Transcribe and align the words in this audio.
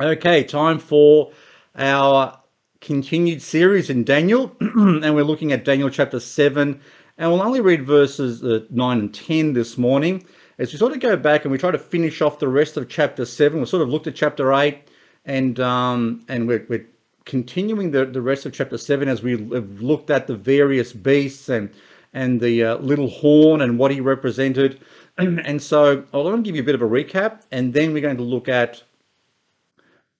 Okay, 0.00 0.44
time 0.44 0.78
for 0.78 1.32
our 1.74 2.38
continued 2.80 3.42
series 3.42 3.90
in 3.90 4.04
Daniel, 4.04 4.54
and 4.60 5.12
we're 5.12 5.24
looking 5.24 5.50
at 5.50 5.64
Daniel 5.64 5.90
chapter 5.90 6.20
7, 6.20 6.80
and 7.18 7.32
we'll 7.32 7.42
only 7.42 7.60
read 7.60 7.84
verses 7.84 8.44
uh, 8.44 8.60
9 8.70 8.98
and 9.00 9.12
10 9.12 9.54
this 9.54 9.76
morning. 9.76 10.24
As 10.60 10.72
we 10.72 10.78
sort 10.78 10.92
of 10.92 11.00
go 11.00 11.16
back 11.16 11.44
and 11.44 11.50
we 11.50 11.58
try 11.58 11.72
to 11.72 11.78
finish 11.78 12.22
off 12.22 12.38
the 12.38 12.46
rest 12.46 12.76
of 12.76 12.88
chapter 12.88 13.24
7, 13.24 13.58
we 13.58 13.66
sort 13.66 13.82
of 13.82 13.88
looked 13.88 14.06
at 14.06 14.14
chapter 14.14 14.52
8, 14.54 14.78
and 15.24 15.58
um, 15.58 16.24
and 16.28 16.46
we're, 16.46 16.64
we're 16.68 16.86
continuing 17.24 17.90
the, 17.90 18.06
the 18.06 18.22
rest 18.22 18.46
of 18.46 18.52
chapter 18.52 18.78
7 18.78 19.08
as 19.08 19.24
we 19.24 19.32
have 19.32 19.82
looked 19.82 20.10
at 20.10 20.28
the 20.28 20.36
various 20.36 20.92
beasts 20.92 21.48
and 21.48 21.70
and 22.14 22.40
the 22.40 22.62
uh, 22.62 22.76
little 22.76 23.08
horn 23.08 23.62
and 23.62 23.80
what 23.80 23.90
he 23.90 24.00
represented. 24.00 24.80
And 25.18 25.60
so 25.60 26.04
I'll 26.14 26.22
let 26.22 26.36
me 26.36 26.42
give 26.44 26.54
you 26.54 26.62
a 26.62 26.64
bit 26.64 26.76
of 26.76 26.82
a 26.82 26.88
recap, 26.88 27.42
and 27.50 27.74
then 27.74 27.92
we're 27.92 28.00
going 28.00 28.18
to 28.18 28.22
look 28.22 28.48
at 28.48 28.84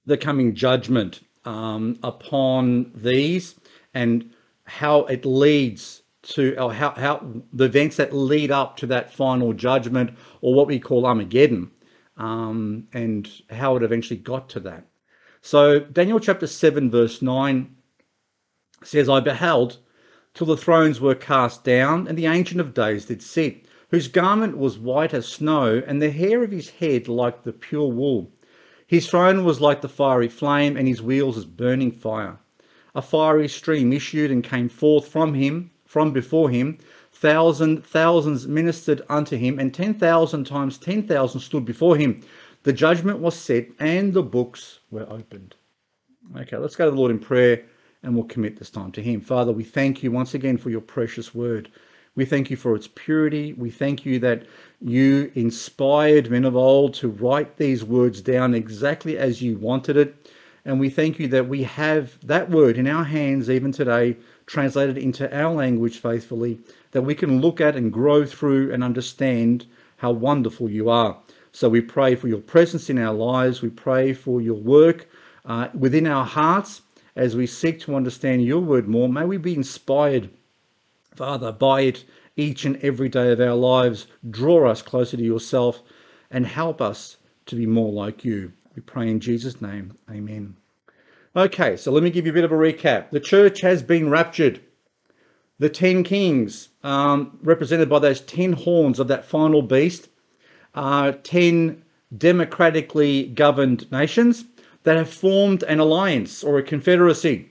the 0.09 0.17
coming 0.17 0.55
judgment 0.55 1.21
um, 1.45 1.99
upon 2.03 2.91
these 2.95 3.55
and 3.93 4.33
how 4.65 5.05
it 5.05 5.27
leads 5.27 6.03
to 6.23 6.57
or 6.59 6.73
how, 6.73 6.91
how 6.93 7.25
the 7.53 7.65
events 7.65 7.97
that 7.97 8.15
lead 8.15 8.51
up 8.51 8.79
to 8.79 8.87
that 8.87 9.13
final 9.13 9.53
judgment 9.53 10.11
or 10.41 10.55
what 10.55 10.67
we 10.67 10.81
call 10.81 11.05
Armageddon 11.05 11.71
um, 12.17 12.89
and 12.95 13.31
how 13.51 13.77
it 13.77 13.83
eventually 13.83 14.19
got 14.19 14.49
to 14.49 14.61
that. 14.61 14.87
So 15.43 15.81
Daniel 15.81 16.19
chapter 16.19 16.47
7 16.47 16.91
verse 16.91 17.21
9 17.21 17.77
says, 18.83 19.11
I 19.11 19.21
beheld 19.21 19.77
till 20.33 20.47
the 20.47 20.57
thrones 20.57 21.03
were 21.03 21.15
cast 21.15 21.65
down 21.65 22.09
and 22.09 22.17
the 22.17 22.27
Ancient 22.27 22.63
of 22.63 22.73
Days 22.73 23.05
did 23.05 23.23
sit, 23.23 23.67
whose 23.91 24.09
garment 24.09 24.57
was 24.57 24.79
white 24.79 25.13
as 25.13 25.27
snow 25.27 25.83
and 25.87 26.01
the 26.01 26.11
hair 26.11 26.43
of 26.43 26.51
his 26.51 26.71
head 26.71 27.09
like 27.09 27.43
the 27.43 27.53
pure 27.53 27.89
wool. 27.89 28.33
His 28.89 29.07
throne 29.07 29.45
was 29.45 29.61
like 29.61 29.83
the 29.83 29.89
fiery 29.89 30.29
flame, 30.29 30.75
and 30.75 30.89
his 30.89 31.03
wheels 31.03 31.37
as 31.37 31.45
burning 31.45 31.93
fire. 31.93 32.39
A 32.95 33.03
fiery 33.03 33.47
stream 33.47 33.93
issued 33.93 34.31
and 34.31 34.43
came 34.43 34.71
forth 34.71 35.07
from 35.07 35.35
him, 35.35 35.71
from 35.85 36.11
before 36.11 36.49
him. 36.49 36.79
Thousand 37.13 37.85
thousands 37.85 38.49
ministered 38.49 39.03
unto 39.11 39.37
him, 39.37 39.59
and 39.59 39.75
ten 39.75 39.93
thousand 39.93 40.45
times 40.45 40.79
ten 40.79 41.03
thousand 41.03 41.43
stood 41.43 41.67
before 41.67 41.99
him. 41.99 42.23
The 42.63 42.73
judgment 42.73 43.19
was 43.19 43.35
set, 43.37 43.69
and 43.79 44.15
the 44.15 44.23
books 44.23 44.79
were 44.91 45.07
opened. 45.11 45.55
Okay, 46.35 46.57
let's 46.57 46.75
go 46.75 46.87
to 46.87 46.91
the 46.91 46.97
Lord 46.97 47.11
in 47.11 47.19
prayer, 47.19 47.63
and 48.03 48.15
we'll 48.15 48.25
commit 48.25 48.57
this 48.57 48.71
time 48.71 48.93
to 48.93 49.03
Him. 49.03 49.21
Father, 49.21 49.53
we 49.53 49.65
thank 49.65 50.03
you 50.03 50.11
once 50.11 50.33
again 50.33 50.57
for 50.57 50.71
your 50.71 50.81
precious 50.81 51.35
word. 51.35 51.71
We 52.15 52.25
thank 52.25 52.51
you 52.51 52.57
for 52.57 52.75
its 52.75 52.89
purity. 52.89 53.53
We 53.53 53.71
thank 53.71 54.07
you 54.07 54.19
that 54.21 54.47
you 54.81 55.31
inspired 55.35 56.31
men 56.31 56.45
of 56.45 56.57
old 56.57 56.95
to 56.95 57.09
write 57.09 57.57
these 57.57 57.85
words 57.85 58.21
down 58.21 58.55
exactly 58.55 59.19
as 59.19 59.43
you 59.43 59.59
wanted 59.59 59.97
it. 59.97 60.31
And 60.65 60.79
we 60.79 60.91
thank 60.91 61.19
you 61.19 61.27
that 61.29 61.49
we 61.49 61.63
have 61.65 62.19
that 62.27 62.51
word 62.51 62.77
in 62.79 62.87
our 62.87 63.05
hands 63.05 63.51
even 63.51 63.73
today, 63.73 64.17
translated 64.47 64.99
into 64.99 65.35
our 65.37 65.53
language 65.53 65.99
faithfully, 65.99 66.59
that 66.93 67.03
we 67.03 67.15
can 67.15 67.41
look 67.41 67.61
at 67.61 67.75
and 67.75 67.93
grow 67.93 68.25
through 68.25 68.73
and 68.73 68.85
understand 68.85 69.67
how 69.97 70.13
wonderful 70.13 70.71
you 70.71 70.91
are. 70.91 71.19
So 71.53 71.69
we 71.69 71.81
pray 71.81 72.15
for 72.15 72.29
your 72.29 72.41
presence 72.41 72.89
in 72.89 72.99
our 72.99 73.15
lives. 73.15 73.63
We 73.63 73.71
pray 73.71 74.13
for 74.13 74.41
your 74.41 74.61
work 74.61 75.09
uh, 75.45 75.69
within 75.75 76.07
our 76.07 76.25
hearts 76.25 76.83
as 77.17 77.35
we 77.35 77.47
seek 77.47 77.81
to 77.81 77.97
understand 77.97 78.45
your 78.45 78.61
word 78.61 78.87
more. 78.87 79.09
May 79.09 79.25
we 79.25 79.39
be 79.39 79.55
inspired, 79.55 80.31
Father, 81.17 81.51
by 81.51 81.81
it 81.81 82.05
each 82.39 82.65
and 82.65 82.77
every 82.83 83.11
day 83.11 83.33
of 83.33 83.41
our 83.41 83.55
lives. 83.55 84.07
Draw 84.31 84.71
us 84.71 84.81
closer 84.81 85.19
to 85.19 85.23
yourself 85.23 85.83
and 86.31 86.47
help 86.47 86.81
us 86.81 87.19
to 87.47 87.57
be 87.57 87.67
more 87.67 87.93
like 87.93 88.25
you. 88.25 88.53
We 88.75 88.83
pray 88.83 89.11
in 89.11 89.21
Jesus' 89.21 89.61
name. 89.61 89.99
Amen. 90.11 90.57
Okay, 91.37 91.77
so 91.77 91.93
let 91.93 92.03
me 92.03 92.11
give 92.11 92.25
you 92.25 92.33
a 92.33 92.35
bit 92.35 92.45
of 92.45 92.53
a 92.53 92.57
recap. 92.57 93.11
The 93.11 93.21
church 93.21 93.61
has 93.61 93.83
been 93.83 94.09
raptured. 94.09 94.61
The 95.59 95.69
ten 95.69 96.05
kings, 96.05 96.69
um, 96.85 97.39
represented 97.43 97.89
by 97.89 97.99
those 97.99 98.21
ten 98.21 98.53
horns 98.53 99.01
of 99.01 99.09
that 99.09 99.25
final 99.25 99.61
beast, 99.61 100.09
are 100.75 101.13
ten 101.13 101.83
democratically 102.17 103.27
governed 103.27 103.91
nations 103.91 104.45
that 104.85 104.97
have 104.97 105.13
formed 105.13 105.65
an 105.65 105.81
alliance 105.81 106.45
or 106.45 106.59
a 106.59 106.63
confederacy. 106.63 107.51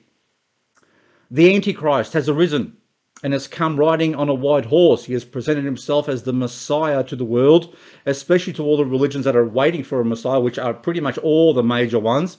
The 1.29 1.53
Antichrist 1.53 2.13
has 2.13 2.29
arisen 2.29 2.76
and 3.23 3.33
has 3.33 3.47
come 3.47 3.77
riding 3.77 4.15
on 4.15 4.29
a 4.29 4.33
white 4.33 4.65
horse. 4.65 5.05
He 5.05 5.13
has 5.13 5.25
presented 5.25 5.65
himself 5.65 6.07
as 6.07 6.23
the 6.23 6.33
Messiah 6.33 7.03
to 7.05 7.15
the 7.15 7.25
world, 7.25 7.75
especially 8.05 8.53
to 8.53 8.63
all 8.63 8.77
the 8.77 8.85
religions 8.85 9.25
that 9.25 9.35
are 9.35 9.47
waiting 9.47 9.83
for 9.83 9.99
a 9.99 10.05
Messiah, 10.05 10.39
which 10.39 10.59
are 10.59 10.73
pretty 10.73 10.99
much 10.99 11.17
all 11.17 11.53
the 11.53 11.63
major 11.63 11.99
ones. 11.99 12.37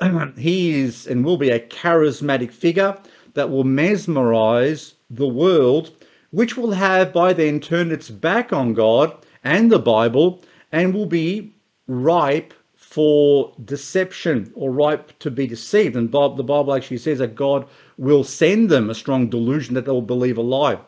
he 0.36 0.80
is 0.80 1.06
and 1.06 1.24
will 1.24 1.36
be 1.36 1.50
a 1.50 1.60
charismatic 1.60 2.52
figure 2.52 2.96
that 3.34 3.50
will 3.50 3.64
mesmerize 3.64 4.94
the 5.10 5.28
world, 5.28 5.90
which 6.30 6.56
will 6.56 6.72
have 6.72 7.12
by 7.12 7.32
then 7.32 7.60
turned 7.60 7.92
its 7.92 8.10
back 8.10 8.52
on 8.52 8.74
God 8.74 9.16
and 9.44 9.70
the 9.70 9.78
Bible 9.78 10.42
and 10.70 10.94
will 10.94 11.06
be 11.06 11.52
ripe 11.86 12.54
for 12.92 13.54
deception 13.64 14.52
or 14.54 14.70
ripe 14.70 15.18
to 15.18 15.30
be 15.30 15.46
deceived. 15.46 15.96
And 15.96 16.10
Bob, 16.10 16.36
the 16.36 16.44
Bible 16.44 16.74
actually 16.74 16.98
says 16.98 17.20
that 17.20 17.34
God 17.34 17.66
will 17.96 18.22
send 18.22 18.68
them 18.68 18.90
a 18.90 18.94
strong 18.94 19.30
delusion 19.30 19.74
that 19.74 19.86
they 19.86 19.90
will 19.90 20.02
believe 20.02 20.36
a 20.36 20.42
lie. 20.42 20.78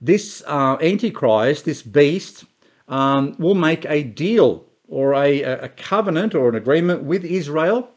This 0.00 0.42
uh, 0.46 0.78
Antichrist, 0.80 1.66
this 1.66 1.82
beast, 1.82 2.46
um, 2.88 3.36
will 3.38 3.56
make 3.56 3.84
a 3.90 4.02
deal 4.02 4.64
or 4.88 5.12
a, 5.12 5.42
a, 5.42 5.68
covenant 5.68 6.34
or 6.34 6.48
an 6.48 6.54
agreement 6.54 7.02
with 7.02 7.26
Israel, 7.26 7.90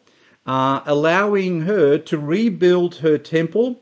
uh, 0.45 0.81
allowing 0.85 1.61
her 1.61 1.97
to 1.99 2.17
rebuild 2.17 2.95
her 2.95 3.17
temple 3.17 3.79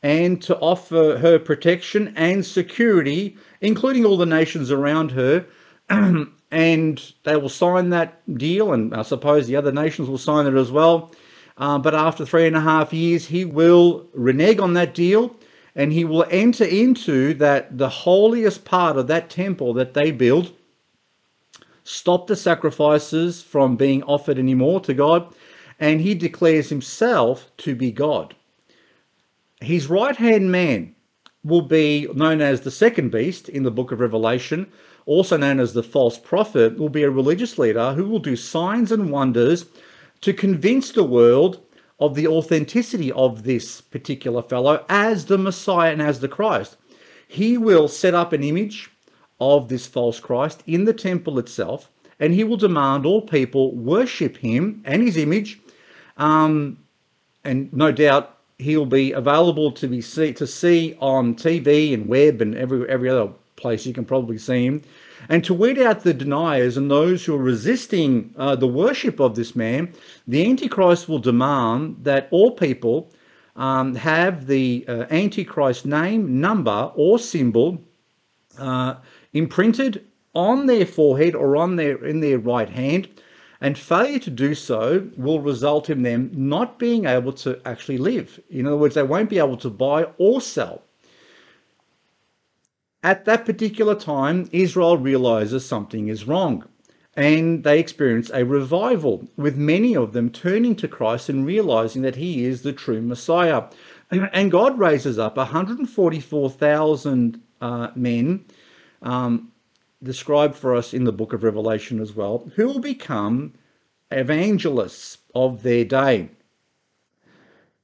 and 0.00 0.40
to 0.42 0.56
offer 0.58 1.18
her 1.18 1.40
protection 1.40 2.12
and 2.16 2.46
security, 2.46 3.36
including 3.60 4.04
all 4.04 4.16
the 4.16 4.26
nations 4.26 4.70
around 4.70 5.10
her, 5.10 5.44
and 6.52 7.14
they 7.24 7.34
will 7.34 7.48
sign 7.48 7.88
that 7.88 8.20
deal, 8.36 8.74
and 8.74 8.94
I 8.94 9.02
suppose 9.02 9.46
the 9.46 9.56
other 9.56 9.72
nations 9.72 10.08
will 10.08 10.18
sign 10.18 10.46
it 10.46 10.54
as 10.54 10.70
well. 10.70 11.10
Uh, 11.56 11.78
but 11.78 11.94
after 11.94 12.26
three 12.26 12.46
and 12.46 12.54
a 12.54 12.60
half 12.60 12.92
years, 12.92 13.26
he 13.26 13.46
will 13.46 14.06
renege 14.12 14.58
on 14.58 14.74
that 14.74 14.94
deal, 14.94 15.34
and 15.74 15.94
he 15.94 16.04
will 16.04 16.26
enter 16.30 16.64
into 16.64 17.32
that 17.34 17.78
the 17.78 17.88
holiest 17.88 18.66
part 18.66 18.98
of 18.98 19.06
that 19.06 19.30
temple 19.30 19.72
that 19.72 19.94
they 19.94 20.10
build, 20.10 20.52
stop 21.84 22.26
the 22.26 22.36
sacrifices 22.36 23.42
from 23.42 23.76
being 23.76 24.02
offered 24.02 24.38
anymore 24.38 24.80
to 24.80 24.92
God, 24.92 25.34
and 25.80 26.02
he 26.02 26.14
declares 26.14 26.68
himself 26.68 27.50
to 27.56 27.74
be 27.74 27.90
God. 27.90 28.36
His 29.62 29.88
right 29.88 30.16
hand 30.16 30.52
man 30.52 30.94
will 31.44 31.62
be 31.62 32.08
known 32.14 32.42
as 32.42 32.60
the 32.60 32.70
second 32.70 33.10
beast 33.10 33.48
in 33.48 33.62
the 33.62 33.70
book 33.70 33.90
of 33.90 34.00
Revelation, 34.00 34.70
also 35.06 35.36
known 35.36 35.60
as 35.60 35.72
the 35.72 35.82
false 35.82 36.18
prophet, 36.18 36.78
will 36.78 36.88
be 36.88 37.02
a 37.02 37.10
religious 37.10 37.58
leader 37.58 37.92
who 37.92 38.04
will 38.04 38.18
do 38.18 38.36
signs 38.36 38.92
and 38.92 39.10
wonders 39.10 39.66
to 40.20 40.32
convince 40.32 40.92
the 40.92 41.04
world 41.04 41.60
of 41.98 42.14
the 42.14 42.26
authenticity 42.26 43.12
of 43.12 43.44
this 43.44 43.80
particular 43.80 44.42
fellow 44.42 44.84
as 44.88 45.26
the 45.26 45.38
Messiah 45.38 45.92
and 45.92 46.02
as 46.02 46.20
the 46.20 46.28
Christ. 46.28 46.76
He 47.28 47.56
will 47.56 47.88
set 47.88 48.14
up 48.14 48.32
an 48.32 48.42
image 48.42 48.90
of 49.40 49.68
this 49.68 49.86
false 49.86 50.20
Christ 50.20 50.62
in 50.66 50.84
the 50.84 50.92
temple 50.92 51.38
itself, 51.38 51.90
and 52.20 52.34
he 52.34 52.44
will 52.44 52.56
demand 52.56 53.06
all 53.06 53.22
people 53.22 53.74
worship 53.74 54.36
him 54.36 54.82
and 54.84 55.02
his 55.02 55.16
image. 55.16 55.60
Um, 56.16 56.78
and 57.44 57.72
no 57.72 57.90
doubt 57.90 58.38
he'll 58.58 58.86
be 58.86 59.12
available 59.12 59.72
to 59.72 59.88
be 59.88 60.00
see, 60.00 60.32
to 60.34 60.46
see 60.46 60.96
on 61.00 61.34
TV 61.34 61.92
and 61.92 62.06
web 62.06 62.40
and 62.40 62.54
every 62.54 62.88
every 62.88 63.08
other 63.08 63.32
place 63.62 63.86
you 63.86 63.94
can 63.94 64.04
probably 64.04 64.38
see 64.38 64.66
him. 64.66 64.82
And 65.28 65.42
to 65.44 65.54
weed 65.54 65.78
out 65.78 66.02
the 66.02 66.12
deniers 66.12 66.76
and 66.76 66.90
those 66.90 67.24
who 67.24 67.34
are 67.36 67.42
resisting 67.42 68.34
uh, 68.36 68.56
the 68.56 68.66
worship 68.66 69.20
of 69.20 69.36
this 69.36 69.56
man, 69.56 69.92
the 70.26 70.44
Antichrist 70.44 71.08
will 71.08 71.20
demand 71.20 71.96
that 72.02 72.28
all 72.30 72.50
people 72.50 73.12
um, 73.56 73.94
have 73.94 74.46
the 74.46 74.84
uh, 74.88 75.06
Antichrist 75.10 75.86
name, 75.86 76.40
number, 76.40 76.90
or 76.94 77.18
symbol 77.18 77.78
uh, 78.58 78.94
imprinted 79.32 80.04
on 80.34 80.66
their 80.66 80.86
forehead 80.86 81.34
or 81.34 81.56
on 81.56 81.76
their 81.76 82.04
in 82.04 82.20
their 82.20 82.38
right 82.38 82.68
hand. 82.68 83.08
And 83.60 83.78
failure 83.78 84.18
to 84.18 84.30
do 84.30 84.56
so 84.56 85.08
will 85.16 85.40
result 85.40 85.88
in 85.88 86.02
them 86.02 86.30
not 86.34 86.80
being 86.80 87.04
able 87.06 87.32
to 87.44 87.60
actually 87.64 87.98
live. 87.98 88.40
In 88.50 88.66
other 88.66 88.76
words, 88.76 88.96
they 88.96 89.04
won't 89.04 89.30
be 89.30 89.38
able 89.38 89.58
to 89.58 89.70
buy 89.70 90.08
or 90.18 90.40
sell. 90.40 90.82
At 93.04 93.24
that 93.24 93.44
particular 93.44 93.96
time, 93.96 94.48
Israel 94.52 94.96
realizes 94.96 95.66
something 95.66 96.06
is 96.06 96.26
wrong 96.26 96.64
and 97.14 97.64
they 97.64 97.78
experience 97.78 98.30
a 98.32 98.44
revival, 98.44 99.28
with 99.36 99.56
many 99.56 99.96
of 99.96 100.12
them 100.12 100.30
turning 100.30 100.74
to 100.76 100.88
Christ 100.88 101.28
and 101.28 101.44
realizing 101.44 102.02
that 102.02 102.16
He 102.16 102.44
is 102.44 102.62
the 102.62 102.72
true 102.72 103.02
Messiah. 103.02 103.64
And 104.10 104.50
God 104.50 104.78
raises 104.78 105.18
up 105.18 105.36
144,000 105.36 107.40
uh, 107.60 107.88
men, 107.94 108.44
um, 109.02 109.52
described 110.02 110.54
for 110.54 110.74
us 110.74 110.94
in 110.94 111.04
the 111.04 111.12
book 111.12 111.32
of 111.32 111.42
Revelation 111.42 112.00
as 112.00 112.14
well, 112.14 112.50
who 112.54 112.66
will 112.66 112.80
become 112.80 113.52
evangelists 114.10 115.18
of 115.34 115.62
their 115.62 115.84
day. 115.84 116.30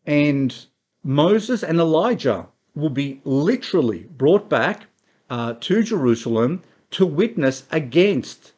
And 0.07 0.55
Moses 1.03 1.63
and 1.63 1.79
Elijah 1.79 2.47
will 2.75 2.91
be 2.91 3.21
literally 3.25 4.07
brought 4.17 4.49
back 4.49 4.87
uh, 5.31 5.55
to 5.61 5.83
Jerusalem 5.83 6.63
to 6.91 7.07
witness 7.07 7.65
against 7.71 8.53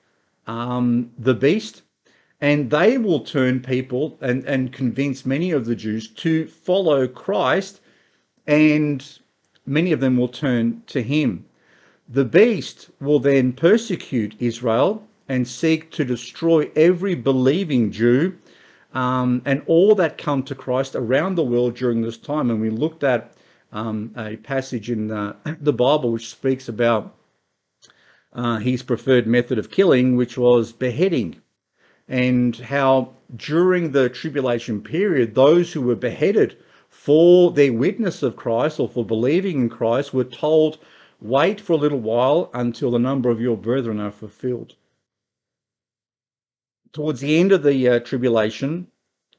um, 0.47 1.11
the 1.19 1.35
beast, 1.35 1.83
and 2.41 2.71
they 2.71 2.97
will 2.99 3.21
turn 3.21 3.61
people 3.61 4.17
and, 4.21 4.45
and 4.45 4.73
convince 4.73 5.27
many 5.27 5.51
of 5.51 5.67
the 5.67 5.75
Jews 5.75 6.09
to 6.09 6.47
follow 6.47 7.07
Christ, 7.07 7.81
and 8.47 9.07
many 9.67 9.93
of 9.93 10.01
them 10.01 10.17
will 10.17 10.29
turn 10.29 10.83
to 10.87 11.03
him. 11.03 11.45
The 12.09 12.25
beast 12.25 12.91
will 13.01 13.21
then 13.21 13.53
persecute 13.53 14.35
Israel 14.39 15.07
and 15.29 15.47
seek 15.47 15.91
to 15.93 16.05
destroy 16.05 16.71
every 16.75 17.15
believing 17.15 17.93
Jew 17.93 18.37
um, 18.95 19.43
and 19.45 19.63
all 19.67 19.95
that 19.95 20.19
come 20.19 20.43
to 20.45 20.55
Christ 20.55 20.97
around 20.97 21.37
the 21.37 21.45
world 21.45 21.77
during 21.77 22.03
this 22.03 22.19
time. 22.19 22.51
And 22.51 22.61
we 22.61 22.71
looked 22.71 23.05
at 23.05 23.35
um, 23.73 24.13
a 24.17 24.37
passage 24.37 24.91
in 24.91 25.11
uh, 25.11 25.35
the 25.61 25.73
Bible 25.73 26.13
which 26.13 26.31
speaks 26.31 26.69
about 26.69 27.15
uh, 28.33 28.59
his 28.59 28.83
preferred 28.83 29.27
method 29.27 29.59
of 29.59 29.71
killing, 29.71 30.17
which 30.17 30.39
was 30.39 30.73
beheading, 30.73 31.41
and 32.09 32.57
how 32.57 33.13
during 33.37 33.93
the 33.93 34.09
tribulation 34.09 34.81
period, 34.83 35.35
those 35.35 35.73
who 35.73 35.83
were 35.83 35.97
beheaded 35.97 36.57
for 36.89 37.53
their 37.53 37.73
witness 37.73 38.23
of 38.23 38.37
Christ 38.37 38.81
or 38.81 38.89
for 38.89 39.05
believing 39.05 39.63
in 39.63 39.69
Christ 39.69 40.13
were 40.13 40.25
told, 40.25 40.79
Wait 41.21 41.61
for 41.61 41.75
a 41.75 41.77
little 41.77 42.01
while 42.01 42.51
until 42.55 42.91
the 42.91 42.99
number 42.99 43.31
of 43.31 43.41
your 43.41 43.57
brethren 43.57 44.01
are 44.01 44.11
fulfilled. 44.11 44.75
Towards 46.93 47.21
the 47.21 47.39
end 47.39 47.53
of 47.53 47.63
the 47.63 47.89
uh, 47.89 48.01
tribulation, 48.01 48.89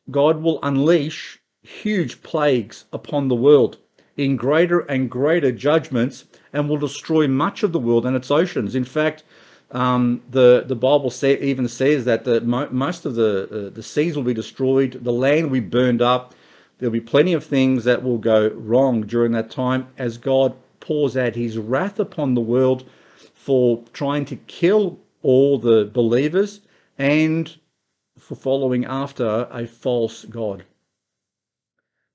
God 0.10 0.42
will 0.42 0.60
unleash 0.64 1.40
huge 1.64 2.24
plagues 2.24 2.86
upon 2.94 3.28
the 3.28 3.36
world 3.36 3.78
in 4.18 4.36
greater 4.36 4.82
and 4.82 5.10
greater 5.10 5.52
judgments 5.52 6.26
and 6.54 6.70
will 6.70 6.78
destroy 6.78 7.28
much 7.28 7.64
of 7.64 7.72
the 7.72 7.80
world 7.80 8.06
and 8.06 8.16
its 8.16 8.32
oceans. 8.32 8.76
In 8.76 8.84
fact, 8.84 9.24
um, 9.72 10.22
the 10.30 10.66
the 10.68 10.76
Bible 10.76 11.10
say, 11.10 11.40
even 11.40 11.68
says 11.68 12.06
that 12.06 12.26
the, 12.26 12.42
most 12.42 13.06
of 13.06 13.16
the 13.16 13.68
uh, 13.68 13.70
the 13.70 13.84
seas 13.84 14.16
will 14.16 14.24
be 14.24 14.34
destroyed, 14.34 15.00
the 15.02 15.14
land 15.14 15.46
will 15.46 15.62
be 15.62 15.68
burned 15.68 16.02
up. 16.02 16.36
There'll 16.78 16.92
be 16.92 17.00
plenty 17.00 17.34
of 17.34 17.46
things 17.46 17.84
that 17.86 18.04
will 18.04 18.18
go 18.18 18.50
wrong 18.50 19.04
during 19.04 19.32
that 19.34 19.52
time 19.52 19.88
as 19.98 20.18
God 20.18 20.56
pours 20.80 21.16
out 21.16 21.36
His 21.36 21.58
wrath 21.58 22.00
upon 22.00 22.34
the 22.34 22.42
world 22.42 22.90
for 23.34 23.84
trying 23.94 24.26
to 24.26 24.36
kill 24.36 25.00
all 25.24 25.58
the 25.58 25.86
believers 25.86 26.62
and 26.98 27.56
for 28.20 28.36
following 28.36 28.86
after 28.86 29.48
a 29.52 29.66
false 29.66 30.26
god. 30.26 30.66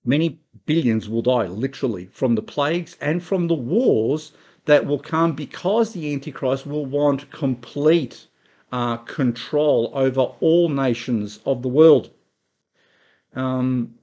Many 0.05 0.41
billions 0.67 1.09
will 1.09 1.23
die, 1.23 1.47
literally, 1.47 2.07
from 2.13 2.35
the 2.35 2.43
plagues 2.43 2.97
and 3.01 3.23
from 3.23 3.49
the 3.49 3.55
wars 3.55 4.33
that 4.67 4.85
will 4.85 4.99
come 4.99 5.33
because 5.33 5.93
the 5.93 6.13
Antichrist 6.13 6.67
will 6.67 6.85
want 6.85 7.31
complete 7.31 8.27
uh, 8.73 8.97
control 8.99 9.91
over 9.95 10.23
all 10.41 10.69
nations 10.69 11.41
of 11.47 11.63
the 11.63 11.69
world. 11.69 12.11
Um, 13.35 13.95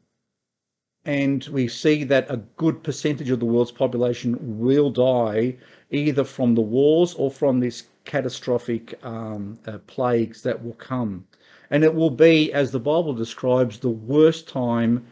and 1.05 1.43
we 1.51 1.67
see 1.67 2.05
that 2.05 2.31
a 2.31 2.37
good 2.55 2.81
percentage 2.81 3.29
of 3.29 3.39
the 3.39 3.45
world's 3.45 3.71
population 3.71 4.37
will 4.59 4.89
die 4.89 5.57
either 5.91 6.23
from 6.23 6.55
the 6.55 6.61
wars 6.61 7.13
or 7.15 7.29
from 7.29 7.59
these 7.59 7.83
catastrophic 8.05 8.97
um, 9.03 9.59
uh, 9.67 9.79
plagues 9.79 10.43
that 10.43 10.63
will 10.63 10.73
come. 10.73 11.25
And 11.69 11.83
it 11.83 11.93
will 11.93 12.09
be, 12.09 12.53
as 12.53 12.71
the 12.71 12.79
Bible 12.79 13.13
describes, 13.13 13.79
the 13.79 13.89
worst 13.89 14.47
time 14.47 15.05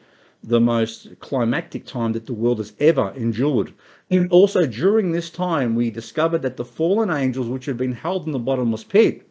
the 0.43 0.59
most 0.59 1.19
climactic 1.19 1.85
time 1.85 2.13
that 2.13 2.25
the 2.25 2.33
world 2.33 2.57
has 2.57 2.73
ever 2.79 3.13
endured. 3.15 3.73
And 4.09 4.31
also 4.31 4.65
during 4.65 5.11
this 5.11 5.29
time, 5.29 5.75
we 5.75 5.91
discovered 5.91 6.41
that 6.41 6.57
the 6.57 6.65
fallen 6.65 7.11
angels, 7.11 7.47
which 7.47 7.65
had 7.65 7.77
been 7.77 7.93
held 7.93 8.25
in 8.25 8.31
the 8.31 8.39
bottomless 8.39 8.83
pit, 8.83 9.27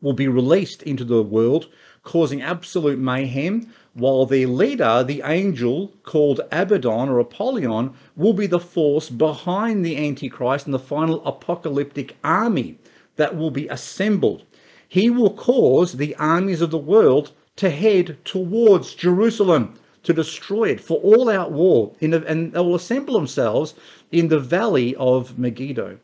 will 0.00 0.12
be 0.12 0.26
released 0.26 0.82
into 0.82 1.04
the 1.04 1.22
world, 1.22 1.68
causing 2.02 2.42
absolute 2.42 2.98
mayhem, 2.98 3.68
while 3.94 4.26
their 4.26 4.48
leader, 4.48 5.04
the 5.04 5.22
angel 5.24 5.92
called 6.02 6.40
Abaddon 6.50 7.08
or 7.08 7.20
Apollyon, 7.20 7.94
will 8.16 8.32
be 8.32 8.48
the 8.48 8.58
force 8.58 9.08
behind 9.08 9.84
the 9.84 9.96
Antichrist 9.96 10.66
and 10.66 10.74
the 10.74 10.80
final 10.80 11.24
apocalyptic 11.24 12.16
army 12.24 12.78
that 13.14 13.36
will 13.36 13.52
be 13.52 13.68
assembled. 13.68 14.42
He 14.88 15.08
will 15.08 15.32
cause 15.32 15.92
the 15.92 16.16
armies 16.16 16.60
of 16.60 16.72
the 16.72 16.78
world 16.78 17.30
to 17.56 17.70
head 17.70 18.16
towards 18.24 18.94
Jerusalem 18.94 19.74
to 20.02 20.12
destroy 20.12 20.70
it 20.70 20.80
for 20.80 20.98
all 20.98 21.28
out 21.28 21.52
war, 21.52 21.92
the, 22.00 22.24
and 22.26 22.52
they 22.52 22.60
will 22.60 22.74
assemble 22.74 23.14
themselves 23.14 23.74
in 24.10 24.28
the 24.28 24.38
valley 24.38 24.94
of 24.96 25.38
Megiddo. 25.38 25.98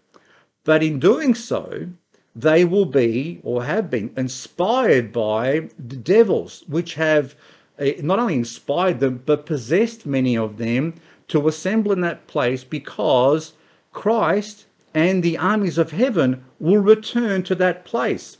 But 0.65 0.83
in 0.83 0.99
doing 0.99 1.35
so, 1.35 1.89
they 2.37 2.65
will 2.65 2.87
be 2.87 3.41
or 3.43 3.65
have 3.65 3.91
been 3.91 4.11
inspired 4.17 5.13
by 5.13 5.69
the 5.79 5.97
devils, 5.97 6.65
which 6.69 6.95
have 6.95 7.35
eh, 7.79 7.95
not 8.01 8.19
only 8.19 8.35
inspired 8.35 9.01
them, 9.01 9.23
but 9.27 9.47
possessed 9.47 10.07
many 10.07 10.37
of 10.37 10.57
them 10.57 10.95
to 11.29 11.49
assemble 11.49 11.93
in 11.93 12.01
that 12.01 12.27
place 12.27 12.65
because 12.65 13.53
Christ 13.93 14.67
and 14.95 15.23
the 15.23 15.37
armies 15.37 15.79
of 15.79 15.91
heaven 15.91 16.45
will 16.59 16.79
return 16.79 17.43
to 17.43 17.55
that 17.57 17.85
place. 17.85 18.38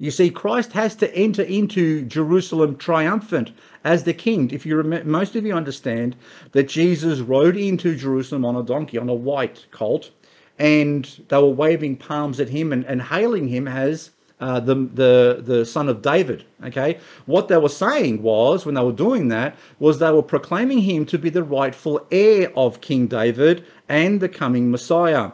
You 0.00 0.12
see, 0.12 0.30
Christ 0.30 0.72
has 0.72 0.94
to 0.96 1.12
enter 1.14 1.42
into 1.42 2.04
Jerusalem 2.04 2.76
triumphant 2.76 3.50
as 3.82 4.04
the 4.04 4.14
king. 4.14 4.50
If 4.50 4.64
you 4.64 4.76
remember, 4.76 5.08
most 5.08 5.34
of 5.34 5.44
you 5.44 5.54
understand 5.54 6.14
that 6.52 6.68
Jesus 6.68 7.18
rode 7.18 7.56
into 7.56 7.96
Jerusalem 7.96 8.44
on 8.44 8.54
a 8.54 8.62
donkey, 8.62 8.96
on 8.96 9.08
a 9.08 9.14
white 9.14 9.66
colt, 9.72 10.10
and 10.58 11.04
they 11.28 11.36
were 11.36 11.48
waving 11.48 11.96
palms 11.96 12.38
at 12.38 12.48
him 12.48 12.72
and, 12.72 12.84
and 12.84 13.02
hailing 13.02 13.48
him 13.48 13.66
as 13.66 14.10
uh, 14.40 14.60
the, 14.60 14.74
the, 14.74 15.42
the 15.44 15.66
son 15.66 15.88
of 15.88 16.00
David. 16.00 16.44
Okay. 16.64 16.98
What 17.26 17.48
they 17.48 17.56
were 17.56 17.68
saying 17.68 18.22
was, 18.22 18.64
when 18.64 18.76
they 18.76 18.82
were 18.82 18.92
doing 18.92 19.28
that, 19.28 19.56
was 19.80 19.98
they 19.98 20.12
were 20.12 20.22
proclaiming 20.22 20.78
him 20.78 21.06
to 21.06 21.18
be 21.18 21.30
the 21.30 21.42
rightful 21.42 22.06
heir 22.12 22.52
of 22.56 22.80
King 22.80 23.08
David 23.08 23.64
and 23.88 24.20
the 24.20 24.28
coming 24.28 24.70
Messiah. 24.70 25.32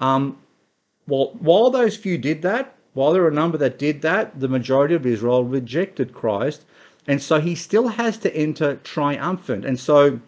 Um, 0.00 0.38
well, 1.06 1.34
while 1.38 1.70
those 1.70 1.96
few 1.96 2.16
did 2.16 2.40
that, 2.42 2.75
while 2.96 3.12
there 3.12 3.24
are 3.24 3.28
a 3.28 3.42
number 3.42 3.58
that 3.58 3.78
did 3.78 4.00
that, 4.00 4.40
the 4.40 4.48
majority 4.48 4.94
of 4.94 5.04
Israel 5.04 5.44
rejected 5.44 6.14
Christ. 6.14 6.64
And 7.06 7.20
so 7.20 7.38
he 7.38 7.54
still 7.54 7.88
has 7.88 8.16
to 8.18 8.34
enter 8.34 8.76
triumphant. 8.76 9.66
And 9.66 9.78
so 9.78 10.18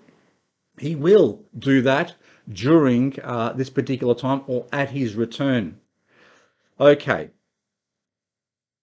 he 0.78 0.94
will 0.94 1.40
do 1.58 1.80
that 1.80 2.14
during 2.46 3.18
uh, 3.24 3.54
this 3.54 3.70
particular 3.70 4.14
time 4.14 4.42
or 4.46 4.66
at 4.70 4.90
his 4.90 5.14
return. 5.14 5.80
Okay. 6.78 7.30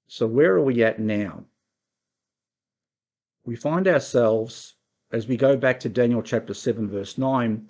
So 0.07 0.25
where 0.25 0.55
are 0.55 0.63
we 0.63 0.83
at 0.83 0.97
now? 0.97 1.43
We 3.45 3.55
find 3.55 3.87
ourselves, 3.87 4.73
as 5.11 5.27
we 5.27 5.37
go 5.37 5.55
back 5.57 5.79
to 5.81 5.89
Daniel 5.89 6.23
chapter 6.23 6.55
7, 6.55 6.89
verse 6.89 7.19
9, 7.19 7.69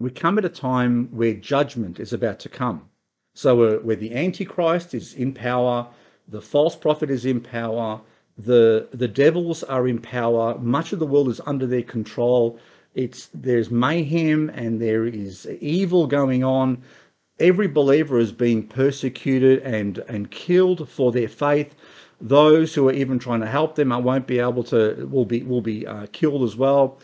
we 0.00 0.10
come 0.10 0.38
at 0.38 0.44
a 0.44 0.48
time 0.48 1.06
where 1.12 1.34
judgment 1.34 2.00
is 2.00 2.12
about 2.12 2.40
to 2.40 2.48
come. 2.48 2.88
So 3.36 3.80
where 3.80 3.96
the 3.96 4.14
Antichrist 4.14 4.94
is 4.94 5.12
in 5.12 5.34
power, 5.34 5.88
the 6.28 6.40
false 6.40 6.76
prophet 6.76 7.10
is 7.10 7.26
in 7.26 7.40
power, 7.40 8.00
the 8.38 8.86
the 8.92 9.08
devils 9.08 9.64
are 9.64 9.88
in 9.88 9.98
power, 9.98 10.56
much 10.58 10.92
of 10.92 11.00
the 11.00 11.06
world 11.06 11.28
is 11.28 11.40
under 11.44 11.66
their 11.66 11.82
control. 11.82 12.60
It's 12.94 13.28
there's 13.34 13.72
mayhem 13.72 14.50
and 14.50 14.80
there 14.80 15.04
is 15.04 15.48
evil 15.60 16.06
going 16.06 16.44
on. 16.44 16.82
Every 17.40 17.66
believer 17.66 18.20
is 18.20 18.30
being 18.30 18.68
persecuted 18.68 19.62
and 19.62 19.98
and 20.06 20.30
killed 20.30 20.88
for 20.88 21.10
their 21.10 21.28
faith. 21.28 21.74
Those 22.20 22.72
who 22.72 22.88
are 22.88 22.92
even 22.92 23.18
trying 23.18 23.40
to 23.40 23.48
help 23.48 23.74
them 23.74 23.90
I 23.90 23.96
won't 23.96 24.28
be 24.28 24.38
able 24.38 24.62
to 24.64 25.08
will 25.10 25.26
be 25.26 25.42
will 25.42 25.60
be 25.60 25.84
uh, 25.88 26.06
killed 26.12 26.44
as 26.44 26.54
well. 26.54 27.00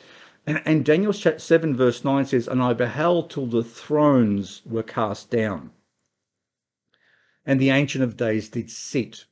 And, 0.47 0.63
and 0.65 0.85
Daniel 0.85 1.13
7 1.13 1.77
verse 1.77 2.05
9 2.05 2.25
says, 2.25 2.47
And 2.47 2.63
I 2.63 2.73
beheld 2.73 3.31
till 3.31 3.47
the 3.47 3.65
thrones 3.65 4.63
were 4.65 4.85
cast 4.85 5.31
down 5.31 5.73
and 7.51 7.59
the 7.59 7.71
Ancient 7.71 8.05
of 8.05 8.17
Days 8.17 8.49
did 8.49 8.71
sit, 8.71 9.25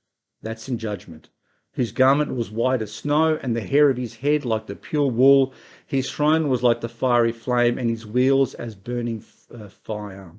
that's 0.43 0.69
in 0.69 0.77
judgment, 0.77 1.29
whose 1.75 1.93
garment 1.93 2.35
was 2.35 2.51
white 2.51 2.83
as 2.83 2.93
snow, 2.93 3.39
and 3.41 3.55
the 3.55 3.61
hair 3.61 3.91
of 3.91 3.97
his 3.97 4.17
head 4.17 4.45
like 4.45 4.67
the 4.67 4.75
pure 4.75 5.09
wool. 5.09 5.55
His 5.87 6.11
throne 6.11 6.49
was 6.49 6.61
like 6.61 6.81
the 6.81 6.89
fiery 6.89 7.31
flame, 7.31 7.79
and 7.79 7.89
his 7.89 8.05
wheels 8.05 8.55
as 8.55 8.75
burning 8.75 9.23
uh, 9.55 9.69
fire. 9.69 10.33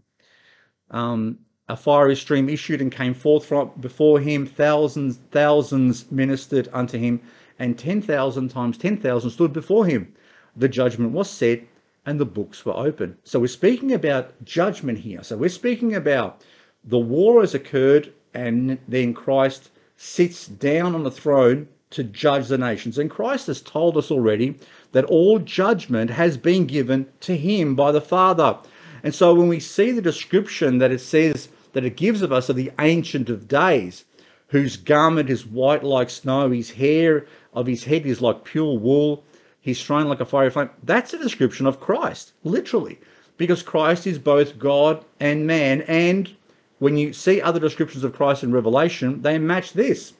Um, 0.91 1.39
a 1.69 1.77
fiery 1.77 2.17
stream 2.17 2.49
issued 2.49 2.81
and 2.81 2.91
came 2.91 3.13
forth 3.13 3.45
from 3.45 3.71
before 3.79 4.19
him. 4.19 4.45
Thousands, 4.45 5.17
thousands 5.31 6.11
ministered 6.11 6.67
unto 6.73 6.97
him, 6.97 7.21
and 7.59 7.79
ten 7.79 8.01
thousand 8.01 8.49
times 8.49 8.77
ten 8.77 8.97
thousand 8.97 9.29
stood 9.29 9.53
before 9.53 9.85
him. 9.85 10.13
The 10.53 10.67
judgment 10.67 11.13
was 11.13 11.29
set, 11.29 11.61
and 12.05 12.19
the 12.19 12.25
books 12.25 12.65
were 12.65 12.75
opened. 12.75 13.15
So 13.23 13.39
we're 13.39 13.47
speaking 13.47 13.93
about 13.93 14.43
judgment 14.43 14.99
here. 14.99 15.23
So 15.23 15.37
we're 15.37 15.47
speaking 15.47 15.95
about 15.95 16.43
the 16.83 16.99
war 16.99 17.41
has 17.41 17.53
occurred, 17.53 18.13
and 18.33 18.77
then 18.87 19.13
Christ 19.13 19.71
sits 19.97 20.47
down 20.47 20.95
on 20.95 21.03
the 21.03 21.11
throne 21.11 21.67
to 21.91 22.03
judge 22.03 22.47
the 22.47 22.57
nations. 22.57 22.97
And 22.97 23.09
Christ 23.09 23.47
has 23.47 23.61
told 23.61 23.97
us 23.97 24.11
already 24.11 24.55
that 24.91 25.05
all 25.05 25.39
judgment 25.39 26.09
has 26.09 26.37
been 26.37 26.65
given 26.65 27.07
to 27.21 27.35
him 27.35 27.75
by 27.75 27.91
the 27.91 28.01
Father. 28.01 28.57
And 29.03 29.13
so 29.13 29.33
when 29.33 29.47
we 29.47 29.59
see 29.59 29.91
the 29.91 30.01
description 30.01 30.77
that 30.77 30.91
it 30.91 31.01
says 31.01 31.49
that 31.73 31.85
it 31.85 31.97
gives 31.97 32.21
of 32.21 32.31
us 32.31 32.49
of 32.49 32.55
the 32.55 32.71
Ancient 32.79 33.29
of 33.29 33.47
Days, 33.47 34.05
whose 34.47 34.77
garment 34.77 35.29
is 35.29 35.45
white 35.45 35.83
like 35.83 36.09
snow, 36.09 36.49
his 36.49 36.71
hair 36.71 37.25
of 37.53 37.67
his 37.67 37.83
head 37.83 38.05
is 38.05 38.21
like 38.21 38.43
pure 38.43 38.77
wool, 38.77 39.23
he's 39.61 39.83
throne 39.83 40.07
like 40.07 40.19
a 40.19 40.25
fiery 40.25 40.49
flame, 40.49 40.69
that's 40.83 41.13
a 41.13 41.19
description 41.19 41.65
of 41.65 41.79
Christ, 41.79 42.33
literally, 42.43 42.99
because 43.37 43.63
Christ 43.63 44.07
is 44.07 44.19
both 44.19 44.57
God 44.57 45.05
and 45.19 45.45
man. 45.45 45.81
And 45.83 46.35
when 46.79 46.97
you 46.97 47.13
see 47.13 47.41
other 47.41 47.59
descriptions 47.59 48.03
of 48.03 48.13
Christ 48.13 48.43
in 48.43 48.51
Revelation, 48.51 49.21
they 49.21 49.37
match 49.37 49.73
this. 49.73 50.13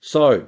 So, 0.00 0.46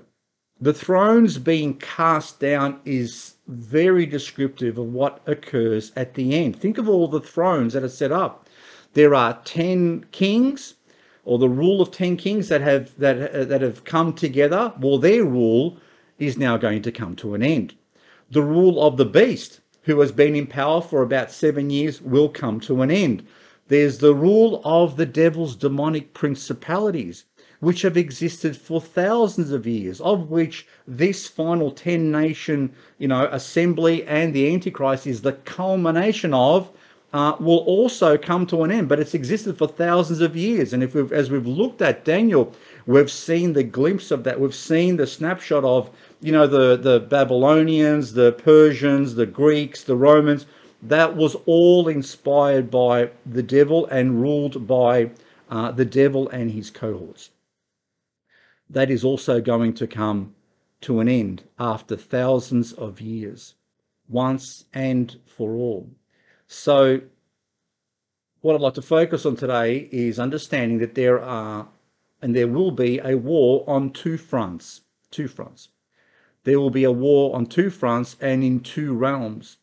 the 0.60 0.74
thrones 0.74 1.38
being 1.38 1.74
cast 1.78 2.38
down 2.38 2.80
is 2.84 3.34
very 3.48 4.04
descriptive 4.04 4.76
of 4.76 4.92
what 4.92 5.22
occurs 5.26 5.90
at 5.96 6.14
the 6.14 6.34
end. 6.34 6.54
Think 6.56 6.76
of 6.76 6.88
all 6.88 7.08
the 7.08 7.20
thrones 7.20 7.72
that 7.72 7.82
are 7.82 7.88
set 7.88 8.12
up. 8.12 8.46
There 8.92 9.14
are 9.14 9.40
10 9.44 10.04
kings 10.12 10.74
or 11.24 11.38
the 11.38 11.48
rule 11.48 11.80
of 11.80 11.90
10 11.90 12.16
kings 12.16 12.48
that 12.48 12.60
have 12.60 12.96
that 12.98 13.34
uh, 13.34 13.44
that 13.44 13.62
have 13.62 13.84
come 13.84 14.12
together. 14.12 14.72
Well, 14.80 14.98
their 14.98 15.24
rule 15.24 15.78
is 16.18 16.36
now 16.36 16.56
going 16.56 16.82
to 16.82 16.92
come 16.92 17.16
to 17.16 17.34
an 17.34 17.42
end. 17.42 17.74
The 18.30 18.42
rule 18.42 18.82
of 18.82 18.96
the 18.96 19.06
beast 19.06 19.60
who 19.82 20.00
has 20.00 20.12
been 20.12 20.36
in 20.36 20.46
power 20.46 20.82
for 20.82 21.02
about 21.02 21.30
7 21.30 21.70
years 21.70 22.02
will 22.02 22.28
come 22.28 22.60
to 22.60 22.82
an 22.82 22.90
end. 22.90 23.26
There's 23.70 23.98
the 23.98 24.16
rule 24.16 24.60
of 24.64 24.96
the 24.96 25.06
devil's 25.06 25.54
demonic 25.54 26.12
principalities 26.12 27.24
which 27.60 27.82
have 27.82 27.96
existed 27.96 28.56
for 28.56 28.80
thousands 28.80 29.52
of 29.52 29.64
years, 29.64 30.00
of 30.00 30.28
which 30.28 30.66
this 30.88 31.28
final 31.28 31.70
10 31.70 32.10
nation, 32.10 32.72
you 32.98 33.06
know, 33.06 33.28
assembly 33.30 34.04
and 34.06 34.34
the 34.34 34.52
Antichrist 34.52 35.06
is 35.06 35.22
the 35.22 35.34
culmination 35.34 36.34
of, 36.34 36.68
uh, 37.12 37.36
will 37.38 37.58
also 37.58 38.18
come 38.18 38.44
to 38.44 38.64
an 38.64 38.72
end. 38.72 38.88
But 38.88 38.98
it's 38.98 39.14
existed 39.14 39.56
for 39.56 39.68
thousands 39.68 40.20
of 40.20 40.34
years. 40.34 40.72
And 40.72 40.82
if 40.82 40.96
we've, 40.96 41.12
as 41.12 41.30
we've 41.30 41.46
looked 41.46 41.80
at 41.80 42.04
Daniel, 42.04 42.52
we've 42.86 43.10
seen 43.10 43.52
the 43.52 43.62
glimpse 43.62 44.10
of 44.10 44.24
that. 44.24 44.40
We've 44.40 44.52
seen 44.52 44.96
the 44.96 45.06
snapshot 45.06 45.62
of, 45.62 45.90
you 46.20 46.32
know, 46.32 46.48
the, 46.48 46.76
the 46.76 46.98
Babylonians, 46.98 48.14
the 48.14 48.32
Persians, 48.32 49.14
the 49.14 49.26
Greeks, 49.26 49.84
the 49.84 49.94
Romans. 49.94 50.46
That 50.82 51.16
was 51.16 51.36
all 51.46 51.88
inspired 51.88 52.70
by 52.70 53.10
the 53.26 53.42
devil 53.42 53.86
and 53.86 54.20
ruled 54.20 54.66
by 54.66 55.10
uh, 55.48 55.72
the 55.72 55.84
devil 55.84 56.28
and 56.28 56.50
his 56.50 56.70
cohorts 56.70 57.30
that 58.70 58.90
is 58.90 59.04
also 59.04 59.40
going 59.40 59.74
to 59.74 59.86
come 59.86 60.34
to 60.80 61.00
an 61.00 61.08
end 61.08 61.42
after 61.58 61.96
thousands 61.96 62.72
of 62.72 63.00
years, 63.00 63.54
once 64.08 64.64
and 64.72 65.18
for 65.26 65.54
all. 65.56 65.90
So, 66.46 67.00
what 68.40 68.54
I'd 68.54 68.60
like 68.60 68.74
to 68.74 68.82
focus 68.82 69.26
on 69.26 69.36
today 69.36 69.88
is 69.92 70.18
understanding 70.18 70.78
that 70.78 70.94
there 70.94 71.20
are 71.20 71.68
and 72.22 72.34
there 72.34 72.48
will 72.48 72.70
be 72.70 72.98
a 72.98 73.16
war 73.16 73.64
on 73.68 73.90
two 73.90 74.16
fronts. 74.16 74.82
Two 75.10 75.26
fronts. 75.26 75.68
There 76.44 76.60
will 76.60 76.70
be 76.70 76.84
a 76.84 76.92
war 76.92 77.34
on 77.34 77.46
two 77.46 77.70
fronts 77.70 78.16
and 78.20 78.44
in 78.44 78.60
two 78.60 78.94
realms. 78.94 79.56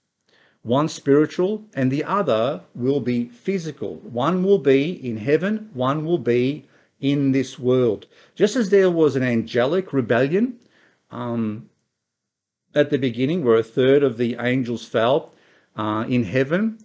One 0.67 0.89
spiritual 0.89 1.63
and 1.75 1.89
the 1.89 2.03
other 2.03 2.61
will 2.75 2.99
be 2.99 3.29
physical. 3.29 3.95
One 4.03 4.43
will 4.43 4.57
be 4.57 4.91
in 5.09 5.15
heaven, 5.15 5.69
one 5.73 6.03
will 6.03 6.17
be 6.17 6.65
in 6.99 7.31
this 7.31 7.57
world. 7.57 8.05
Just 8.35 8.57
as 8.57 8.69
there 8.69 8.91
was 8.91 9.15
an 9.15 9.23
angelic 9.23 9.93
rebellion 9.93 10.59
um, 11.09 11.69
at 12.75 12.89
the 12.89 12.97
beginning, 12.97 13.45
where 13.45 13.55
a 13.55 13.63
third 13.63 14.03
of 14.03 14.17
the 14.17 14.35
angels 14.41 14.83
fell 14.83 15.31
uh, 15.77 16.03
in 16.09 16.25
heaven, 16.25 16.79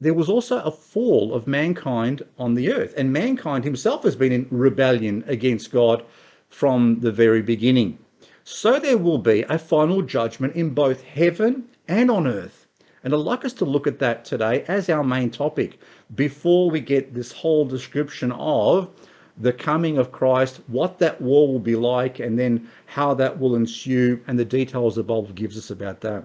there 0.00 0.14
was 0.14 0.30
also 0.30 0.62
a 0.62 0.70
fall 0.70 1.34
of 1.34 1.46
mankind 1.46 2.22
on 2.38 2.54
the 2.54 2.72
earth. 2.72 2.94
And 2.96 3.12
mankind 3.12 3.64
himself 3.64 4.02
has 4.04 4.16
been 4.16 4.32
in 4.32 4.46
rebellion 4.50 5.24
against 5.26 5.72
God 5.72 6.02
from 6.48 7.00
the 7.00 7.12
very 7.12 7.42
beginning. 7.42 7.98
So 8.44 8.80
there 8.80 8.96
will 8.96 9.18
be 9.18 9.42
a 9.42 9.58
final 9.58 10.00
judgment 10.00 10.56
in 10.56 10.70
both 10.70 11.02
heaven 11.02 11.68
and 11.88 12.10
on 12.10 12.26
earth. 12.26 12.66
And 13.04 13.14
I'd 13.14 13.18
like 13.18 13.44
us 13.44 13.52
to 13.54 13.64
look 13.64 13.86
at 13.86 14.00
that 14.00 14.24
today 14.24 14.64
as 14.68 14.88
our 14.88 15.04
main 15.04 15.30
topic 15.30 15.78
before 16.14 16.70
we 16.70 16.80
get 16.80 17.14
this 17.14 17.32
whole 17.32 17.64
description 17.64 18.32
of 18.32 18.90
the 19.38 19.52
coming 19.52 19.98
of 19.98 20.12
Christ, 20.12 20.60
what 20.66 20.98
that 20.98 21.20
war 21.20 21.46
will 21.46 21.60
be 21.60 21.76
like, 21.76 22.18
and 22.18 22.38
then 22.38 22.68
how 22.86 23.14
that 23.14 23.38
will 23.38 23.54
ensue, 23.54 24.20
and 24.26 24.38
the 24.38 24.44
details 24.44 24.96
the 24.96 25.02
Bible 25.02 25.30
gives 25.34 25.58
us 25.58 25.70
about 25.70 26.00
that. 26.00 26.24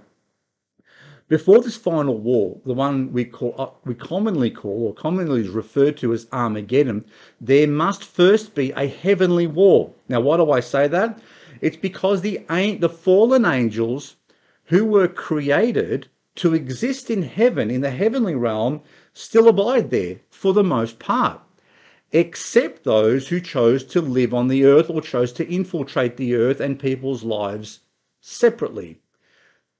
Before 1.27 1.61
this 1.61 1.77
final 1.77 2.17
war, 2.17 2.57
the 2.65 2.73
one 2.73 3.13
we 3.13 3.23
call 3.23 3.55
uh, 3.57 3.69
we 3.85 3.95
commonly 3.95 4.49
call 4.49 4.87
or 4.87 4.93
commonly 4.93 5.41
is 5.41 5.47
referred 5.47 5.95
to 5.97 6.11
as 6.11 6.27
Armageddon, 6.33 7.05
there 7.39 7.67
must 7.67 8.03
first 8.03 8.53
be 8.53 8.71
a 8.71 8.87
heavenly 8.87 9.47
war. 9.47 9.93
Now, 10.09 10.19
why 10.19 10.35
do 10.37 10.51
I 10.51 10.59
say 10.59 10.89
that? 10.89 11.19
It's 11.61 11.77
because 11.77 12.19
the 12.19 12.39
the 12.81 12.89
fallen 12.89 13.45
angels 13.45 14.15
who 14.71 14.83
were 14.83 15.07
created 15.07 16.09
to 16.35 16.53
exist 16.53 17.09
in 17.09 17.21
heaven, 17.21 17.71
in 17.71 17.81
the 17.81 17.91
heavenly 17.91 18.35
realm, 18.35 18.81
still 19.13 19.47
abide 19.47 19.89
there 19.91 20.19
for 20.29 20.53
the 20.53 20.63
most 20.63 20.99
part 20.99 21.41
except 22.11 22.83
those 22.83 23.27
who 23.29 23.39
chose 23.39 23.83
to 23.85 24.01
live 24.01 24.33
on 24.33 24.47
the 24.47 24.65
earth 24.65 24.89
or 24.89 25.01
chose 25.01 25.31
to 25.31 25.47
infiltrate 25.47 26.17
the 26.17 26.35
earth 26.35 26.59
and 26.59 26.79
people's 26.79 27.23
lives 27.23 27.79
separately. 28.19 28.99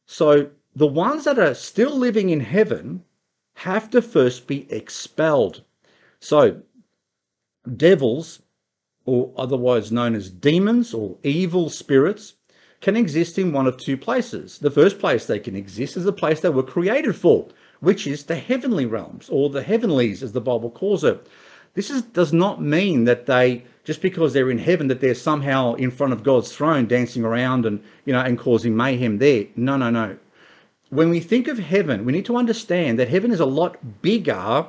So 0.06 0.50
the 0.76 0.88
ones 0.88 1.26
that 1.26 1.38
are 1.38 1.54
still 1.54 1.96
living 1.98 2.30
in 2.30 2.40
heaven 2.40 3.04
have 3.56 3.90
to 3.90 4.02
first 4.02 4.48
be 4.48 4.72
expelled. 4.72 5.64
So 6.20 6.62
devils, 7.76 8.42
or 9.06 9.34
otherwise 9.36 9.92
known 9.92 10.16
as 10.16 10.30
demons 10.30 10.94
or 10.94 11.18
evil 11.24 11.70
spirits, 11.70 12.36
can 12.82 12.98
exist 12.98 13.38
in 13.38 13.54
one 13.54 13.68
of 13.68 13.78
two 13.78 13.96
places. 13.96 14.58
The 14.58 14.72
first 14.72 15.00
place 15.00 15.26
they 15.26 15.40
can 15.40 15.56
exist 15.56 15.96
is 15.96 16.04
the 16.04 16.12
place 16.12 16.40
they 16.40 16.50
were 16.50 16.64
created 16.64 17.16
for, 17.16 17.48
which 17.80 18.08
is 18.08 18.24
the 18.24 18.36
heavenly 18.36 18.86
realms, 18.86 19.30
or 19.30 19.50
the 19.50 19.64
heavenlies, 19.64 20.24
as 20.24 20.32
the 20.32 20.42
Bible 20.42 20.72
calls 20.72 21.04
it. 21.04 21.28
This 21.74 21.90
is, 21.90 22.02
does 22.02 22.34
not 22.34 22.62
mean 22.62 23.06
that 23.06 23.28
they, 23.28 23.64
just 23.86 24.02
because 24.02 24.34
they're 24.34 24.52
in 24.52 24.58
heaven, 24.58 24.88
that 24.88 25.00
they're 25.00 25.16
somehow 25.16 25.76
in 25.76 25.92
front 25.92 26.12
of 26.12 26.24
God's 26.24 26.54
throne 26.54 26.88
dancing 26.88 27.24
around 27.24 27.66
and, 27.66 27.82
you 28.06 28.14
know, 28.14 28.20
and 28.20 28.38
causing 28.38 28.76
mayhem 28.76 29.20
there. 29.20 29.46
No, 29.56 29.78
no, 29.78 29.90
no. 29.90 30.18
When 30.90 31.10
we 31.10 31.22
think 31.22 31.48
of 31.48 31.58
heaven, 31.58 32.04
we 32.04 32.12
need 32.12 32.26
to 32.26 32.36
understand 32.36 33.00
that 33.00 33.08
heaven 33.08 33.32
is 33.32 33.40
a 33.40 33.46
lot 33.46 33.78
bigger 34.02 34.66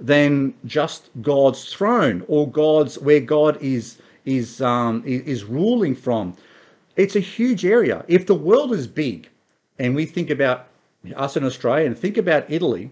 than 0.00 0.54
just 0.64 1.10
God's 1.22 1.72
throne 1.72 2.24
or 2.26 2.50
God's 2.50 2.98
where 2.98 3.20
God 3.20 3.60
is 3.62 3.98
is 4.24 4.60
um, 4.60 5.02
is 5.06 5.44
ruling 5.44 5.94
from. 5.94 6.34
It's 7.00 7.16
a 7.16 7.20
huge 7.20 7.64
area. 7.64 8.04
If 8.08 8.26
the 8.26 8.34
world 8.34 8.72
is 8.72 8.86
big, 8.86 9.30
and 9.78 9.94
we 9.94 10.04
think 10.04 10.28
about 10.28 10.66
us 11.16 11.34
in 11.34 11.44
Australia 11.44 11.86
and 11.86 11.98
think 11.98 12.18
about 12.18 12.44
Italy, 12.50 12.90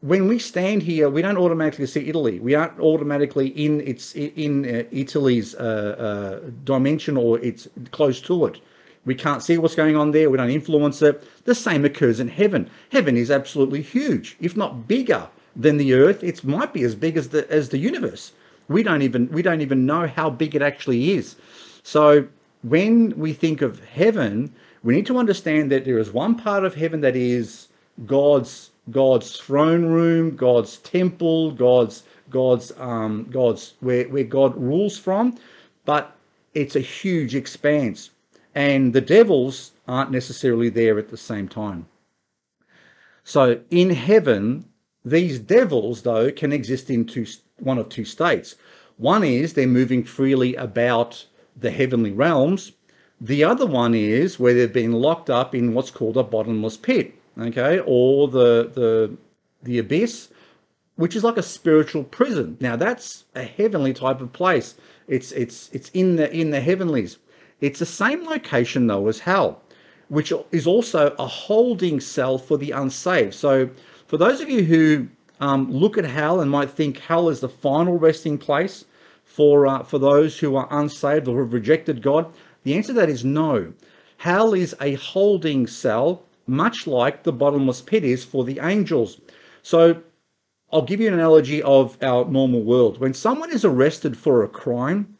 when 0.00 0.28
we 0.28 0.38
stand 0.38 0.84
here, 0.84 1.10
we 1.10 1.22
don't 1.22 1.36
automatically 1.36 1.86
see 1.86 2.08
Italy. 2.08 2.38
We 2.38 2.54
aren't 2.54 2.78
automatically 2.78 3.48
in 3.48 3.80
its 3.80 4.14
in 4.14 4.52
uh, 4.64 4.84
Italy's 4.92 5.56
uh, 5.56 5.60
uh, 6.06 6.50
dimension 6.62 7.16
or 7.16 7.40
it's 7.40 7.66
close 7.90 8.20
to 8.28 8.46
it. 8.46 8.60
We 9.06 9.16
can't 9.16 9.42
see 9.42 9.58
what's 9.58 9.74
going 9.74 9.96
on 9.96 10.12
there. 10.12 10.30
We 10.30 10.36
don't 10.36 10.50
influence 10.60 11.02
it. 11.02 11.16
The 11.46 11.54
same 11.54 11.84
occurs 11.84 12.20
in 12.20 12.28
heaven. 12.28 12.70
Heaven 12.92 13.16
is 13.16 13.30
absolutely 13.30 13.82
huge, 13.82 14.36
if 14.40 14.56
not 14.56 14.86
bigger 14.86 15.26
than 15.56 15.78
the 15.78 15.94
earth. 15.94 16.22
It 16.22 16.44
might 16.44 16.72
be 16.72 16.84
as 16.84 16.94
big 16.94 17.16
as 17.16 17.30
the 17.30 17.50
as 17.50 17.70
the 17.70 17.78
universe. 17.78 18.32
We 18.68 18.84
don't 18.84 19.02
even 19.02 19.28
we 19.32 19.42
don't 19.42 19.62
even 19.62 19.84
know 19.84 20.06
how 20.06 20.30
big 20.30 20.54
it 20.54 20.62
actually 20.62 21.10
is. 21.18 21.34
So 21.82 22.28
when 22.62 23.16
we 23.18 23.32
think 23.32 23.62
of 23.62 23.84
heaven, 23.84 24.54
we 24.82 24.94
need 24.94 25.06
to 25.06 25.18
understand 25.18 25.70
that 25.72 25.84
there 25.84 25.98
is 25.98 26.10
one 26.10 26.36
part 26.36 26.64
of 26.64 26.74
heaven 26.74 27.00
that 27.00 27.16
is 27.16 27.68
God's 28.06 28.70
God's 28.90 29.36
throne 29.36 29.86
room, 29.86 30.36
God's 30.36 30.78
temple, 30.78 31.50
God's 31.52 32.04
God's 32.30 32.72
um, 32.78 33.26
God's 33.30 33.74
where 33.80 34.08
where 34.08 34.24
God 34.24 34.56
rules 34.56 34.98
from, 34.98 35.36
but 35.84 36.16
it's 36.54 36.76
a 36.76 36.80
huge 36.80 37.34
expanse, 37.34 38.10
and 38.54 38.92
the 38.92 39.00
devils 39.00 39.72
aren't 39.88 40.10
necessarily 40.10 40.68
there 40.68 40.98
at 40.98 41.08
the 41.08 41.16
same 41.16 41.48
time. 41.48 41.86
So 43.24 43.60
in 43.70 43.90
heaven, 43.90 44.66
these 45.04 45.38
devils 45.38 46.02
though 46.02 46.30
can 46.30 46.52
exist 46.52 46.90
in 46.90 47.06
two 47.06 47.26
one 47.58 47.78
of 47.78 47.88
two 47.88 48.04
states. 48.04 48.54
One 48.98 49.24
is 49.24 49.52
they're 49.52 49.66
moving 49.66 50.04
freely 50.04 50.54
about 50.54 51.26
the 51.56 51.70
heavenly 51.70 52.12
realms. 52.12 52.72
The 53.20 53.44
other 53.44 53.66
one 53.66 53.94
is 53.94 54.38
where 54.38 54.54
they've 54.54 54.72
been 54.72 54.92
locked 54.92 55.30
up 55.30 55.54
in 55.54 55.74
what's 55.74 55.90
called 55.90 56.16
a 56.16 56.22
bottomless 56.22 56.76
pit 56.76 57.14
okay, 57.40 57.80
or 57.84 58.28
the 58.28 58.70
the 58.74 59.16
the 59.62 59.78
abyss, 59.78 60.28
which 60.96 61.16
is 61.16 61.24
like 61.24 61.36
a 61.36 61.42
spiritual 61.42 62.04
prison. 62.04 62.56
Now 62.60 62.76
that's 62.76 63.24
a 63.34 63.42
heavenly 63.42 63.92
type 63.92 64.20
of 64.20 64.32
place. 64.32 64.74
It's 65.08 65.32
it's 65.32 65.70
it's 65.72 65.90
in 65.90 66.16
the 66.16 66.32
in 66.32 66.50
the 66.50 66.60
heavenlies. 66.60 67.18
It's 67.60 67.78
the 67.78 67.86
same 67.86 68.24
location 68.24 68.86
though 68.86 69.08
as 69.08 69.18
hell, 69.20 69.62
which 70.08 70.32
is 70.52 70.66
also 70.66 71.14
a 71.18 71.26
holding 71.26 72.00
cell 72.00 72.38
for 72.38 72.56
the 72.56 72.70
unsaved. 72.70 73.34
So 73.34 73.70
for 74.06 74.16
those 74.18 74.40
of 74.40 74.50
you 74.50 74.62
who 74.62 75.08
um, 75.40 75.70
look 75.70 75.98
at 75.98 76.04
hell 76.04 76.40
and 76.40 76.50
might 76.50 76.70
think 76.70 76.98
hell 76.98 77.28
is 77.28 77.40
the 77.40 77.48
final 77.48 77.98
resting 77.98 78.38
place 78.38 78.84
for 79.36 79.66
uh, 79.66 79.82
for 79.82 79.98
those 79.98 80.38
who 80.38 80.56
are 80.56 80.66
unsaved 80.70 81.28
or 81.28 81.40
have 81.40 81.52
rejected 81.52 82.00
God, 82.00 82.32
the 82.62 82.74
answer 82.74 82.94
to 82.94 83.00
that 83.00 83.10
is 83.10 83.22
no. 83.22 83.74
Hell 84.16 84.54
is 84.54 84.74
a 84.80 84.94
holding 84.94 85.66
cell, 85.66 86.22
much 86.46 86.86
like 86.86 87.22
the 87.22 87.34
bottomless 87.34 87.82
pit 87.82 88.02
is 88.02 88.24
for 88.24 88.44
the 88.44 88.58
angels. 88.62 89.20
So 89.62 90.00
I'll 90.72 90.88
give 90.90 91.02
you 91.02 91.08
an 91.08 91.14
analogy 91.14 91.62
of 91.62 91.98
our 92.02 92.24
normal 92.24 92.62
world. 92.62 92.98
When 92.98 93.12
someone 93.12 93.52
is 93.52 93.62
arrested 93.62 94.16
for 94.16 94.42
a 94.42 94.48
crime, 94.48 95.18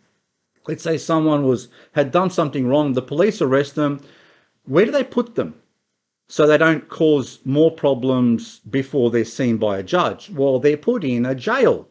let's 0.66 0.82
say 0.82 0.96
someone 0.96 1.46
was 1.46 1.68
had 1.92 2.10
done 2.10 2.30
something 2.30 2.66
wrong, 2.66 2.94
the 2.94 3.02
police 3.02 3.42
arrest 3.42 3.74
them, 3.74 4.00
where 4.64 4.86
do 4.86 4.92
they 4.92 5.04
put 5.04 5.34
them? 5.34 5.54
So 6.28 6.46
they 6.46 6.56
don't 6.56 6.88
cause 6.88 7.40
more 7.44 7.70
problems 7.70 8.60
before 8.70 9.10
they're 9.10 9.26
seen 9.26 9.58
by 9.58 9.76
a 9.76 9.82
judge. 9.82 10.30
Well, 10.30 10.58
they're 10.58 10.78
put 10.78 11.04
in 11.04 11.26
a 11.26 11.34
jail. 11.34 11.86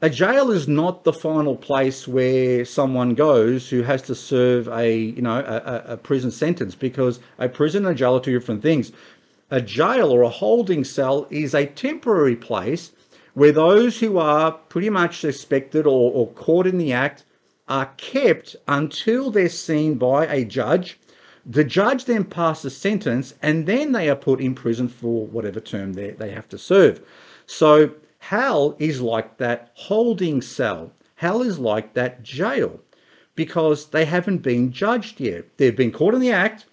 A 0.00 0.08
jail 0.08 0.52
is 0.52 0.68
not 0.68 1.02
the 1.02 1.12
final 1.12 1.56
place 1.56 2.06
where 2.06 2.64
someone 2.64 3.14
goes 3.14 3.68
who 3.68 3.82
has 3.82 4.00
to 4.02 4.14
serve 4.14 4.68
a, 4.68 4.96
you 4.96 5.20
know, 5.20 5.40
a, 5.40 5.94
a 5.94 5.96
prison 5.96 6.30
sentence 6.30 6.76
because 6.76 7.18
a 7.36 7.48
prison 7.48 7.84
and 7.84 7.96
a 7.96 7.98
jail 7.98 8.14
are 8.14 8.20
two 8.20 8.32
different 8.32 8.62
things. 8.62 8.92
A 9.50 9.60
jail 9.60 10.12
or 10.12 10.22
a 10.22 10.28
holding 10.28 10.84
cell 10.84 11.26
is 11.30 11.52
a 11.52 11.66
temporary 11.66 12.36
place 12.36 12.92
where 13.34 13.50
those 13.50 13.98
who 13.98 14.18
are 14.18 14.52
pretty 14.52 14.88
much 14.88 15.18
suspected 15.18 15.84
or, 15.84 16.12
or 16.12 16.28
caught 16.28 16.68
in 16.68 16.78
the 16.78 16.92
act 16.92 17.24
are 17.66 17.90
kept 17.96 18.54
until 18.68 19.32
they're 19.32 19.48
seen 19.48 19.96
by 19.96 20.26
a 20.28 20.44
judge. 20.44 20.96
The 21.44 21.64
judge 21.64 22.04
then 22.04 22.22
passes 22.22 22.76
sentence 22.76 23.34
and 23.42 23.66
then 23.66 23.90
they 23.90 24.08
are 24.08 24.14
put 24.14 24.40
in 24.40 24.54
prison 24.54 24.86
for 24.86 25.26
whatever 25.26 25.58
term 25.58 25.94
they, 25.94 26.12
they 26.12 26.30
have 26.30 26.48
to 26.50 26.58
serve. 26.58 27.00
So 27.46 27.90
hell 28.28 28.76
is 28.78 29.00
like 29.00 29.38
that 29.38 29.70
holding 29.72 30.42
cell. 30.42 30.92
Hell 31.14 31.40
is 31.40 31.58
like 31.58 31.94
that 31.94 32.22
jail 32.22 32.78
because 33.34 33.86
they 33.86 34.04
haven't 34.04 34.42
been 34.42 34.70
judged 34.70 35.18
yet. 35.18 35.56
They've 35.56 35.74
been 35.74 35.92
caught 35.92 36.12
in 36.12 36.20
the 36.20 36.32
act, 36.32 36.66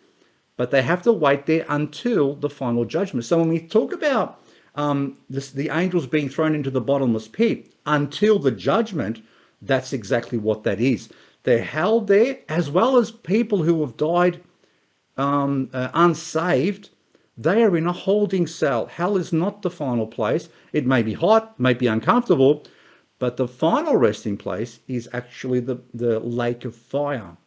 but 0.57 0.69
they 0.71 0.81
have 0.81 1.01
to 1.03 1.13
wait 1.13 1.45
there 1.45 1.65
until 1.69 2.35
the 2.35 2.49
final 2.49 2.83
judgment. 2.83 3.23
So 3.23 3.39
when 3.39 3.47
we 3.47 3.61
talk 3.61 3.93
about 3.93 4.43
um, 4.75 5.17
this, 5.29 5.51
the 5.51 5.69
angels 5.69 6.07
being 6.07 6.27
thrown 6.27 6.55
into 6.55 6.69
the 6.69 6.81
bottomless 6.81 7.29
pit 7.29 7.73
until 7.85 8.37
the 8.37 8.51
judgment, 8.51 9.21
that's 9.61 9.93
exactly 9.93 10.37
what 10.37 10.63
that 10.63 10.81
is. 10.81 11.07
They're 11.43 11.63
held 11.63 12.07
there, 12.07 12.39
as 12.49 12.69
well 12.69 12.97
as 12.97 13.11
people 13.11 13.63
who 13.63 13.79
have 13.79 13.95
died 13.95 14.41
um, 15.15 15.69
uh, 15.71 15.87
unsaved. 15.93 16.89
They 17.37 17.63
are 17.63 17.75
in 17.75 17.87
a 17.87 17.91
holding 17.91 18.47
cell. 18.47 18.85
Hell 18.85 19.17
is 19.17 19.33
not 19.33 19.61
the 19.61 19.69
final 19.69 20.07
place. 20.07 20.49
It 20.71 20.85
may 20.85 21.03
be 21.03 21.13
hot, 21.13 21.59
may 21.59 21.73
be 21.73 21.87
uncomfortable, 21.87 22.63
but 23.19 23.37
the 23.37 23.47
final 23.47 23.97
resting 23.97 24.37
place 24.37 24.79
is 24.87 25.09
actually 25.13 25.59
the, 25.59 25.77
the 25.93 26.19
lake 26.19 26.65
of 26.65 26.75
fire 26.75 27.37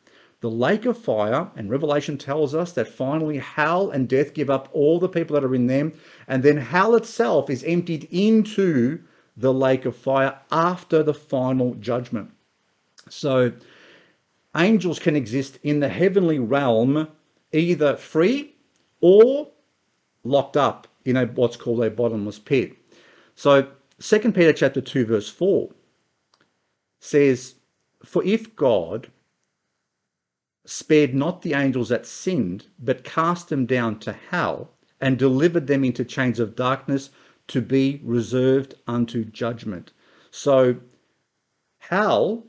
the 0.40 0.50
lake 0.50 0.86
of 0.86 0.96
fire, 0.96 1.50
and 1.56 1.68
Revelation 1.68 2.16
tells 2.16 2.54
us 2.54 2.72
that 2.72 2.86
finally 2.86 3.38
hell 3.38 3.90
and 3.90 4.08
death 4.08 4.34
give 4.34 4.50
up 4.50 4.68
all 4.72 5.00
the 5.00 5.08
people 5.08 5.34
that 5.34 5.44
are 5.44 5.54
in 5.54 5.66
them, 5.66 5.92
and 6.28 6.42
then 6.42 6.56
hell 6.56 6.94
itself 6.94 7.50
is 7.50 7.64
emptied 7.64 8.06
into 8.10 9.00
the 9.36 9.52
lake 9.52 9.84
of 9.84 9.96
fire 9.96 10.38
after 10.52 11.02
the 11.02 11.14
final 11.14 11.74
judgment. 11.74 12.30
So, 13.08 13.52
angels 14.56 14.98
can 15.00 15.16
exist 15.16 15.58
in 15.64 15.80
the 15.80 15.88
heavenly 15.88 16.38
realm 16.38 17.08
either 17.52 17.96
free 17.96 18.54
or 19.00 19.50
locked 20.24 20.56
up 20.56 20.86
in 21.04 21.16
a 21.16 21.26
what's 21.26 21.56
called 21.56 21.82
a 21.82 21.90
bottomless 21.90 22.38
pit. 22.38 22.72
So, 23.34 23.68
2 24.00 24.32
Peter 24.32 24.52
chapter 24.52 24.80
2 24.80 25.06
verse 25.06 25.28
4 25.28 25.70
says, 27.00 27.54
"For 28.04 28.24
if 28.24 28.54
God 28.56 29.08
spared 30.64 31.14
not 31.14 31.42
the 31.42 31.54
angels 31.54 31.88
that 31.88 32.04
sinned, 32.04 32.66
but 32.78 33.04
cast 33.04 33.48
them 33.48 33.64
down 33.64 33.98
to 34.00 34.12
hell, 34.12 34.70
and 35.00 35.18
delivered 35.18 35.66
them 35.66 35.84
into 35.84 36.04
chains 36.04 36.38
of 36.38 36.56
darkness 36.56 37.10
to 37.46 37.60
be 37.60 38.00
reserved 38.04 38.74
unto 38.86 39.24
judgment. 39.24 39.92
So, 40.30 40.76
hell 41.78 42.46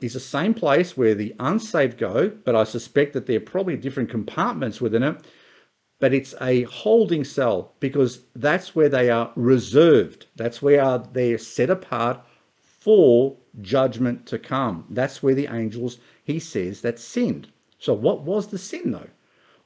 is 0.00 0.14
the 0.14 0.20
same 0.20 0.54
place 0.54 0.96
where 0.96 1.14
the 1.14 1.34
unsaved 1.38 1.98
go, 1.98 2.30
but 2.30 2.56
I 2.56 2.64
suspect 2.64 3.12
that 3.12 3.26
there 3.26 3.36
are 3.36 3.40
probably 3.40 3.76
different 3.76 4.08
compartments 4.08 4.80
within 4.80 5.02
it. 5.02 5.22
But 6.00 6.12
it's 6.12 6.34
a 6.40 6.62
holding 6.62 7.24
cell 7.24 7.74
because 7.78 8.22
that's 8.34 8.74
where 8.74 8.88
they 8.88 9.10
are 9.10 9.30
reserved. 9.36 10.26
That's 10.34 10.60
where 10.60 10.98
they're 11.12 11.38
set 11.38 11.70
apart 11.70 12.20
for 12.56 13.36
judgment 13.60 14.26
to 14.26 14.38
come. 14.38 14.86
That's 14.88 15.22
where 15.22 15.34
the 15.34 15.48
angels 15.54 15.98
he 16.24 16.38
says 16.38 16.80
that 16.80 16.98
sinned. 16.98 17.48
So 17.78 17.92
what 17.94 18.22
was 18.22 18.46
the 18.48 18.58
sin 18.58 18.92
though? 18.92 19.10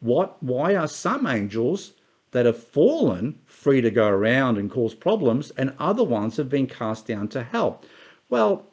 What 0.00 0.42
why 0.42 0.74
are 0.74 0.88
some 0.88 1.26
angels 1.26 1.92
that 2.32 2.46
have 2.46 2.58
fallen 2.58 3.38
free 3.46 3.80
to 3.80 3.90
go 3.90 4.08
around 4.08 4.58
and 4.58 4.70
cause 4.70 4.94
problems 4.94 5.52
and 5.52 5.72
other 5.78 6.04
ones 6.04 6.36
have 6.36 6.48
been 6.48 6.66
cast 6.66 7.06
down 7.06 7.28
to 7.28 7.44
hell? 7.44 7.80
Well, 8.28 8.66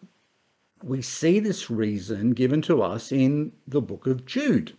we 0.84 1.04
see 1.04 1.40
this 1.40 1.70
reason 1.70 2.32
given 2.32 2.64
to 2.64 2.82
us 2.82 3.12
in 3.12 3.52
the 3.68 3.82
book 3.82 4.08
of 4.08 4.26
Jude 4.26 4.74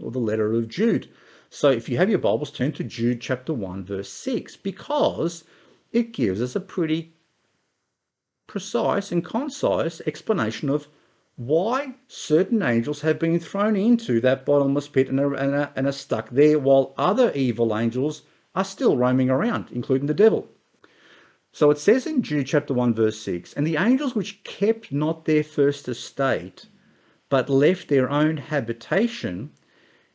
or 0.00 0.12
the 0.12 0.20
letter 0.20 0.52
of 0.54 0.68
Jude. 0.68 1.08
So 1.50 1.70
if 1.70 1.88
you 1.88 1.96
have 1.96 2.10
your 2.10 2.18
Bibles, 2.18 2.50
turn 2.50 2.72
to 2.72 2.84
Jude 2.84 3.22
chapter 3.22 3.54
1, 3.54 3.84
verse 3.84 4.10
6, 4.10 4.56
because 4.56 5.44
it 5.92 6.12
gives 6.12 6.42
us 6.42 6.54
a 6.54 6.60
pretty 6.60 7.14
precise 8.46 9.10
and 9.10 9.24
concise 9.24 10.02
explanation 10.02 10.68
of 10.68 10.88
why 11.36 11.94
certain 12.06 12.62
angels 12.62 13.00
have 13.00 13.18
been 13.18 13.40
thrown 13.40 13.76
into 13.76 14.20
that 14.20 14.44
bottomless 14.44 14.88
pit 14.88 15.08
and 15.08 15.18
are, 15.20 15.34
and, 15.34 15.54
are, 15.54 15.72
and 15.74 15.86
are 15.86 15.92
stuck 15.92 16.28
there 16.28 16.58
while 16.58 16.92
other 16.98 17.32
evil 17.32 17.74
angels 17.74 18.22
are 18.54 18.64
still 18.64 18.98
roaming 18.98 19.30
around, 19.30 19.68
including 19.70 20.06
the 20.06 20.12
devil. 20.12 20.50
So 21.52 21.70
it 21.70 21.78
says 21.78 22.06
in 22.06 22.22
Jude 22.22 22.46
chapter 22.46 22.74
1, 22.74 22.92
verse 22.92 23.18
6 23.20 23.54
And 23.54 23.66
the 23.66 23.76
angels 23.76 24.14
which 24.14 24.44
kept 24.44 24.92
not 24.92 25.24
their 25.24 25.42
first 25.42 25.88
estate, 25.88 26.66
but 27.30 27.48
left 27.48 27.88
their 27.88 28.10
own 28.10 28.36
habitation, 28.36 29.52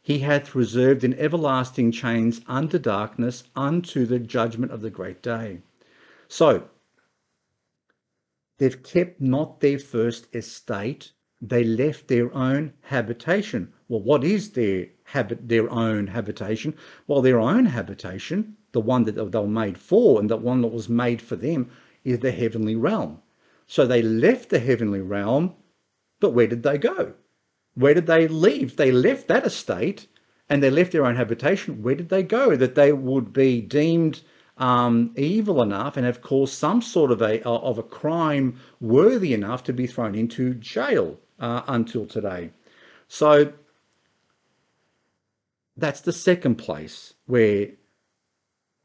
he 0.04 0.20
hath 0.20 0.54
reserved 0.54 1.04
in 1.04 1.16
everlasting 1.16 1.92
chains 1.92 2.42
under 2.46 2.78
darkness 2.78 3.46
unto 3.56 4.06
the 4.06 4.20
judgment 4.20 4.72
of 4.72 4.82
the 4.82 4.92
great 4.92 5.24
day. 5.24 5.62
So 6.28 6.70
They've 8.60 8.84
kept 8.84 9.20
not 9.20 9.62
their 9.62 9.80
first 9.80 10.28
estate, 10.34 11.12
they 11.42 11.63
left 11.63 12.08
their 12.08 12.32
own 12.36 12.74
habitation. 12.82 13.74
Well, 13.88 14.02
what 14.02 14.24
is 14.24 14.52
their 14.52 14.89
habit, 15.06 15.50
their 15.50 15.70
own 15.72 16.08
habitation? 16.08 16.76
Well, 17.08 17.22
their 17.22 17.39
own 17.39 17.66
habitation, 17.66 18.58
the 18.72 18.80
one 18.80 19.06
that 19.06 19.16
they 19.16 19.39
were 19.39 19.48
made 19.48 19.80
for 19.80 20.20
and 20.20 20.30
the 20.30 20.38
one 20.38 20.62
that 20.62 20.68
was 20.68 20.88
made 20.88 21.20
for 21.22 21.36
them, 21.36 21.72
is 22.04 22.20
the 22.20 22.32
heavenly 22.32 22.76
realm. 22.76 23.22
So 23.66 23.88
they 23.88 24.04
left 24.04 24.50
the 24.50 24.60
heavenly 24.60 25.02
realm, 25.02 25.56
but 26.20 26.32
where 26.32 26.48
did 26.48 26.62
they 26.62 26.78
go? 26.78 27.16
Where 27.76 27.94
did 27.94 28.08
they 28.08 28.28
leave? 28.28 28.76
They 28.76 28.92
left 28.92 29.28
that 29.28 29.46
estate 29.46 30.08
and 30.50 30.62
they 30.62 30.70
left 30.70 30.92
their 30.92 31.06
own 31.06 31.16
habitation. 31.16 31.82
Where 31.82 31.96
did 31.96 32.10
they 32.10 32.24
go? 32.24 32.56
That 32.56 32.76
they 32.76 32.94
would 32.94 33.34
be 33.34 33.62
deemed 33.62 34.22
um, 34.58 35.14
evil 35.18 35.62
enough 35.62 35.98
and 35.98 36.06
have 36.06 36.22
caused 36.22 36.54
some 36.54 36.82
sort 36.82 37.12
of 37.12 37.22
a 37.22 37.44
of 37.44 37.78
a 37.78 37.84
crime 37.84 38.60
worthy 38.80 39.34
enough 39.34 39.64
to 39.64 39.74
be 39.74 39.88
thrown 39.88 40.16
into 40.16 40.54
jail 40.56 41.20
uh, 41.40 41.64
until 41.68 42.06
today. 42.06 42.52
So 43.08 43.54
that's 45.76 46.02
the 46.02 46.14
second 46.14 46.56
place 46.56 47.16
where 47.26 47.70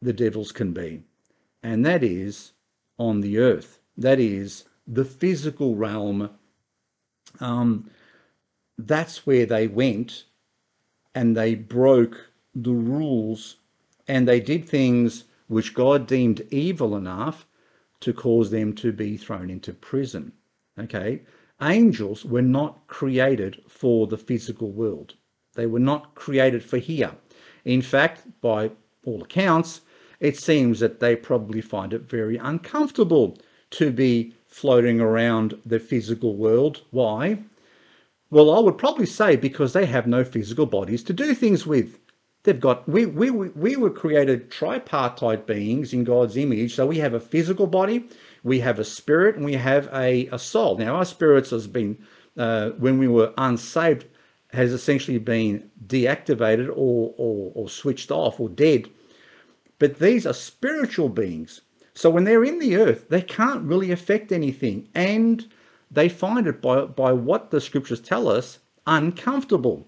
the 0.01 0.13
devils 0.13 0.53
can 0.53 0.73
be, 0.73 1.03
and 1.63 1.85
that 1.85 2.03
is 2.03 2.53
on 2.99 3.21
the 3.21 3.39
earth. 3.39 3.81
That 3.97 4.21
is 4.21 4.65
the 4.87 5.05
physical 5.05 5.77
realm. 5.77 6.31
Um, 7.41 7.91
that's 8.79 9.27
where 9.27 9.45
they 9.45 9.67
went 9.67 10.25
and 11.15 11.37
they 11.37 11.55
broke 11.55 12.31
the 12.55 12.73
rules 12.73 13.57
and 14.07 14.27
they 14.27 14.41
did 14.41 14.69
things 14.69 15.25
which 15.49 15.75
God 15.75 16.07
deemed 16.07 16.47
evil 16.51 16.97
enough 16.97 17.47
to 18.01 18.13
cause 18.13 18.51
them 18.51 18.73
to 18.75 18.93
be 18.93 19.17
thrown 19.17 19.51
into 19.51 19.73
prison. 19.73 20.33
Okay? 20.79 21.23
Angels 21.61 22.25
were 22.25 22.43
not 22.43 22.87
created 22.87 23.61
for 23.67 24.07
the 24.07 24.17
physical 24.17 24.71
world. 24.71 25.15
They 25.55 25.67
were 25.67 25.81
not 25.81 26.15
created 26.15 26.63
for 26.63 26.79
here. 26.79 27.13
In 27.65 27.83
fact, 27.83 28.27
by 28.41 28.71
all 29.05 29.23
accounts, 29.23 29.81
it 30.21 30.37
seems 30.37 30.79
that 30.81 31.01
they 31.01 31.17
probably 31.17 31.61
find 31.61 31.93
it 31.93 32.03
very 32.03 32.37
uncomfortable 32.37 33.37
to 33.71 33.91
be 33.91 34.35
floating 34.47 35.01
around 35.01 35.61
the 35.67 35.81
physical 35.81 36.37
world. 36.37 36.83
Why? 36.91 37.39
Well, 38.31 38.51
I 38.51 38.59
would 38.61 38.79
probably 38.79 39.07
say 39.07 39.37
because 39.37 39.73
they 39.73 39.87
have 39.87 40.07
no 40.07 40.25
physical 40.25 40.67
bodies 40.67 41.03
to 41.05 41.13
do 41.13 41.35
things 41.35 41.67
with. 41.67 41.99
They've 42.43 42.61
got 42.61 42.89
we 42.89 43.07
we 43.07 43.31
we 43.31 43.77
were 43.77 43.91
created 43.91 44.51
tripartite 44.51 45.47
beings 45.47 45.93
in 45.93 46.05
God's 46.05 46.37
image, 46.37 46.75
so 46.75 46.87
we 46.87 46.99
have 46.99 47.15
a 47.15 47.21
physical 47.21 47.67
body, 47.67 48.05
we 48.45 48.61
have 48.61 48.79
a 48.79 48.85
spirit, 48.85 49.37
and 49.37 49.45
we 49.45 49.55
have 49.55 49.89
a, 49.93 50.27
a 50.29 50.39
soul. 50.39 50.77
Now, 50.79 50.97
our 50.97 51.05
spirits 51.05 51.51
has 51.51 51.67
been 51.67 51.99
uh, 52.37 52.71
when 52.71 52.99
we 52.99 53.09
were 53.09 53.33
unsaved 53.39 54.07
has 54.53 54.73
essentially 54.73 55.19
been 55.19 55.71
deactivated 55.87 56.69
or, 56.69 57.15
or 57.17 57.53
or 57.55 57.69
switched 57.69 58.11
off 58.11 58.41
or 58.41 58.49
dead. 58.49 58.89
But 59.79 59.99
these 59.99 60.27
are 60.27 60.35
spiritual 60.35 61.09
beings. 61.09 61.61
So 61.95 62.11
when 62.11 62.25
they're 62.25 62.45
in 62.45 62.59
the 62.59 62.77
earth, 62.77 63.09
they 63.09 63.23
can't 63.23 63.65
really 63.65 63.91
affect 63.91 64.33
anything. 64.33 64.89
And 64.95 65.47
they 65.91 66.09
find 66.09 66.47
it 66.47 66.61
by, 66.61 66.83
by 66.83 67.13
what 67.13 67.51
the 67.51 67.61
scriptures 67.61 68.01
tell 68.01 68.29
us 68.29 68.59
uncomfortable. 68.87 69.87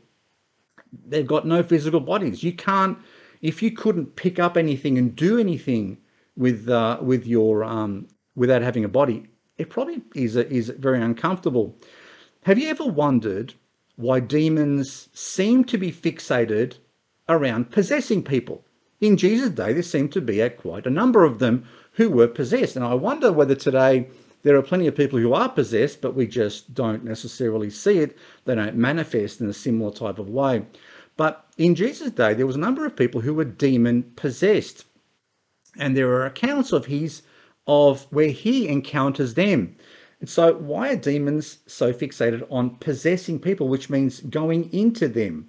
They've 1.06 1.26
got 1.26 1.46
no 1.46 1.62
physical 1.62 2.00
bodies. 2.00 2.42
You 2.42 2.52
can't, 2.52 2.98
if 3.42 3.62
you 3.62 3.70
couldn't 3.70 4.16
pick 4.16 4.38
up 4.38 4.56
anything 4.56 4.98
and 4.98 5.14
do 5.14 5.38
anything 5.38 5.98
with 6.36 6.68
uh, 6.68 6.98
with 7.00 7.26
your 7.26 7.64
um, 7.64 8.08
without 8.34 8.62
having 8.62 8.84
a 8.84 8.88
body, 8.88 9.26
it 9.58 9.70
probably 9.70 10.02
is 10.14 10.36
a, 10.36 10.50
is 10.50 10.70
very 10.70 11.00
uncomfortable. 11.00 11.76
Have 12.44 12.58
you 12.58 12.68
ever 12.68 12.86
wondered 12.86 13.54
why 13.96 14.20
demons 14.20 15.08
seem 15.12 15.64
to 15.64 15.76
be 15.76 15.92
fixated 15.92 16.78
around 17.28 17.70
possessing 17.70 18.22
people? 18.22 18.64
In 19.00 19.16
Jesus' 19.16 19.50
day, 19.50 19.72
there 19.72 19.82
seemed 19.82 20.12
to 20.12 20.20
be 20.20 20.40
a, 20.40 20.50
quite 20.50 20.86
a 20.86 20.90
number 20.90 21.24
of 21.24 21.38
them 21.38 21.64
who 21.92 22.10
were 22.10 22.28
possessed, 22.28 22.76
and 22.76 22.84
I 22.84 22.94
wonder 22.94 23.32
whether 23.32 23.54
today 23.54 24.08
there 24.42 24.56
are 24.56 24.62
plenty 24.62 24.86
of 24.86 24.96
people 24.96 25.18
who 25.18 25.34
are 25.34 25.48
possessed, 25.48 26.00
but 26.00 26.14
we 26.14 26.26
just 26.26 26.74
don't 26.74 27.04
necessarily 27.04 27.70
see 27.70 27.98
it. 27.98 28.16
They 28.44 28.54
don't 28.54 28.76
manifest 28.76 29.40
in 29.40 29.48
a 29.48 29.52
similar 29.52 29.90
type 29.90 30.18
of 30.18 30.30
way. 30.30 30.64
But 31.16 31.44
in 31.58 31.74
Jesus' 31.74 32.10
day, 32.10 32.32
there 32.32 32.46
was 32.46 32.56
a 32.56 32.60
number 32.60 32.86
of 32.86 32.96
people 32.96 33.20
who 33.20 33.34
were 33.34 33.44
demon 33.44 34.04
possessed. 34.16 34.86
And 35.76 35.96
there 35.96 36.08
are 36.08 36.24
accounts 36.24 36.72
of 36.72 36.86
his 36.86 37.22
of 37.66 38.06
where 38.10 38.30
he 38.30 38.66
encounters 38.66 39.34
them. 39.34 39.76
And 40.20 40.28
so 40.28 40.54
why 40.54 40.92
are 40.92 40.96
demons 40.96 41.58
so 41.66 41.92
fixated 41.92 42.46
on 42.50 42.76
possessing 42.76 43.38
people, 43.38 43.68
which 43.68 43.90
means 43.90 44.20
going 44.20 44.72
into 44.72 45.08
them? 45.08 45.48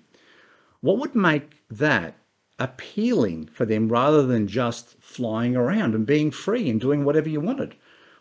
What 0.82 0.97
would 0.99 1.15
make 1.15 1.63
that 1.69 2.15
appealing 2.60 3.47
for 3.47 3.65
them 3.65 3.88
rather 3.89 4.23
than 4.23 4.47
just 4.47 4.97
flying 4.99 5.56
around 5.56 5.95
and 5.95 6.06
being 6.06 6.32
free 6.32 6.69
and 6.69 6.82
doing 6.82 7.06
whatever 7.06 7.30
you 7.30 7.39
wanted? 7.39 7.75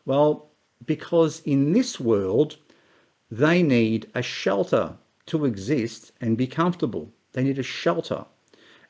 Well, 0.06 0.49
because 0.86 1.40
in 1.40 1.72
this 1.72 2.00
world, 2.00 2.56
they 3.30 3.62
need 3.62 4.10
a 4.14 4.22
shelter 4.22 4.96
to 5.26 5.44
exist 5.44 6.12
and 6.20 6.36
be 6.36 6.46
comfortable. 6.46 7.10
They 7.32 7.44
need 7.44 7.58
a 7.58 7.62
shelter. 7.62 8.24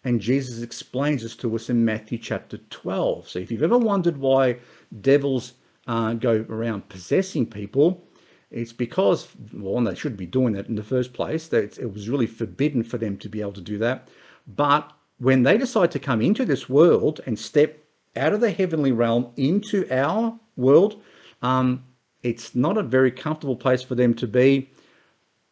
And 0.02 0.20
Jesus 0.20 0.62
explains 0.62 1.22
this 1.22 1.36
to 1.36 1.54
us 1.54 1.68
in 1.68 1.84
Matthew 1.84 2.16
chapter 2.16 2.56
12. 2.56 3.28
So 3.28 3.38
if 3.38 3.50
you've 3.50 3.62
ever 3.62 3.78
wondered 3.78 4.16
why 4.16 4.56
devils 5.00 5.54
uh, 5.86 6.14
go 6.14 6.46
around 6.48 6.88
possessing 6.88 7.44
people, 7.44 8.02
it's 8.50 8.72
because, 8.72 9.28
well, 9.52 9.82
they 9.84 9.94
shouldn't 9.94 10.18
be 10.18 10.26
doing 10.26 10.54
that 10.54 10.68
in 10.68 10.74
the 10.74 10.82
first 10.82 11.12
place. 11.12 11.52
It 11.52 11.92
was 11.92 12.08
really 12.08 12.26
forbidden 12.26 12.82
for 12.82 12.96
them 12.96 13.16
to 13.18 13.28
be 13.28 13.40
able 13.40 13.52
to 13.52 13.60
do 13.60 13.78
that. 13.78 14.08
But 14.46 14.90
when 15.18 15.42
they 15.42 15.58
decide 15.58 15.90
to 15.92 15.98
come 15.98 16.22
into 16.22 16.46
this 16.46 16.68
world 16.68 17.20
and 17.26 17.38
step 17.38 17.84
out 18.16 18.32
of 18.32 18.40
the 18.40 18.50
heavenly 18.50 18.90
realm 18.90 19.30
into 19.36 19.86
our 19.94 20.38
world, 20.56 21.02
um, 21.42 21.84
it's 22.22 22.54
not 22.54 22.76
a 22.76 22.82
very 22.82 23.10
comfortable 23.10 23.56
place 23.56 23.82
for 23.82 23.94
them 23.94 24.14
to 24.14 24.26
be. 24.26 24.70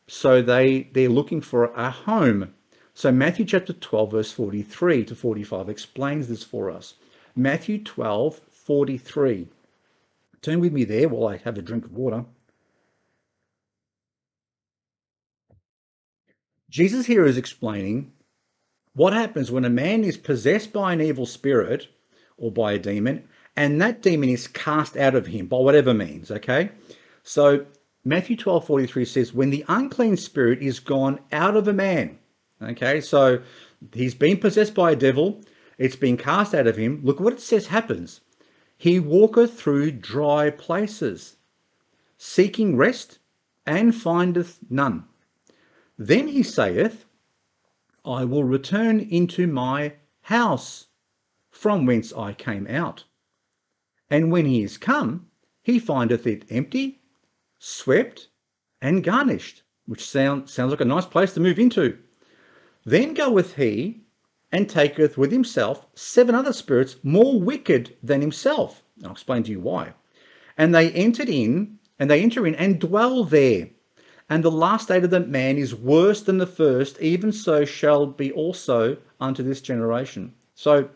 So 0.07 0.42
they, 0.42 0.88
they're 0.92 1.09
looking 1.09 1.40
for 1.40 1.66
a 1.66 1.90
home. 1.90 2.55
So 2.94 3.12
Matthew 3.12 3.44
chapter 3.44 3.72
12, 3.72 4.11
verse 4.11 4.33
43 4.33 5.05
to 5.05 5.14
45 5.14 5.68
explains 5.68 6.29
this 6.29 6.42
for 6.42 6.70
us. 6.70 6.94
Matthew 7.37 7.83
12, 7.83 8.40
43. 8.51 9.48
Turn 10.42 10.61
with 10.61 10.72
me 10.72 10.85
there 10.85 11.09
while 11.09 11.29
I 11.33 11.37
have 11.38 11.59
a 11.59 11.62
drink 11.62 11.85
of 11.85 11.92
water. 11.92 12.24
Jesus 16.70 17.07
here 17.07 17.24
is 17.24 17.38
explaining 17.38 18.12
what 18.94 19.12
happens 19.12 19.51
when 19.51 19.64
a 19.64 19.70
man 19.70 20.05
is 20.05 20.16
possessed 20.16 20.72
by 20.72 20.92
an 20.92 21.01
evil 21.01 21.24
spirit 21.24 21.88
or 22.37 22.51
by 22.51 22.72
a 22.72 22.79
demon 22.79 23.29
and 23.58 23.80
that 23.82 24.02
demon 24.02 24.28
is 24.28 24.46
cast 24.46 24.96
out 24.96 25.16
of 25.16 25.26
him 25.26 25.46
by 25.46 25.56
whatever 25.56 25.92
means, 25.92 26.30
okay? 26.30 26.70
So 27.24 27.66
Matthew 28.04 28.36
12 28.36 28.64
43 28.64 29.04
says, 29.04 29.34
When 29.34 29.50
the 29.50 29.64
unclean 29.66 30.16
spirit 30.16 30.62
is 30.62 30.78
gone 30.78 31.18
out 31.32 31.56
of 31.56 31.66
a 31.66 31.72
man, 31.72 32.20
okay? 32.62 33.00
So 33.00 33.42
he's 33.92 34.14
been 34.14 34.36
possessed 34.36 34.74
by 34.74 34.92
a 34.92 34.96
devil, 34.96 35.42
it's 35.76 35.96
been 35.96 36.16
cast 36.16 36.54
out 36.54 36.68
of 36.68 36.76
him. 36.76 37.00
Look 37.02 37.18
what 37.18 37.32
it 37.32 37.40
says 37.40 37.66
happens. 37.66 38.20
He 38.76 39.00
walketh 39.00 39.58
through 39.58 39.90
dry 39.90 40.50
places, 40.50 41.34
seeking 42.16 42.76
rest, 42.76 43.18
and 43.66 43.92
findeth 43.92 44.60
none. 44.70 45.04
Then 45.98 46.28
he 46.28 46.44
saith, 46.44 47.06
I 48.04 48.24
will 48.24 48.44
return 48.44 49.00
into 49.00 49.48
my 49.48 49.94
house 50.20 50.86
from 51.50 51.86
whence 51.86 52.12
I 52.12 52.34
came 52.34 52.68
out. 52.68 53.02
And 54.10 54.32
when 54.32 54.46
he 54.46 54.62
is 54.62 54.78
come, 54.78 55.26
he 55.62 55.78
findeth 55.78 56.26
it 56.26 56.44
empty, 56.50 57.00
swept, 57.58 58.28
and 58.80 59.04
garnished, 59.04 59.62
which 59.86 60.08
sound, 60.08 60.48
sounds 60.48 60.70
like 60.70 60.80
a 60.80 60.84
nice 60.84 61.06
place 61.06 61.34
to 61.34 61.40
move 61.40 61.58
into. 61.58 61.98
Then 62.84 63.12
goeth 63.14 63.56
he 63.56 64.02
and 64.50 64.68
taketh 64.68 65.18
with 65.18 65.30
himself 65.30 65.86
seven 65.94 66.34
other 66.34 66.52
spirits 66.52 66.96
more 67.02 67.38
wicked 67.38 67.96
than 68.02 68.20
himself. 68.20 68.82
I'll 69.04 69.12
explain 69.12 69.42
to 69.44 69.50
you 69.50 69.60
why. 69.60 69.92
And 70.56 70.74
they 70.74 70.90
entered 70.92 71.28
in, 71.28 71.78
and 71.98 72.10
they 72.10 72.22
enter 72.22 72.46
in 72.46 72.54
and 72.54 72.80
dwell 72.80 73.24
there. 73.24 73.68
And 74.30 74.42
the 74.42 74.50
last 74.50 74.84
state 74.84 75.04
of 75.04 75.10
the 75.10 75.20
man 75.20 75.58
is 75.58 75.74
worse 75.74 76.22
than 76.22 76.38
the 76.38 76.46
first, 76.46 77.00
even 77.00 77.32
so 77.32 77.64
shall 77.64 78.06
be 78.06 78.32
also 78.32 78.96
unto 79.20 79.42
this 79.42 79.60
generation. 79.60 80.34
So 80.54 80.88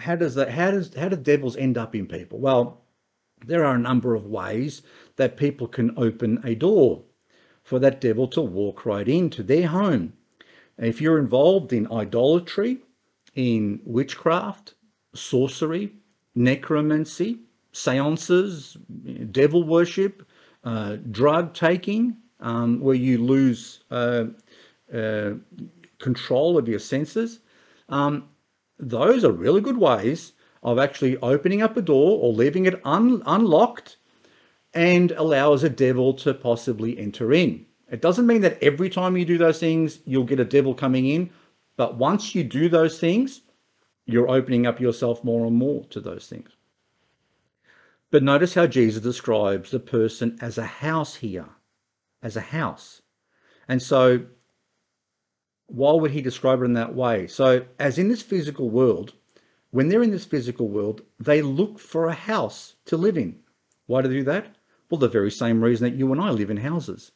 how 0.00 0.16
does 0.16 0.34
that 0.34 0.50
how 0.50 0.70
does 0.70 0.94
how 0.94 1.08
do 1.08 1.16
devils 1.16 1.56
end 1.56 1.78
up 1.78 1.94
in 1.94 2.06
people? 2.06 2.38
Well, 2.38 2.82
there 3.46 3.64
are 3.64 3.74
a 3.74 3.78
number 3.78 4.14
of 4.14 4.26
ways 4.26 4.82
that 5.16 5.36
people 5.36 5.66
can 5.66 5.92
open 5.96 6.40
a 6.44 6.54
door 6.54 7.02
for 7.62 7.78
that 7.78 8.00
devil 8.00 8.26
to 8.28 8.40
walk 8.40 8.86
right 8.86 9.08
into 9.08 9.42
their 9.42 9.68
home. 9.68 10.12
If 10.78 11.00
you're 11.00 11.18
involved 11.18 11.72
in 11.72 11.90
idolatry, 11.92 12.78
in 13.34 13.80
witchcraft, 13.84 14.74
sorcery, 15.14 15.92
necromancy, 16.34 17.38
seances, 17.72 18.76
devil 19.30 19.62
worship, 19.62 20.26
uh, 20.64 20.96
drug 21.10 21.54
taking, 21.54 22.16
um, 22.40 22.80
where 22.80 22.94
you 22.94 23.18
lose 23.18 23.84
uh, 23.90 24.24
uh, 24.92 25.32
control 25.98 26.58
of 26.58 26.68
your 26.68 26.78
senses, 26.78 27.40
um, 27.88 28.29
those 28.80 29.24
are 29.24 29.32
really 29.32 29.60
good 29.60 29.78
ways 29.78 30.32
of 30.62 30.78
actually 30.78 31.16
opening 31.18 31.62
up 31.62 31.76
a 31.76 31.82
door 31.82 32.18
or 32.20 32.32
leaving 32.32 32.66
it 32.66 32.80
un 32.84 33.22
unlocked 33.26 33.96
and 34.74 35.10
allows 35.12 35.64
a 35.64 35.68
devil 35.68 36.14
to 36.14 36.34
possibly 36.34 36.98
enter 36.98 37.32
in. 37.32 37.66
It 37.90 38.00
doesn't 38.00 38.26
mean 38.26 38.42
that 38.42 38.62
every 38.62 38.88
time 38.88 39.16
you 39.16 39.24
do 39.24 39.38
those 39.38 39.58
things, 39.58 39.98
you'll 40.04 40.24
get 40.24 40.40
a 40.40 40.44
devil 40.44 40.74
coming 40.74 41.06
in. 41.06 41.30
But 41.76 41.96
once 41.96 42.34
you 42.34 42.44
do 42.44 42.68
those 42.68 42.98
things, 42.98 43.40
you're 44.06 44.30
opening 44.30 44.66
up 44.66 44.80
yourself 44.80 45.24
more 45.24 45.46
and 45.46 45.56
more 45.56 45.84
to 45.86 46.00
those 46.00 46.26
things. 46.26 46.50
But 48.10 48.22
notice 48.22 48.54
how 48.54 48.66
Jesus 48.66 49.02
describes 49.02 49.70
the 49.70 49.80
person 49.80 50.38
as 50.40 50.58
a 50.58 50.66
house 50.66 51.16
here, 51.16 51.48
as 52.22 52.36
a 52.36 52.40
house. 52.40 53.02
And 53.68 53.80
so 53.80 54.24
why 55.70 55.92
would 55.92 56.10
he 56.10 56.20
describe 56.20 56.60
it 56.62 56.64
in 56.64 56.72
that 56.74 56.94
way? 56.94 57.26
So, 57.26 57.64
as 57.78 57.98
in 57.98 58.08
this 58.08 58.22
physical 58.22 58.70
world, 58.70 59.12
when 59.70 59.88
they're 59.88 60.02
in 60.02 60.10
this 60.10 60.24
physical 60.24 60.68
world, 60.68 61.02
they 61.18 61.42
look 61.42 61.78
for 61.78 62.06
a 62.06 62.12
house 62.12 62.74
to 62.86 62.96
live 62.96 63.16
in. 63.16 63.38
Why 63.86 64.02
do 64.02 64.08
they 64.08 64.16
do 64.16 64.24
that? 64.24 64.56
Well, 64.88 64.98
the 64.98 65.08
very 65.08 65.30
same 65.30 65.62
reason 65.62 65.88
that 65.88 65.96
you 65.96 66.10
and 66.10 66.20
I 66.20 66.30
live 66.30 66.50
in 66.50 66.56
houses. 66.56 67.12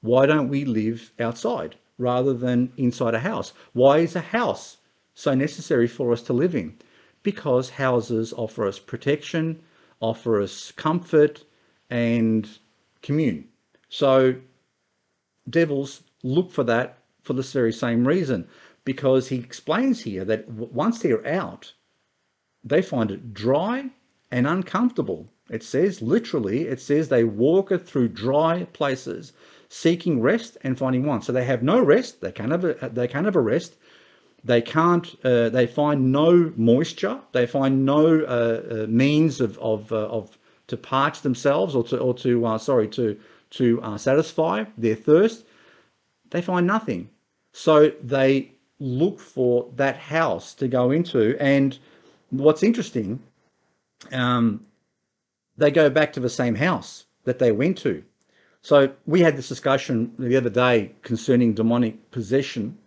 Why 0.00 0.26
don't 0.26 0.48
we 0.48 0.64
live 0.64 1.12
outside 1.18 1.76
rather 1.98 2.32
than 2.32 2.72
inside 2.76 3.14
a 3.14 3.20
house? 3.20 3.52
Why 3.72 3.98
is 3.98 4.14
a 4.14 4.20
house 4.20 4.76
so 5.14 5.34
necessary 5.34 5.88
for 5.88 6.12
us 6.12 6.22
to 6.22 6.32
live 6.32 6.54
in? 6.54 6.78
Because 7.24 7.70
houses 7.70 8.32
offer 8.32 8.68
us 8.68 8.78
protection, 8.78 9.60
offer 9.98 10.40
us 10.40 10.70
comfort, 10.70 11.44
and 11.90 12.48
commune. 13.02 13.48
So, 13.88 14.36
devils 15.50 16.02
look 16.22 16.52
for 16.52 16.62
that 16.64 16.98
for 17.26 17.34
this 17.34 17.52
very 17.52 17.72
same 17.72 18.06
reason, 18.06 18.46
because 18.84 19.28
he 19.28 19.36
explains 19.36 20.00
here 20.02 20.24
that 20.24 20.48
once 20.48 21.00
they're 21.00 21.26
out, 21.26 21.72
they 22.62 22.80
find 22.80 23.10
it 23.10 23.34
dry 23.34 23.90
and 24.30 24.46
uncomfortable. 24.46 25.28
It 25.50 25.62
says 25.62 26.02
literally, 26.02 26.62
it 26.62 26.80
says 26.80 27.08
they 27.08 27.24
walk 27.24 27.70
through 27.84 28.08
dry 28.08 28.64
places, 28.72 29.32
seeking 29.68 30.20
rest 30.20 30.56
and 30.62 30.78
finding 30.78 31.04
one. 31.04 31.22
So 31.22 31.32
they 31.32 31.44
have 31.44 31.62
no 31.62 31.80
rest. 31.80 32.20
They 32.20 32.32
can't 32.32 32.52
have 32.52 32.64
a, 32.64 32.90
they 32.92 33.08
can't 33.08 33.24
have 33.24 33.36
a 33.36 33.40
rest. 33.40 33.76
They 34.44 34.62
can't. 34.62 35.06
Uh, 35.24 35.48
they 35.48 35.66
find 35.66 36.12
no 36.12 36.52
moisture. 36.56 37.20
They 37.32 37.46
find 37.46 37.84
no 37.84 38.20
uh, 38.20 38.84
uh, 38.84 38.86
means 38.88 39.40
of 39.40 39.58
of, 39.58 39.92
uh, 39.92 40.08
of 40.08 40.38
to 40.68 40.76
parch 40.76 41.22
themselves 41.22 41.74
or 41.74 41.84
to 41.84 41.98
or 41.98 42.14
to 42.14 42.46
uh, 42.46 42.58
sorry 42.58 42.88
to 42.88 43.18
to 43.50 43.80
uh, 43.82 43.98
satisfy 43.98 44.64
their 44.78 44.96
thirst. 44.96 45.44
They 46.30 46.42
find 46.42 46.66
nothing. 46.66 47.10
So 47.56 47.90
they 48.02 48.52
look 48.78 49.18
for 49.18 49.70
that 49.76 49.96
house 49.96 50.54
to 50.54 50.68
go 50.68 50.90
into. 50.90 51.36
And 51.40 51.78
what's 52.30 52.62
interesting, 52.62 53.20
um, 54.12 54.66
they 55.56 55.70
go 55.70 55.88
back 55.88 56.12
to 56.12 56.20
the 56.20 56.28
same 56.28 56.54
house 56.54 57.06
that 57.24 57.38
they 57.38 57.52
went 57.52 57.78
to. 57.78 58.04
So 58.60 58.92
we 59.06 59.20
had 59.20 59.36
this 59.36 59.48
discussion 59.48 60.12
the 60.18 60.36
other 60.36 60.50
day 60.50 60.92
concerning 61.02 61.54
demonic 61.54 62.10
possession 62.10 62.78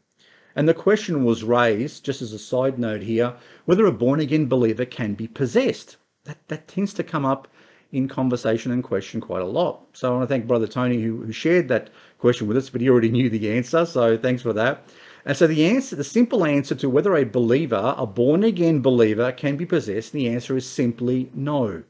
and 0.56 0.68
the 0.68 0.74
question 0.74 1.24
was 1.24 1.44
raised, 1.44 2.04
just 2.04 2.22
as 2.22 2.34
a 2.34 2.40
side 2.40 2.78
note 2.78 3.02
here, 3.02 3.36
whether 3.66 3.86
a 3.86 3.92
born 3.92 4.20
again 4.20 4.48
believer 4.48 4.84
can 4.84 5.14
be 5.14 5.28
possessed. 5.28 5.96
That, 6.26 6.38
that 6.48 6.68
tends 6.68 6.94
to 6.96 7.04
come 7.04 7.24
up 7.24 7.48
in 7.92 8.08
conversation 8.08 8.72
and 8.72 8.84
question 8.84 9.20
quite 9.20 9.42
a 9.42 9.46
lot. 9.46 9.86
So 9.94 10.10
I 10.10 10.18
want 10.18 10.24
to 10.24 10.28
thank 10.28 10.48
Brother 10.48 10.68
Tony 10.68 11.02
who, 11.02 11.24
who 11.24 11.32
shared 11.32 11.68
that 11.70 11.90
question 12.20 12.48
with 12.48 12.58
us, 12.58 12.70
but 12.70 12.82
he 12.82 12.90
already 12.90 13.10
knew 13.10 13.30
the 13.30 13.52
answer. 13.52 13.86
So 13.86 14.18
thanks 14.18 14.42
for 14.42 14.54
that. 14.54 14.84
And 15.26 15.36
so 15.36 15.48
the 15.48 15.66
answer, 15.66 15.96
the 15.96 16.04
simple 16.04 16.46
answer 16.46 16.76
to 16.76 16.90
whether 16.90 17.16
a 17.16 17.26
believer, 17.26 17.94
a 17.98 18.06
born 18.06 18.44
again 18.44 18.82
believer, 18.82 19.32
can 19.32 19.58
be 19.58 19.66
possessed, 19.66 20.14
the 20.14 20.30
answer 20.30 20.56
is 20.56 20.66
simply 20.66 21.30
no. 21.34 21.84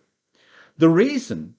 The 0.78 0.90
reason 0.90 1.56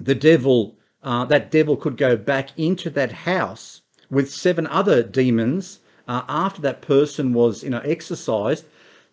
the 0.00 0.14
devil, 0.14 0.76
uh, 1.02 1.24
that 1.24 1.50
devil 1.50 1.76
could 1.76 1.96
go 1.96 2.16
back 2.16 2.50
into 2.56 2.90
that 2.90 3.12
house 3.12 3.82
with 4.10 4.32
seven 4.32 4.66
other 4.66 5.02
demons 5.02 5.80
uh, 6.06 6.22
after 6.28 6.62
that 6.62 6.80
person 6.80 7.32
was 7.32 7.62
you 7.62 7.70
know 7.70 7.80
exorcised 7.80 8.64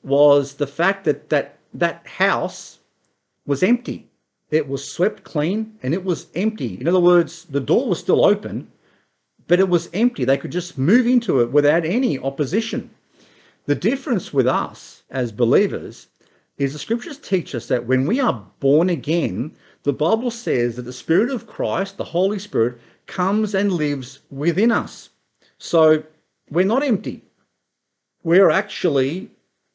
was 0.04 0.54
the 0.56 0.68
fact 0.68 1.04
that 1.06 1.30
that 1.30 1.58
that 1.74 2.06
house 2.08 2.80
was 3.46 3.64
empty. 3.64 4.08
It 4.52 4.68
was 4.68 4.88
swept 4.88 5.24
clean 5.24 5.78
and 5.82 5.94
it 5.94 6.04
was 6.04 6.28
empty. 6.36 6.80
In 6.80 6.88
other 6.88 7.00
words, 7.00 7.46
the 7.46 7.60
door 7.60 7.88
was 7.88 8.00
still 8.00 8.26
open, 8.26 8.72
but 9.48 9.60
it 9.60 9.70
was 9.70 9.90
empty. 9.94 10.24
They 10.26 10.38
could 10.38 10.52
just 10.52 10.78
move 10.78 11.08
into 11.08 11.42
it 11.42 11.52
without 11.52 11.86
any 11.86 12.20
opposition. 12.20 12.90
The 13.66 13.76
difference 13.76 14.32
with 14.32 14.48
us 14.48 15.04
as 15.10 15.32
believers 15.32 16.08
is 16.58 16.74
the 16.74 16.80
scriptures 16.80 17.18
teach 17.18 17.56
us 17.56 17.68
that 17.68 17.86
when 17.86 18.06
we 18.06 18.20
are 18.20 18.46
born 18.60 18.90
again, 18.90 19.54
the 19.84 19.94
Bible 19.94 20.32
says 20.32 20.76
that 20.76 20.84
the 20.84 20.94
Spirit 20.94 21.30
of 21.30 21.48
Christ, 21.48 21.98
the 21.98 22.04
Holy 22.04 22.40
Spirit, 22.40 22.80
comes 23.08 23.54
and 23.54 23.72
lives 23.72 24.20
within 24.30 24.72
us. 24.72 25.10
So 25.58 26.04
we're 26.50 26.66
not 26.66 26.84
empty. 26.84 27.24
We're 28.24 28.50
actually 28.50 29.30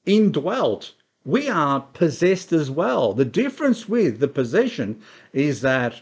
indwelt. 0.07 0.93
We 1.25 1.49
are 1.49 1.81
possessed 1.93 2.53
as 2.53 2.71
well. 2.71 3.13
The 3.13 3.25
difference 3.25 3.89
with 3.89 4.21
the 4.21 4.29
possession 4.29 5.03
is 5.33 5.61
that 5.61 6.01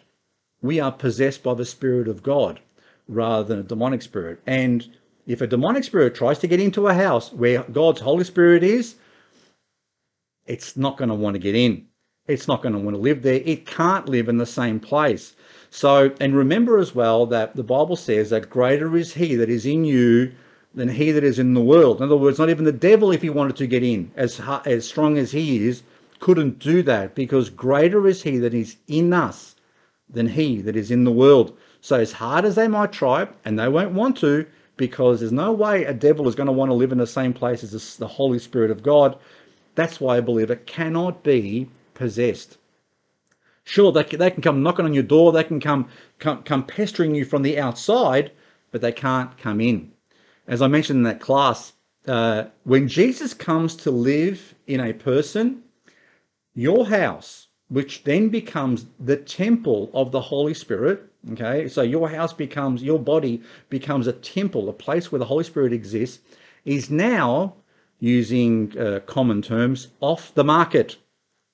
we 0.62 0.78
are 0.78 0.92
possessed 0.92 1.42
by 1.42 1.54
the 1.54 1.64
Spirit 1.64 2.08
of 2.08 2.22
God 2.22 2.60
rather 3.08 3.42
than 3.42 3.58
a 3.58 3.64
demonic 3.64 4.02
spirit. 4.02 4.40
And 4.46 4.86
if 5.26 5.40
a 5.40 5.46
demonic 5.46 5.84
spirit 5.84 6.14
tries 6.14 6.38
to 6.40 6.46
get 6.46 6.60
into 6.60 6.86
a 6.86 6.94
house 6.94 7.32
where 7.32 7.62
God's 7.64 8.00
Holy 8.00 8.24
Spirit 8.24 8.62
is, 8.62 8.96
it's 10.46 10.76
not 10.76 10.96
going 10.96 11.08
to 11.08 11.14
want 11.14 11.34
to 11.34 11.40
get 11.40 11.54
in. 11.54 11.86
It's 12.26 12.46
not 12.46 12.62
going 12.62 12.74
to 12.74 12.78
want 12.78 12.94
to 12.94 13.00
live 13.00 13.22
there. 13.22 13.40
It 13.44 13.66
can't 13.66 14.08
live 14.08 14.28
in 14.28 14.36
the 14.36 14.46
same 14.46 14.78
place. 14.78 15.34
So, 15.70 16.12
and 16.20 16.36
remember 16.36 16.78
as 16.78 16.94
well 16.94 17.26
that 17.26 17.56
the 17.56 17.62
Bible 17.62 17.96
says 17.96 18.30
that 18.30 18.50
greater 18.50 18.96
is 18.96 19.14
He 19.14 19.34
that 19.34 19.50
is 19.50 19.66
in 19.66 19.84
you 19.84 20.32
than 20.74 20.88
he 20.88 21.10
that 21.12 21.24
is 21.24 21.38
in 21.38 21.54
the 21.54 21.60
world. 21.60 21.98
In 21.98 22.04
other 22.04 22.16
words, 22.16 22.38
not 22.38 22.50
even 22.50 22.64
the 22.64 22.72
devil, 22.72 23.10
if 23.10 23.22
he 23.22 23.30
wanted 23.30 23.56
to 23.56 23.66
get 23.66 23.82
in, 23.82 24.10
as, 24.16 24.40
as 24.66 24.86
strong 24.86 25.16
as 25.16 25.32
he 25.32 25.66
is, 25.66 25.82
couldn't 26.20 26.58
do 26.58 26.82
that 26.82 27.14
because 27.14 27.48
greater 27.48 28.06
is 28.06 28.22
he 28.22 28.38
that 28.38 28.54
is 28.54 28.76
in 28.86 29.12
us 29.12 29.56
than 30.10 30.26
he 30.26 30.60
that 30.62 30.76
is 30.76 30.90
in 30.90 31.04
the 31.04 31.12
world. 31.12 31.56
So, 31.80 31.98
as 31.98 32.12
hard 32.12 32.44
as 32.44 32.54
they 32.54 32.68
might 32.68 32.92
try, 32.92 33.28
and 33.44 33.58
they 33.58 33.68
won't 33.68 33.92
want 33.92 34.16
to, 34.18 34.46
because 34.76 35.20
there's 35.20 35.32
no 35.32 35.52
way 35.52 35.84
a 35.84 35.94
devil 35.94 36.28
is 36.28 36.34
going 36.34 36.48
to 36.48 36.52
want 36.52 36.70
to 36.70 36.74
live 36.74 36.92
in 36.92 36.98
the 36.98 37.06
same 37.06 37.32
place 37.32 37.62
as 37.62 37.96
the 37.96 38.06
Holy 38.06 38.38
Spirit 38.38 38.70
of 38.70 38.82
God. 38.82 39.16
That's 39.74 40.00
why 40.00 40.16
a 40.16 40.22
believer 40.22 40.56
cannot 40.56 41.22
be 41.22 41.68
possessed. 41.94 42.58
Sure, 43.64 43.92
they 43.92 44.02
they 44.02 44.30
can 44.30 44.42
come 44.42 44.62
knocking 44.62 44.84
on 44.84 44.94
your 44.94 45.02
door, 45.02 45.30
they 45.32 45.44
can 45.44 45.60
come, 45.60 45.88
come, 46.18 46.42
come 46.42 46.64
pestering 46.64 47.14
you 47.14 47.24
from 47.24 47.42
the 47.42 47.58
outside, 47.58 48.32
but 48.70 48.80
they 48.80 48.92
can't 48.92 49.36
come 49.38 49.60
in 49.60 49.92
as 50.48 50.62
I 50.62 50.66
mentioned 50.66 50.96
in 50.98 51.02
that 51.04 51.20
class, 51.20 51.74
uh, 52.06 52.44
when 52.64 52.88
Jesus 52.88 53.34
comes 53.34 53.76
to 53.76 53.90
live 53.90 54.54
in 54.66 54.80
a 54.80 54.94
person, 54.94 55.62
your 56.54 56.86
house, 56.86 57.48
which 57.68 58.02
then 58.04 58.30
becomes 58.30 58.86
the 58.98 59.16
temple 59.16 59.90
of 59.92 60.10
the 60.10 60.22
Holy 60.22 60.54
Spirit, 60.54 61.02
okay, 61.32 61.68
so 61.68 61.82
your 61.82 62.08
house 62.08 62.32
becomes, 62.32 62.82
your 62.82 62.98
body 62.98 63.42
becomes 63.68 64.06
a 64.06 64.12
temple, 64.14 64.70
a 64.70 64.72
place 64.72 65.12
where 65.12 65.18
the 65.18 65.26
Holy 65.26 65.44
Spirit 65.44 65.74
exists, 65.74 66.20
is 66.64 66.90
now, 66.90 67.54
using 68.00 68.76
uh, 68.78 69.00
common 69.00 69.42
terms, 69.42 69.88
off 70.00 70.34
the 70.34 70.44
market. 70.44 70.96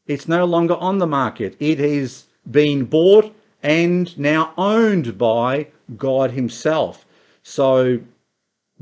It's 0.06 0.28
no 0.28 0.44
longer 0.44 0.74
on 0.74 0.98
the 0.98 1.06
market. 1.06 1.56
It 1.58 1.80
is 1.80 2.26
being 2.48 2.84
bought 2.84 3.34
and 3.62 4.16
now 4.16 4.52
owned 4.56 5.18
by 5.18 5.68
God 5.96 6.30
Himself. 6.30 7.06
So 7.42 7.98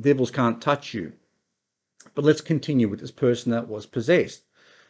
devils 0.03 0.31
can't 0.31 0.61
touch 0.61 0.95
you. 0.95 1.13
But 2.15 2.25
let's 2.25 2.41
continue 2.41 2.89
with 2.89 3.01
this 3.01 3.11
person 3.11 3.53
that 3.53 3.69
was 3.69 3.87
possessed. 3.87 4.43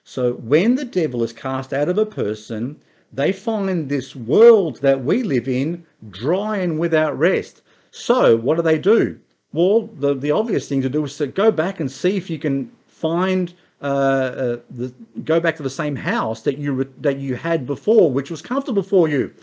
So 0.05 0.33
when 0.33 0.75
the 0.75 0.85
devil 0.85 1.23
is 1.23 1.33
cast 1.33 1.73
out 1.73 1.89
of 1.89 1.99
a 1.99 2.07
person, 2.07 2.81
they 3.13 3.33
find 3.33 3.89
this 3.89 4.17
world 4.17 4.81
that 4.81 5.05
we 5.05 5.23
live 5.23 5.47
in 5.47 5.85
dry 6.11 6.57
and 6.57 6.79
without 6.79 7.17
rest. 7.19 7.63
So 7.91 8.37
what 8.37 8.57
do 8.57 8.63
they 8.63 8.79
do? 8.79 9.21
Well, 9.53 9.89
the, 9.99 10.15
the 10.15 10.31
obvious 10.31 10.69
thing 10.69 10.83
to 10.83 10.89
do 10.89 11.05
is 11.05 11.17
to 11.19 11.27
go 11.27 11.51
back 11.53 11.79
and 11.79 11.91
see 11.91 12.17
if 12.17 12.31
you 12.31 12.39
can 12.39 12.73
find 12.89 13.53
uh, 13.83 13.85
uh, 13.85 14.57
the, 14.71 14.95
go 15.25 15.41
back 15.41 15.57
to 15.57 15.63
the 15.63 15.71
same 15.71 15.97
house 15.97 16.43
that 16.43 16.57
you 16.57 16.91
that 17.01 17.19
you 17.19 17.35
had 17.35 17.67
before, 17.67 18.11
which 18.11 18.31
was 18.31 18.41
comfortable 18.41 18.83
for 18.83 19.09
you. 19.09 19.35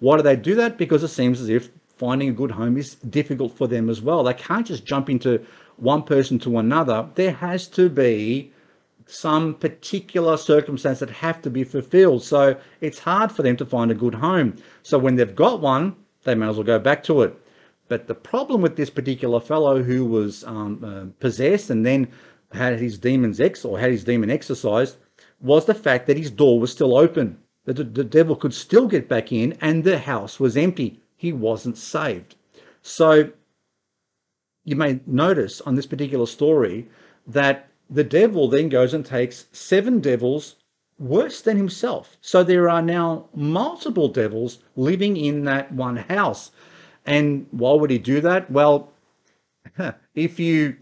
Why 0.00 0.16
do 0.16 0.22
they 0.22 0.36
do 0.36 0.54
that? 0.56 0.76
Because 0.76 1.02
it 1.02 1.08
seems 1.08 1.40
as 1.40 1.48
if 1.48 1.70
finding 1.96 2.28
a 2.28 2.32
good 2.32 2.50
home 2.50 2.76
is 2.76 2.96
difficult 2.96 3.56
for 3.56 3.68
them 3.68 3.88
as 3.88 4.02
well. 4.02 4.24
They 4.24 4.34
can't 4.34 4.66
just 4.66 4.84
jump 4.84 5.08
into 5.08 5.44
one 5.76 6.02
person 6.02 6.38
to 6.40 6.58
another. 6.58 7.08
There 7.14 7.32
has 7.32 7.68
to 7.68 7.88
be 7.88 8.52
some 9.06 9.54
particular 9.54 10.36
circumstance 10.36 10.98
that 10.98 11.10
have 11.10 11.40
to 11.42 11.50
be 11.50 11.62
fulfilled. 11.62 12.22
So 12.22 12.56
it's 12.80 12.98
hard 12.98 13.30
for 13.30 13.42
them 13.42 13.56
to 13.58 13.66
find 13.66 13.90
a 13.90 13.94
good 13.94 14.14
home. 14.14 14.56
So 14.82 14.98
when 14.98 15.16
they've 15.16 15.34
got 15.34 15.60
one, 15.60 15.94
they 16.24 16.34
may 16.34 16.48
as 16.48 16.56
well 16.56 16.64
go 16.64 16.78
back 16.78 17.02
to 17.04 17.22
it. 17.22 17.36
But 17.86 18.06
the 18.06 18.14
problem 18.14 18.62
with 18.62 18.76
this 18.76 18.90
particular 18.90 19.40
fellow 19.40 19.82
who 19.82 20.06
was 20.06 20.42
um, 20.44 20.82
uh, 20.82 21.12
possessed 21.20 21.70
and 21.70 21.84
then 21.84 22.08
had 22.52 22.78
his 22.78 22.98
demons 22.98 23.40
ex 23.40 23.64
or 23.64 23.78
had 23.78 23.90
his 23.90 24.04
demon 24.04 24.30
exorcised 24.30 24.96
was 25.40 25.66
the 25.66 25.74
fact 25.74 26.06
that 26.06 26.16
his 26.16 26.30
door 26.30 26.58
was 26.58 26.72
still 26.72 26.96
open. 26.96 27.38
That 27.66 27.76
the, 27.76 27.84
the 27.84 28.04
devil 28.04 28.36
could 28.36 28.54
still 28.54 28.88
get 28.88 29.08
back 29.08 29.32
in 29.32 29.56
and 29.60 29.84
the 29.84 29.98
house 29.98 30.40
was 30.40 30.56
empty 30.56 31.02
he 31.24 31.32
wasn't 31.32 31.78
saved. 31.78 32.34
So 32.82 33.30
you 34.62 34.76
may 34.76 35.00
notice 35.06 35.62
on 35.62 35.74
this 35.74 35.86
particular 35.86 36.26
story 36.26 36.86
that 37.26 37.70
the 37.88 38.04
devil 38.04 38.46
then 38.46 38.68
goes 38.68 38.92
and 38.92 39.06
takes 39.06 39.46
seven 39.50 40.00
devils 40.00 40.56
worse 40.98 41.40
than 41.40 41.56
himself. 41.56 42.18
So 42.20 42.44
there 42.44 42.68
are 42.68 42.82
now 42.82 43.30
multiple 43.34 44.08
devils 44.08 44.58
living 44.76 45.16
in 45.16 45.44
that 45.44 45.72
one 45.72 45.96
house. 45.96 46.50
And 47.06 47.46
why 47.52 47.72
would 47.72 47.90
he 47.90 47.98
do 47.98 48.20
that? 48.20 48.50
Well, 48.50 48.92
if 50.14 50.38
you 50.38 50.76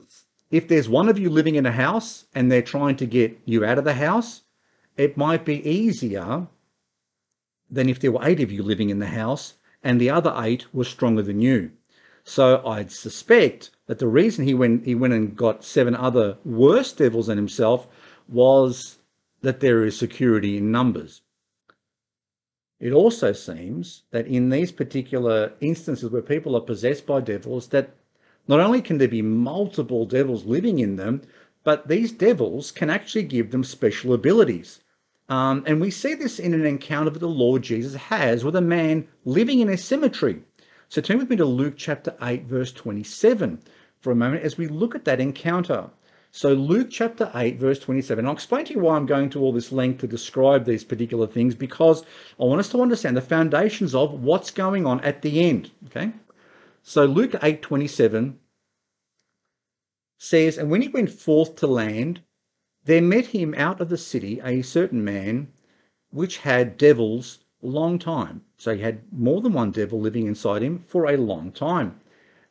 if 0.51 0.67
there's 0.67 0.89
one 0.89 1.09
of 1.09 1.21
you 1.21 1.31
living 1.31 1.55
in 1.55 1.67
a 1.67 1.73
house 1.87 2.25
and 2.35 2.51
they're 2.51 2.63
trying 2.63 2.97
to 2.97 3.07
get 3.07 3.39
you 3.45 3.65
out 3.65 3.79
of 3.79 3.85
the 3.85 3.95
house, 3.95 4.43
it 4.97 5.17
might 5.17 5.45
be 5.45 5.67
easier 5.69 6.49
than 7.71 7.89
if 7.89 8.01
there 8.01 8.11
were 8.11 8.25
eight 8.25 8.41
of 8.41 8.51
you 8.51 8.65
living 8.65 8.91
in 8.91 8.99
the 8.99 9.15
house 9.23 9.55
and 9.83 10.01
the 10.01 10.11
other 10.11 10.33
eight 10.37 10.67
were 10.73 10.85
stronger 10.85 11.23
than 11.23 11.41
you. 11.41 11.71
So 12.25 12.65
I'd 12.65 12.93
suspect 12.93 13.71
that 13.87 13.99
the 13.99 14.07
reason 14.07 14.45
he 14.45 14.55
went 14.55 14.85
he 14.85 14.95
went 14.95 15.13
and 15.13 15.37
got 15.37 15.65
seven 15.65 15.95
other 15.95 16.39
worse 16.45 16.93
devils 16.93 17.27
than 17.27 17.37
himself 17.37 17.89
was 18.29 18.99
that 19.41 19.61
there 19.61 19.85
is 19.85 19.99
security 19.99 20.57
in 20.57 20.71
numbers. 20.71 21.23
It 22.79 22.93
also 22.93 23.33
seems 23.33 24.03
that 24.11 24.27
in 24.27 24.51
these 24.51 24.73
particular 24.73 25.53
instances 25.61 26.11
where 26.11 26.23
people 26.23 26.57
are 26.57 26.61
possessed 26.61 27.07
by 27.07 27.21
devils, 27.21 27.69
that 27.69 27.95
not 28.49 28.61
only 28.61 28.83
can 28.83 28.99
there 28.99 29.09
be 29.09 29.23
multiple 29.23 30.05
devils 30.05 30.45
living 30.45 30.81
in 30.81 30.97
them, 30.97 31.23
but 31.65 31.87
these 31.87 32.11
devils 32.11 32.73
can 32.73 32.91
actually 32.91 33.23
give 33.23 33.51
them 33.51 33.63
special 33.63 34.13
abilities. 34.13 34.81
Um, 35.33 35.65
and 35.67 35.81
we 35.81 35.91
see 35.91 36.13
this 36.13 36.39
in 36.39 36.53
an 36.53 36.67
encounter 36.67 37.09
that 37.09 37.19
the 37.19 37.27
Lord 37.27 37.63
Jesus 37.63 37.95
has 37.95 38.45
with 38.45 38.55
a 38.55 38.61
man 38.61 39.09
living 39.25 39.61
in 39.61 39.71
a 39.71 39.79
cemetery. 39.79 40.43
So 40.91 41.01
turn 41.01 41.17
with 41.17 41.31
me 41.31 41.37
to 41.37 41.47
Luke 41.47 41.73
chapter 41.79 42.15
8, 42.21 42.45
verse 42.45 42.71
27 42.71 43.59
for 44.03 44.11
a 44.11 44.15
moment 44.15 44.43
as 44.43 44.59
we 44.59 44.67
look 44.67 44.95
at 44.95 45.07
that 45.07 45.23
encounter. 45.23 45.89
So 46.33 46.53
Luke 46.53 46.89
chapter 46.91 47.31
8, 47.35 47.59
verse 47.59 47.79
27. 47.79 48.27
I'll 48.27 48.35
explain 48.35 48.67
to 48.67 48.75
you 48.75 48.81
why 48.81 48.95
I'm 48.95 49.07
going 49.07 49.31
to 49.31 49.41
all 49.41 49.55
this 49.55 49.73
length 49.73 50.01
to 50.01 50.07
describe 50.07 50.67
these 50.67 50.85
particular 50.85 51.27
things 51.27 51.55
because 51.55 52.05
I 52.39 52.45
want 52.45 52.61
us 52.61 52.69
to 52.69 52.83
understand 52.83 53.17
the 53.17 53.23
foundations 53.23 53.95
of 53.95 54.13
what's 54.23 54.51
going 54.51 54.85
on 54.85 55.01
at 55.01 55.23
the 55.23 55.49
end. 55.49 55.71
Okay. 55.87 56.13
So 56.83 57.07
Luke 57.07 57.37
8, 57.43 57.63
27 57.63 58.39
says, 60.19 60.59
And 60.59 60.71
when 60.71 60.83
he 60.83 60.89
went 60.89 61.09
forth 61.09 61.57
to 61.57 61.67
land, 61.67 62.21
there 62.85 63.01
met 63.01 63.27
him 63.27 63.55
out 63.55 63.81
of 63.81 63.89
the 63.89 63.97
city 63.97 64.41
a 64.43 64.61
certain 64.63 65.05
man 65.05 65.53
which 66.11 66.39
had 66.39 66.77
devils 66.77 67.39
long 67.63 67.97
time. 67.99 68.43
So 68.57 68.75
he 68.75 68.83
had 68.83 69.03
more 69.13 69.41
than 69.41 69.53
one 69.53 69.71
devil 69.71 70.01
living 70.01 70.27
inside 70.27 70.63
him 70.63 70.85
for 70.89 71.07
a 71.07 71.17
long 71.17 71.53
time, 71.53 72.01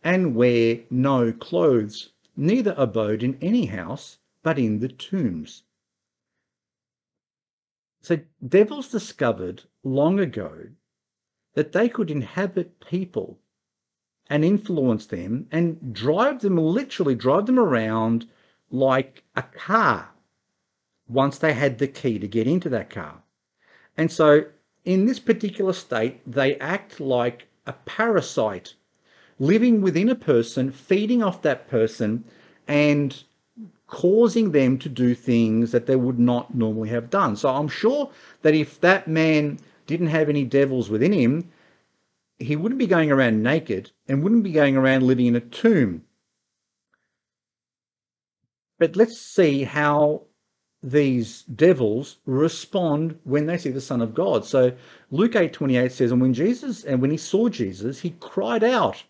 and 0.04 0.36
wear 0.36 0.80
no 0.90 1.34
clothes, 1.34 2.14
neither 2.38 2.74
abode 2.78 3.24
in 3.24 3.38
any 3.42 3.66
house, 3.66 4.20
but 4.42 4.58
in 4.58 4.80
the 4.80 4.88
tombs. 4.88 5.64
So 8.00 8.20
devils 8.46 8.90
discovered 8.90 9.64
long 9.84 10.20
ago 10.20 10.68
that 11.54 11.74
they 11.74 11.90
could 11.90 12.10
inhabit 12.10 12.80
people 12.80 13.38
and 14.30 14.46
influence 14.46 15.06
them 15.06 15.48
and 15.52 15.94
drive 15.94 16.40
them, 16.40 16.58
literally 16.58 17.16
drive 17.16 17.46
them 17.46 17.60
around 17.60 18.30
like 18.72 19.26
a 19.36 19.44
car 19.44 20.11
once 21.12 21.38
they 21.38 21.54
had 21.54 21.78
the 21.78 21.88
key 21.88 22.18
to 22.20 22.28
get 22.28 22.48
into 22.48 22.70
that 22.70 22.90
car. 22.90 23.22
And 23.98 24.12
so 24.12 24.46
in 24.86 25.06
this 25.06 25.20
particular 25.20 25.74
state, 25.74 26.22
they 26.26 26.56
act 26.58 27.00
like 27.00 27.48
a 27.66 27.74
parasite 27.74 28.74
living 29.40 29.82
within 29.82 30.10
a 30.10 30.16
person, 30.16 30.72
feeding 30.72 31.22
off 31.22 31.42
that 31.42 31.68
person, 31.68 32.24
and 32.68 33.24
causing 33.88 34.52
them 34.52 34.78
to 34.78 34.88
do 34.88 35.14
things 35.14 35.72
that 35.72 35.86
they 35.86 35.96
would 35.96 36.20
not 36.20 36.56
normally 36.56 36.90
have 36.90 37.10
done. 37.10 37.36
So 37.36 37.50
I'm 37.50 37.68
sure 37.68 38.10
that 38.42 38.54
if 38.56 38.80
that 38.82 39.08
man 39.08 39.60
didn't 39.88 40.08
have 40.08 40.30
any 40.30 40.46
devils 40.46 40.90
within 40.90 41.12
him, 41.12 41.52
he 42.40 42.56
wouldn't 42.56 42.80
be 42.80 42.88
going 42.88 43.12
around 43.12 43.44
naked 43.44 43.92
and 44.08 44.24
wouldn't 44.24 44.44
be 44.44 44.52
going 44.52 44.78
around 44.78 45.04
living 45.04 45.28
in 45.28 45.36
a 45.36 45.42
tomb. 45.42 46.04
But 48.80 48.96
let's 48.96 49.20
see 49.20 49.64
how 49.64 50.24
these 50.84 51.44
devils 51.44 52.18
respond 52.26 53.20
when 53.24 53.46
they 53.46 53.58
see 53.58 53.70
the 53.70 53.80
Son 53.80 54.02
of 54.02 54.16
God. 54.16 54.46
So 54.46 54.74
Luke 55.12 55.36
8 55.36 55.54
28 55.54 55.92
says, 55.92 56.12
And 56.12 56.20
when 56.20 56.34
Jesus 56.34 56.84
and 56.84 57.02
when 57.02 57.12
he 57.12 57.18
saw 57.18 57.50
Jesus, 57.50 58.00
he 58.00 58.16
cried 58.20 58.64
out 58.64 59.04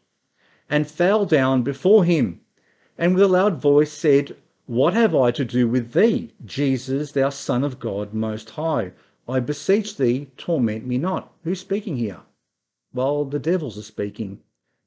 and 0.70 0.86
fell 0.86 1.26
down 1.26 1.64
before 1.64 2.04
him, 2.04 2.42
and 2.98 3.14
with 3.14 3.24
a 3.24 3.28
loud 3.28 3.62
voice 3.62 3.92
said, 3.92 4.36
What 4.66 4.94
have 4.94 5.16
I 5.16 5.32
to 5.32 5.46
do 5.46 5.68
with 5.68 5.94
thee, 5.94 6.32
Jesus, 6.44 7.14
thou 7.14 7.30
Son 7.30 7.64
of 7.64 7.80
God 7.80 8.14
most 8.14 8.52
high? 8.52 8.92
I 9.28 9.40
beseech 9.40 9.96
thee, 9.96 10.28
torment 10.36 10.86
me 10.86 10.98
not. 10.98 11.34
Who's 11.46 11.62
speaking 11.62 11.96
here? 11.96 12.20
Well, 12.94 13.24
the 13.24 13.40
devils 13.40 13.78
are 13.78 13.84
speaking. 13.84 14.42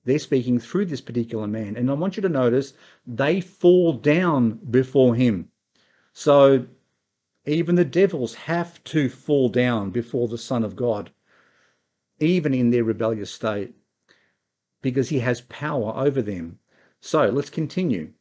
They're 0.04 0.18
speaking 0.18 0.58
through 0.58 0.84
this 0.86 1.00
particular 1.00 1.46
man. 1.46 1.76
And 1.76 1.90
I 1.90 1.94
want 1.94 2.16
you 2.16 2.20
to 2.22 2.28
notice 2.28 2.74
they 3.06 3.40
fall 3.40 3.94
down 3.94 4.60
before 4.70 5.14
him. 5.14 5.48
So 6.14 6.66
even 7.44 7.74
the 7.74 7.85
devils 7.85 8.35
have 8.35 8.83
to 8.85 9.09
fall 9.09 9.48
down 9.48 9.90
before 9.90 10.29
the 10.29 10.38
Son 10.38 10.64
of 10.64 10.77
God, 10.77 11.11
even 12.20 12.55
in 12.55 12.70
their 12.70 12.85
rebellious 12.85 13.33
state, 13.33 13.74
because 14.81 15.09
he 15.09 15.18
has 15.18 15.42
power 15.42 15.92
over 15.96 16.22
them. 16.22 16.61
So 17.00 17.29
let's 17.29 17.50
continue. 17.50 18.12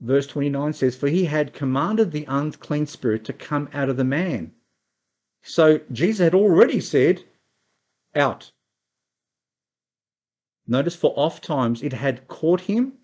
Verse 0.00 0.26
29 0.26 0.72
says, 0.72 0.96
For 0.96 1.08
he 1.08 1.24
had 1.24 1.54
commanded 1.54 2.10
the 2.10 2.26
unclean 2.28 2.86
spirit 2.86 3.24
to 3.26 3.32
come 3.32 3.70
out 3.72 3.88
of 3.88 3.96
the 3.96 4.04
man. 4.04 4.52
So 5.42 5.80
Jesus 5.92 6.24
had 6.24 6.34
already 6.34 6.80
said, 6.80 7.24
Out. 8.14 8.50
Notice 10.66 10.96
for 10.96 11.14
oft 11.16 11.44
times 11.44 11.82
it 11.82 11.92
had 11.92 12.26
caught 12.26 12.62
him 12.62 12.98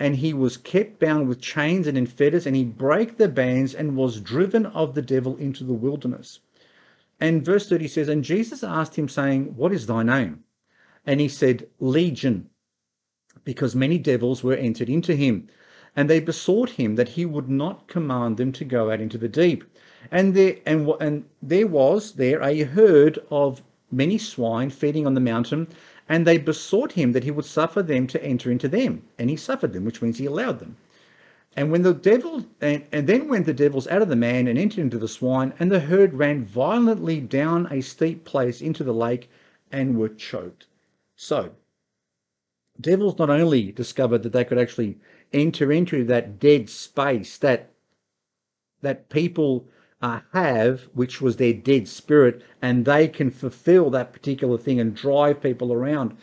and 0.00 0.16
he 0.16 0.32
was 0.32 0.56
kept 0.56 0.98
bound 0.98 1.28
with 1.28 1.42
chains 1.42 1.86
and 1.86 1.98
in 1.98 2.06
fetters, 2.06 2.46
and 2.46 2.56
he 2.56 2.64
brake 2.64 3.18
the 3.18 3.28
bands 3.28 3.74
and 3.74 3.94
was 3.94 4.22
driven 4.22 4.64
of 4.66 4.94
the 4.94 5.02
devil 5.02 5.36
into 5.36 5.62
the 5.62 5.74
wilderness. 5.74 6.40
And 7.20 7.44
verse 7.44 7.68
30 7.68 7.86
says, 7.86 8.08
And 8.08 8.24
Jesus 8.24 8.64
asked 8.64 8.96
him, 8.96 9.10
saying, 9.10 9.54
What 9.56 9.72
is 9.72 9.86
thy 9.86 10.02
name? 10.02 10.42
And 11.06 11.20
he 11.20 11.28
said, 11.28 11.68
Legion, 11.80 12.48
because 13.44 13.76
many 13.76 13.98
devils 13.98 14.42
were 14.42 14.54
entered 14.54 14.88
into 14.88 15.14
him. 15.14 15.48
And 15.94 16.08
they 16.08 16.20
besought 16.20 16.70
him 16.70 16.96
that 16.96 17.10
he 17.10 17.26
would 17.26 17.50
not 17.50 17.86
command 17.86 18.38
them 18.38 18.52
to 18.52 18.64
go 18.64 18.90
out 18.90 19.02
into 19.02 19.18
the 19.18 19.28
deep. 19.28 19.64
And 20.10 20.32
there, 20.32 20.56
and, 20.64 20.90
and 20.98 21.24
there 21.42 21.66
was 21.66 22.12
there 22.12 22.40
a 22.42 22.62
herd 22.62 23.18
of 23.30 23.62
many 23.90 24.16
swine 24.16 24.70
feeding 24.70 25.06
on 25.06 25.14
the 25.14 25.20
mountain, 25.20 25.68
and 26.10 26.26
they 26.26 26.38
besought 26.38 26.90
him 26.92 27.12
that 27.12 27.22
he 27.22 27.30
would 27.30 27.44
suffer 27.44 27.84
them 27.84 28.04
to 28.08 28.22
enter 28.22 28.50
into 28.50 28.66
them. 28.66 29.00
And 29.16 29.30
he 29.30 29.36
suffered 29.36 29.72
them, 29.72 29.84
which 29.84 30.02
means 30.02 30.18
he 30.18 30.26
allowed 30.26 30.58
them. 30.58 30.76
And 31.56 31.70
when 31.70 31.82
the 31.82 31.94
devil 31.94 32.44
and, 32.60 32.84
and 32.90 33.06
then 33.06 33.28
went 33.28 33.46
the 33.46 33.54
devils 33.54 33.86
out 33.86 34.02
of 34.02 34.08
the 34.08 34.16
man 34.16 34.48
and 34.48 34.58
entered 34.58 34.80
into 34.80 34.98
the 34.98 35.06
swine, 35.06 35.52
and 35.60 35.70
the 35.70 35.78
herd 35.78 36.14
ran 36.14 36.44
violently 36.44 37.20
down 37.20 37.68
a 37.70 37.80
steep 37.80 38.24
place 38.24 38.60
into 38.60 38.82
the 38.82 38.92
lake 38.92 39.30
and 39.70 39.96
were 39.96 40.08
choked. 40.08 40.66
So 41.14 41.52
devils 42.80 43.16
not 43.16 43.30
only 43.30 43.70
discovered 43.70 44.24
that 44.24 44.32
they 44.32 44.44
could 44.44 44.58
actually 44.58 44.98
enter 45.32 45.70
into 45.70 46.02
that 46.04 46.40
dead 46.40 46.68
space 46.68 47.38
that 47.38 47.70
that 48.82 49.08
people 49.10 49.68
uh, 50.02 50.20
have, 50.32 50.88
which 50.94 51.20
was 51.20 51.36
their 51.36 51.52
dead 51.52 51.86
spirit, 51.86 52.42
and 52.62 52.84
they 52.84 53.06
can 53.06 53.30
fulfill 53.30 53.90
that 53.90 54.12
particular 54.12 54.56
thing 54.56 54.80
and 54.80 54.94
drive 54.94 55.42
people 55.42 55.72
around. 55.72 56.16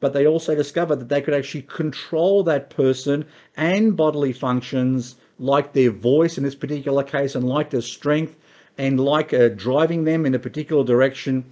But 0.00 0.12
they 0.12 0.26
also 0.26 0.54
discovered 0.54 0.96
that 0.96 1.08
they 1.08 1.22
could 1.22 1.34
actually 1.34 1.62
control 1.62 2.42
that 2.44 2.70
person 2.70 3.24
and 3.56 3.96
bodily 3.96 4.32
functions, 4.32 5.16
like 5.38 5.72
their 5.72 5.90
voice 5.90 6.36
in 6.36 6.44
this 6.44 6.56
particular 6.56 7.04
case, 7.04 7.36
and 7.36 7.48
like 7.48 7.70
their 7.70 7.80
strength, 7.80 8.36
and 8.76 8.98
like 8.98 9.32
uh, 9.32 9.48
driving 9.48 10.04
them 10.04 10.26
in 10.26 10.34
a 10.34 10.40
particular 10.40 10.82
direction. 10.84 11.44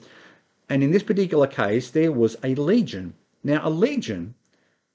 And 0.69 0.83
in 0.83 0.91
this 0.91 1.03
particular 1.05 1.47
case, 1.47 1.91
there 1.91 2.11
was 2.11 2.37
a 2.43 2.55
legion. 2.57 3.15
Now, 3.45 3.61
a 3.67 3.71
legion 3.71 4.35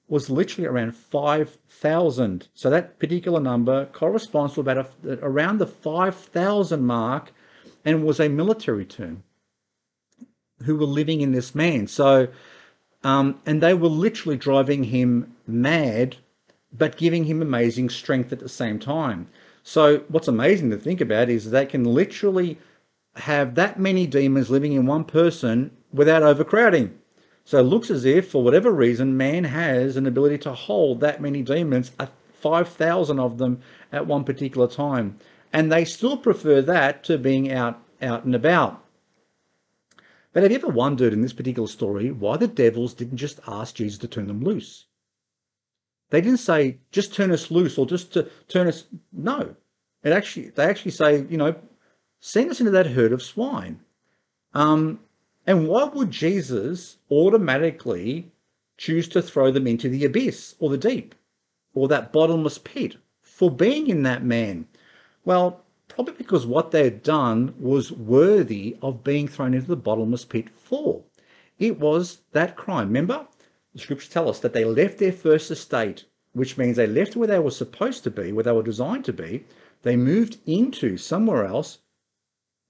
was 0.08 0.30
literally 0.30 0.68
around 0.68 0.94
5,000. 0.94 2.48
So 2.54 2.70
that 2.70 2.98
particular 2.98 3.40
number 3.40 3.86
corresponds 3.86 4.54
to 4.54 4.60
about 4.60 4.90
a, 5.04 5.18
around 5.22 5.58
the 5.58 5.66
5,000 5.66 6.82
mark 6.82 7.32
and 7.84 8.04
was 8.04 8.20
a 8.20 8.28
military 8.28 8.84
term 8.84 9.22
who 10.62 10.76
were 10.76 10.86
living 10.86 11.20
in 11.20 11.32
this 11.32 11.54
man. 11.54 11.86
So, 11.86 12.28
um, 13.02 13.40
and 13.46 13.62
they 13.62 13.74
were 13.74 13.88
literally 13.88 14.36
driving 14.36 14.84
him 14.84 15.34
mad, 15.46 16.16
but 16.72 16.96
giving 16.96 17.24
him 17.24 17.42
amazing 17.42 17.90
strength 17.90 18.32
at 18.32 18.40
the 18.40 18.48
same 18.48 18.78
time. 18.78 19.28
So, 19.62 19.98
what's 20.08 20.28
amazing 20.28 20.70
to 20.70 20.76
think 20.76 21.00
about 21.00 21.28
is 21.28 21.50
they 21.50 21.66
can 21.66 21.84
literally 21.84 22.58
have 23.16 23.54
that 23.56 23.80
many 23.80 24.06
demons 24.06 24.50
living 24.50 24.72
in 24.72 24.86
one 24.86 25.04
person 25.04 25.70
without 25.92 26.22
overcrowding. 26.22 26.96
So 27.46 27.60
it 27.60 27.62
looks 27.62 27.92
as 27.92 28.04
if, 28.04 28.28
for 28.28 28.42
whatever 28.42 28.72
reason, 28.72 29.16
man 29.16 29.44
has 29.44 29.96
an 29.96 30.06
ability 30.06 30.38
to 30.38 30.52
hold 30.52 30.98
that 31.00 31.22
many 31.22 31.42
demons, 31.42 31.92
5,000 32.40 33.20
of 33.20 33.38
them 33.38 33.60
at 33.92 34.04
one 34.04 34.24
particular 34.24 34.66
time. 34.66 35.16
And 35.52 35.70
they 35.70 35.84
still 35.84 36.16
prefer 36.16 36.60
that 36.62 37.04
to 37.04 37.16
being 37.16 37.52
out, 37.52 37.80
out 38.02 38.24
and 38.24 38.34
about. 38.34 38.84
But 40.32 40.42
have 40.42 40.50
you 40.50 40.58
ever 40.58 40.66
wondered 40.66 41.12
in 41.12 41.22
this 41.22 41.32
particular 41.32 41.68
story 41.68 42.10
why 42.10 42.36
the 42.36 42.48
devils 42.48 42.94
didn't 42.94 43.18
just 43.18 43.38
ask 43.46 43.76
Jesus 43.76 43.98
to 43.98 44.08
turn 44.08 44.26
them 44.26 44.42
loose? 44.42 44.86
They 46.10 46.20
didn't 46.20 46.40
say, 46.40 46.78
just 46.90 47.14
turn 47.14 47.30
us 47.30 47.52
loose 47.52 47.78
or 47.78 47.86
just 47.86 48.12
to 48.14 48.28
turn 48.48 48.66
us. 48.66 48.84
No. 49.12 49.54
It 50.02 50.12
actually, 50.12 50.48
they 50.48 50.64
actually 50.64 50.90
say, 50.90 51.24
you 51.30 51.36
know, 51.36 51.54
send 52.18 52.50
us 52.50 52.58
into 52.58 52.72
that 52.72 52.88
herd 52.88 53.12
of 53.12 53.22
swine. 53.22 53.78
Um, 54.52 54.98
and 55.46 55.68
why 55.68 55.84
would 55.84 56.10
Jesus 56.10 56.98
automatically 57.08 58.32
choose 58.76 59.06
to 59.08 59.22
throw 59.22 59.52
them 59.52 59.66
into 59.66 59.88
the 59.88 60.04
abyss 60.04 60.56
or 60.58 60.70
the 60.70 60.76
deep 60.76 61.14
or 61.72 61.86
that 61.86 62.12
bottomless 62.12 62.58
pit 62.58 62.96
for 63.22 63.50
being 63.50 63.86
in 63.86 64.02
that 64.02 64.24
man? 64.24 64.66
Well, 65.24 65.64
probably 65.88 66.14
because 66.14 66.46
what 66.46 66.72
they 66.72 66.82
had 66.82 67.02
done 67.02 67.54
was 67.60 67.92
worthy 67.92 68.76
of 68.82 69.04
being 69.04 69.28
thrown 69.28 69.54
into 69.54 69.68
the 69.68 69.76
bottomless 69.76 70.24
pit 70.24 70.50
for. 70.50 71.04
It 71.58 71.78
was 71.78 72.22
that 72.32 72.56
crime. 72.56 72.88
Remember, 72.88 73.26
the 73.72 73.78
scriptures 73.78 74.10
tell 74.10 74.28
us 74.28 74.40
that 74.40 74.52
they 74.52 74.64
left 74.64 74.98
their 74.98 75.12
first 75.12 75.50
estate, 75.50 76.04
which 76.32 76.58
means 76.58 76.76
they 76.76 76.88
left 76.88 77.14
where 77.14 77.28
they 77.28 77.38
were 77.38 77.50
supposed 77.52 78.02
to 78.04 78.10
be, 78.10 78.32
where 78.32 78.44
they 78.44 78.52
were 78.52 78.62
designed 78.62 79.04
to 79.04 79.12
be. 79.12 79.44
They 79.82 79.96
moved 79.96 80.38
into 80.44 80.96
somewhere 80.96 81.44
else 81.44 81.78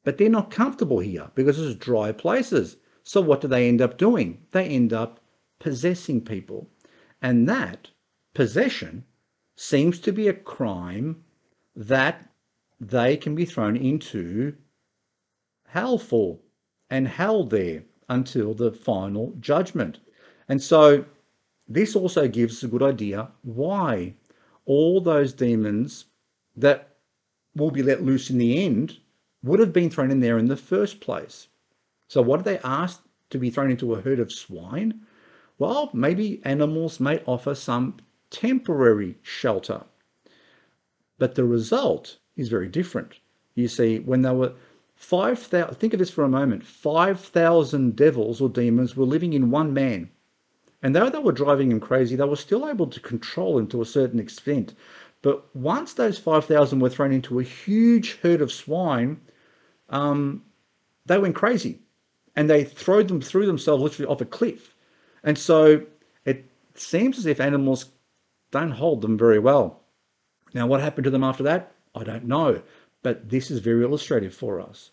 but 0.07 0.19
they're 0.19 0.29
not 0.29 0.53
comfortable 0.53 1.01
here 1.01 1.33
because 1.35 1.59
it's 1.59 1.75
dry 1.75 2.13
places. 2.13 2.77
So 3.03 3.21
what 3.21 3.41
do 3.41 3.49
they 3.49 3.67
end 3.67 3.83
up 3.83 3.99
doing? 3.99 4.41
They 4.53 4.69
end 4.69 4.93
up 4.93 5.19
possessing 5.59 6.21
people. 6.21 6.71
And 7.21 7.49
that 7.49 7.89
possession 8.33 9.05
seems 9.57 9.99
to 9.99 10.13
be 10.13 10.29
a 10.29 10.33
crime 10.33 11.25
that 11.75 12.31
they 12.79 13.17
can 13.17 13.35
be 13.35 13.45
thrown 13.45 13.77
into 13.77 14.55
hell 15.67 15.99
for 15.99 16.39
and 16.89 17.09
held 17.09 17.51
there 17.51 17.83
until 18.09 18.55
the 18.55 18.71
final 18.71 19.35
judgment. 19.41 19.99
And 20.49 20.63
so 20.63 21.05
this 21.67 21.97
also 21.97 22.29
gives 22.29 22.63
a 22.63 22.69
good 22.69 22.85
idea 22.85 23.33
why 23.43 24.15
all 24.67 25.01
those 25.01 25.33
demons 25.33 26.05
that 26.55 26.97
will 27.57 27.73
be 27.73 27.83
let 27.83 28.05
loose 28.05 28.31
in 28.31 28.39
the 28.39 28.65
end 28.65 29.01
would 29.47 29.61
have 29.61 29.73
been 29.73 29.91
thrown 29.91 30.11
in 30.11 30.21
there 30.21 30.39
in 30.39 30.47
the 30.47 30.57
first 30.57 31.01
place. 31.01 31.49
So 32.09 32.21
what 32.21 32.41
are 32.41 32.45
they 32.45 32.59
asked 32.59 33.03
to 33.31 33.39
be 33.39 33.51
thrown 33.51 33.71
into 33.71 33.95
a 33.95 34.01
herd 34.01 34.21
of 34.21 34.33
swine? 34.33 35.01
Well, 35.59 35.91
maybe 35.93 36.41
animals 36.45 37.01
may 37.01 37.23
offer 37.27 37.55
some 37.55 37.97
temporary 38.31 39.17
shelter. 39.23 39.85
But 41.19 41.35
the 41.35 41.45
result 41.45 42.19
is 42.37 42.49
very 42.49 42.69
different. 42.69 43.21
You 43.55 43.69
see, 43.69 44.01
when 44.01 44.23
they 44.23 44.33
were 44.33 44.53
5,000, 44.97 45.75
think 45.77 45.95
of 45.95 45.99
this 45.99 46.11
for 46.11 46.25
a 46.25 46.29
moment 46.29 46.65
5,000 46.65 47.97
devils 47.97 48.41
or 48.41 48.49
demons 48.49 48.97
were 48.97 49.07
living 49.07 49.33
in 49.33 49.51
one 49.51 49.73
man. 49.73 50.11
And 50.83 50.95
though 50.95 51.09
they 51.09 51.19
were 51.19 51.33
driving 51.33 51.71
him 51.71 51.81
crazy, 51.81 52.17
they 52.17 52.25
were 52.25 52.37
still 52.37 52.69
able 52.69 52.87
to 52.89 53.01
control 53.01 53.59
him 53.59 53.67
to 53.69 53.81
a 53.81 53.87
certain 53.87 54.21
extent. 54.21 54.75
But 55.23 55.45
once 55.57 55.95
those 55.95 56.19
5,000 56.19 56.79
were 56.79 56.91
thrown 56.91 57.13
into 57.13 57.41
a 57.41 57.45
huge 57.45 58.19
herd 58.23 58.41
of 58.41 58.53
swine, 58.53 59.21
um, 59.89 60.43
they 61.07 61.19
went 61.19 61.35
crazy 61.35 61.81
and 62.35 62.51
they 62.51 62.65
threw 62.65 63.03
them 63.05 63.21
threw 63.21 63.47
themselves 63.47 63.83
literally 63.83 64.11
off 64.11 64.21
a 64.21 64.25
cliff. 64.25 64.75
And 65.23 65.39
so 65.39 65.85
it 66.25 66.45
seems 66.75 67.19
as 67.19 67.27
if 67.27 67.41
animals 67.41 67.87
don't 68.51 68.73
hold 68.73 69.03
them 69.03 69.19
very 69.19 69.39
well. 69.39 69.83
Now, 70.55 70.67
what 70.67 70.81
happened 70.81 71.05
to 71.05 71.11
them 71.11 71.25
after 71.25 71.43
that? 71.45 71.73
I 71.95 72.05
don't 72.05 72.25
know, 72.25 72.63
but 73.03 73.29
this 73.29 73.51
is 73.51 73.59
very 73.61 73.83
illustrative 73.85 74.35
for 74.35 74.61
us. 74.61 74.91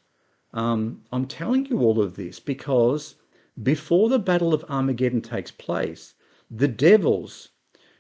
Um, 0.53 1.01
I'm 1.11 1.25
telling 1.25 1.65
you 1.65 1.79
all 1.79 2.01
of 2.01 2.15
this 2.15 2.39
because 2.39 3.15
before 3.61 4.09
the 4.09 4.19
Battle 4.19 4.53
of 4.53 4.65
Armageddon 4.69 5.21
takes 5.21 5.51
place, 5.51 6.13
the 6.49 6.67
devils, 6.67 7.49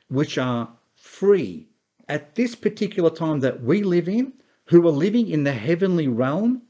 which 0.07 0.37
are 0.37 0.69
free 0.95 1.67
at 2.07 2.35
this 2.35 2.55
particular 2.55 3.09
time 3.09 3.39
that 3.41 3.63
we 3.63 3.83
live 3.83 4.07
in, 4.07 4.33
who 4.65 4.87
are 4.87 4.91
living 4.91 5.29
in 5.29 5.43
the 5.43 5.53
heavenly 5.53 6.07
realm, 6.07 6.61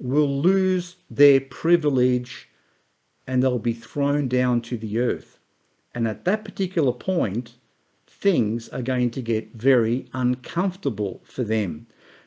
will 0.00 0.40
lose 0.40 0.96
their 1.10 1.40
privilege 1.40 2.48
and 3.26 3.42
they'll 3.42 3.58
be 3.58 3.74
thrown 3.74 4.26
down 4.26 4.60
to 4.62 4.76
the 4.78 4.98
earth. 4.98 5.38
And 5.94 6.08
at 6.08 6.24
that 6.24 6.44
particular 6.44 6.92
point, 6.92 7.58
things 8.06 8.68
are 8.70 8.82
going 8.82 9.10
to 9.10 9.22
get 9.22 9.54
very 9.54 10.06
uncomfortable 10.12 11.20
for 11.24 11.44
them 11.44 11.86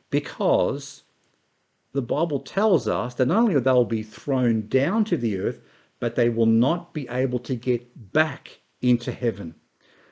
because 0.09 1.03
the 1.93 2.01
Bible 2.01 2.39
tells 2.39 2.87
us 2.87 3.15
that 3.15 3.27
not 3.27 3.39
only 3.39 3.55
will 3.55 3.61
they'll 3.61 3.85
be 3.85 4.03
thrown 4.03 4.67
down 4.67 5.03
to 5.05 5.17
the 5.17 5.37
earth, 5.39 5.61
but 5.99 6.15
they 6.15 6.29
will 6.29 6.45
not 6.45 6.93
be 6.93 7.07
able 7.09 7.39
to 7.39 7.55
get 7.55 8.13
back 8.13 8.59
into 8.81 9.11
heaven. 9.11 9.55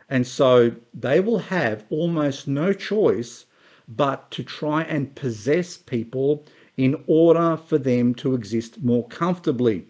And 0.10 0.26
so 0.26 0.76
they 0.94 1.20
will 1.20 1.40
have 1.40 1.86
almost 1.90 2.48
no 2.48 2.74
choice 2.74 3.46
but 3.88 4.32
to 4.32 4.44
try 4.44 4.84
and 4.84 5.16
possess 5.16 5.78
people 5.78 6.46
in 6.78 7.04
order 7.08 7.58
for 7.58 7.78
them 7.78 8.16
to 8.16 8.34
exist 8.34 8.84
more 8.84 9.08
comfortably. 9.08 9.86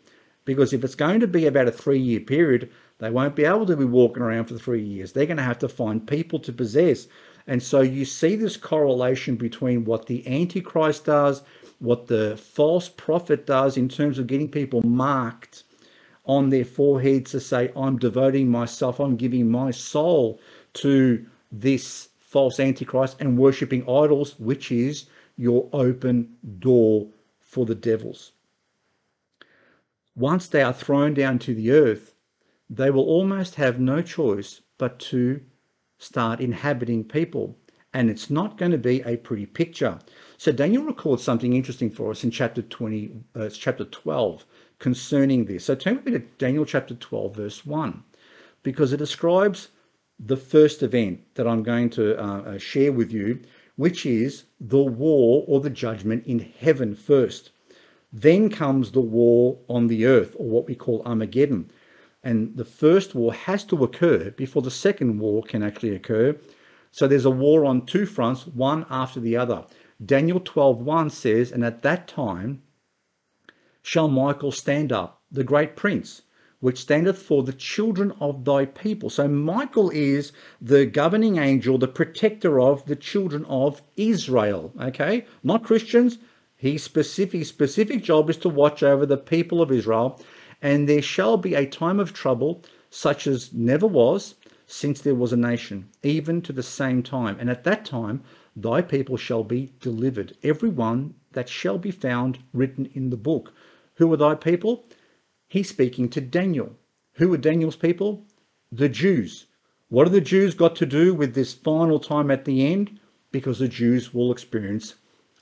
Because 0.45 0.73
if 0.73 0.83
it's 0.83 0.95
going 0.95 1.19
to 1.19 1.27
be 1.27 1.45
about 1.45 1.67
a 1.67 1.71
three 1.71 1.99
year 1.99 2.19
period, 2.19 2.69
they 2.97 3.09
won't 3.09 3.35
be 3.35 3.45
able 3.45 3.65
to 3.65 3.75
be 3.75 3.85
walking 3.85 4.23
around 4.23 4.45
for 4.45 4.57
three 4.57 4.83
years. 4.83 5.11
They're 5.11 5.25
going 5.25 5.37
to 5.37 5.43
have 5.43 5.59
to 5.59 5.69
find 5.69 6.05
people 6.05 6.39
to 6.39 6.53
possess. 6.53 7.07
And 7.47 7.61
so 7.61 7.81
you 7.81 8.05
see 8.05 8.35
this 8.35 8.57
correlation 8.57 9.35
between 9.35 9.85
what 9.85 10.05
the 10.05 10.27
Antichrist 10.27 11.05
does, 11.05 11.41
what 11.79 12.07
the 12.07 12.37
false 12.37 12.89
prophet 12.89 13.45
does 13.45 13.77
in 13.77 13.89
terms 13.89 14.19
of 14.19 14.27
getting 14.27 14.49
people 14.49 14.81
marked 14.83 15.63
on 16.25 16.49
their 16.49 16.65
foreheads 16.65 17.31
to 17.31 17.39
say, 17.39 17.71
I'm 17.75 17.97
devoting 17.97 18.49
myself, 18.49 18.99
I'm 18.99 19.15
giving 19.15 19.49
my 19.49 19.71
soul 19.71 20.39
to 20.73 21.25
this 21.51 22.09
false 22.19 22.59
Antichrist 22.59 23.17
and 23.19 23.37
worshipping 23.37 23.81
idols, 23.89 24.39
which 24.39 24.71
is 24.71 25.07
your 25.41 25.67
open 25.73 26.37
door 26.59 27.07
for 27.39 27.65
the 27.65 27.73
devils. 27.73 28.33
Once 30.15 30.47
they 30.47 30.61
are 30.61 30.71
thrown 30.71 31.15
down 31.15 31.39
to 31.39 31.55
the 31.55 31.71
earth, 31.71 32.13
they 32.69 32.91
will 32.91 33.05
almost 33.05 33.55
have 33.55 33.79
no 33.79 34.03
choice 34.03 34.61
but 34.77 34.99
to 34.99 35.41
start 35.97 36.39
inhabiting 36.39 37.03
people. 37.03 37.57
And 37.91 38.07
it's 38.07 38.29
not 38.29 38.55
going 38.55 38.71
to 38.71 38.77
be 38.77 39.01
a 39.01 39.17
pretty 39.17 39.47
picture. 39.47 39.97
So 40.37 40.51
Daniel 40.51 40.83
records 40.83 41.23
something 41.23 41.53
interesting 41.53 41.89
for 41.89 42.11
us 42.11 42.23
in 42.23 42.29
chapter 42.29 42.61
20, 42.61 43.11
uh, 43.35 43.49
chapter 43.49 43.85
12 43.85 44.45
concerning 44.77 45.45
this. 45.45 45.65
So 45.65 45.73
turn 45.73 45.95
with 45.95 46.05
me 46.05 46.11
to 46.11 46.19
Daniel 46.37 46.65
chapter 46.65 46.93
12, 46.93 47.35
verse 47.35 47.65
1, 47.65 48.03
because 48.61 48.93
it 48.93 48.97
describes 48.97 49.69
the 50.19 50.37
first 50.37 50.83
event 50.83 51.19
that 51.33 51.47
I'm 51.47 51.63
going 51.63 51.89
to 51.91 52.15
uh, 52.23 52.41
uh, 52.41 52.57
share 52.59 52.91
with 52.91 53.11
you, 53.11 53.41
which 53.81 54.05
is 54.05 54.43
the 54.59 54.83
war 54.83 55.43
or 55.47 55.59
the 55.59 55.75
judgment 55.85 56.23
in 56.27 56.37
heaven 56.37 56.93
first. 56.93 57.49
Then 58.13 58.47
comes 58.47 58.91
the 58.91 59.01
war 59.01 59.57
on 59.67 59.87
the 59.87 60.05
earth, 60.05 60.35
or 60.37 60.47
what 60.47 60.67
we 60.67 60.75
call 60.75 61.01
Armageddon. 61.03 61.71
And 62.21 62.55
the 62.55 62.71
first 62.83 63.15
war 63.15 63.33
has 63.33 63.63
to 63.63 63.83
occur 63.83 64.29
before 64.37 64.61
the 64.61 64.69
second 64.69 65.17
war 65.17 65.41
can 65.41 65.63
actually 65.63 65.95
occur. 65.95 66.37
So 66.91 67.07
there's 67.07 67.25
a 67.25 67.31
war 67.31 67.65
on 67.65 67.87
two 67.87 68.05
fronts, 68.05 68.45
one 68.45 68.85
after 68.87 69.19
the 69.19 69.35
other. 69.35 69.65
Daniel 70.05 70.39
12:1 70.39 71.09
says, 71.09 71.51
And 71.51 71.65
at 71.65 71.81
that 71.81 72.07
time 72.07 72.61
shall 73.81 74.07
Michael 74.07 74.51
stand 74.51 74.91
up, 74.91 75.23
the 75.31 75.43
great 75.43 75.75
prince, 75.75 76.21
which 76.61 76.79
standeth 76.79 77.17
for 77.17 77.43
the 77.43 77.53
children 77.53 78.13
of 78.21 78.45
thy 78.45 78.65
people. 78.65 79.09
So 79.09 79.27
Michael 79.27 79.89
is 79.89 80.31
the 80.61 80.85
governing 80.85 81.37
angel, 81.37 81.77
the 81.77 81.87
protector 81.87 82.59
of 82.61 82.85
the 82.85 82.95
children 82.95 83.43
of 83.45 83.81
Israel. 83.97 84.71
Okay, 84.79 85.25
not 85.43 85.63
Christians. 85.63 86.17
His 86.55 86.83
specific 86.83 87.45
specific 87.45 88.03
job 88.03 88.29
is 88.29 88.37
to 88.37 88.49
watch 88.49 88.83
over 88.83 89.05
the 89.05 89.17
people 89.17 89.61
of 89.61 89.71
Israel 89.71 90.21
and 90.61 90.87
there 90.87 91.01
shall 91.01 91.37
be 91.37 91.55
a 91.55 91.65
time 91.65 91.99
of 91.99 92.13
trouble 92.13 92.63
such 92.91 93.25
as 93.25 93.51
never 93.51 93.87
was 93.87 94.35
since 94.67 95.01
there 95.01 95.15
was 95.15 95.33
a 95.33 95.37
nation, 95.37 95.89
even 96.03 96.41
to 96.43 96.53
the 96.53 96.61
same 96.61 97.01
time. 97.01 97.35
And 97.39 97.49
at 97.49 97.63
that 97.63 97.83
time 97.83 98.21
thy 98.55 98.81
people 98.81 99.17
shall 99.17 99.43
be 99.43 99.71
delivered, 99.79 100.37
every 100.43 100.69
one 100.69 101.15
that 101.31 101.49
shall 101.49 101.79
be 101.79 101.89
found 101.89 102.37
written 102.53 102.87
in 102.93 103.09
the 103.09 103.17
book. 103.17 103.51
Who 103.95 104.13
are 104.13 104.17
thy 104.17 104.35
people? 104.35 104.85
He's 105.51 105.67
speaking 105.67 106.07
to 106.11 106.21
Daniel. 106.21 106.77
Who 107.15 107.33
are 107.33 107.37
Daniel's 107.37 107.75
people? 107.75 108.25
The 108.71 108.87
Jews. 108.87 109.47
What 109.89 110.07
have 110.07 110.13
the 110.13 110.21
Jews 110.21 110.53
got 110.53 110.77
to 110.77 110.85
do 110.85 111.13
with 111.13 111.35
this 111.35 111.53
final 111.53 111.99
time 111.99 112.31
at 112.31 112.45
the 112.45 112.65
end? 112.65 113.01
Because 113.33 113.59
the 113.59 113.67
Jews 113.67 114.13
will 114.13 114.31
experience 114.31 114.95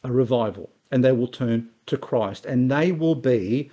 a 0.03 0.11
revival 0.11 0.71
and 0.89 1.05
they 1.05 1.11
will 1.11 1.27
turn 1.27 1.69
to 1.85 1.95
Christ 1.95 2.47
and 2.47 2.71
they 2.71 2.91
will 2.91 3.13
be 3.13 3.69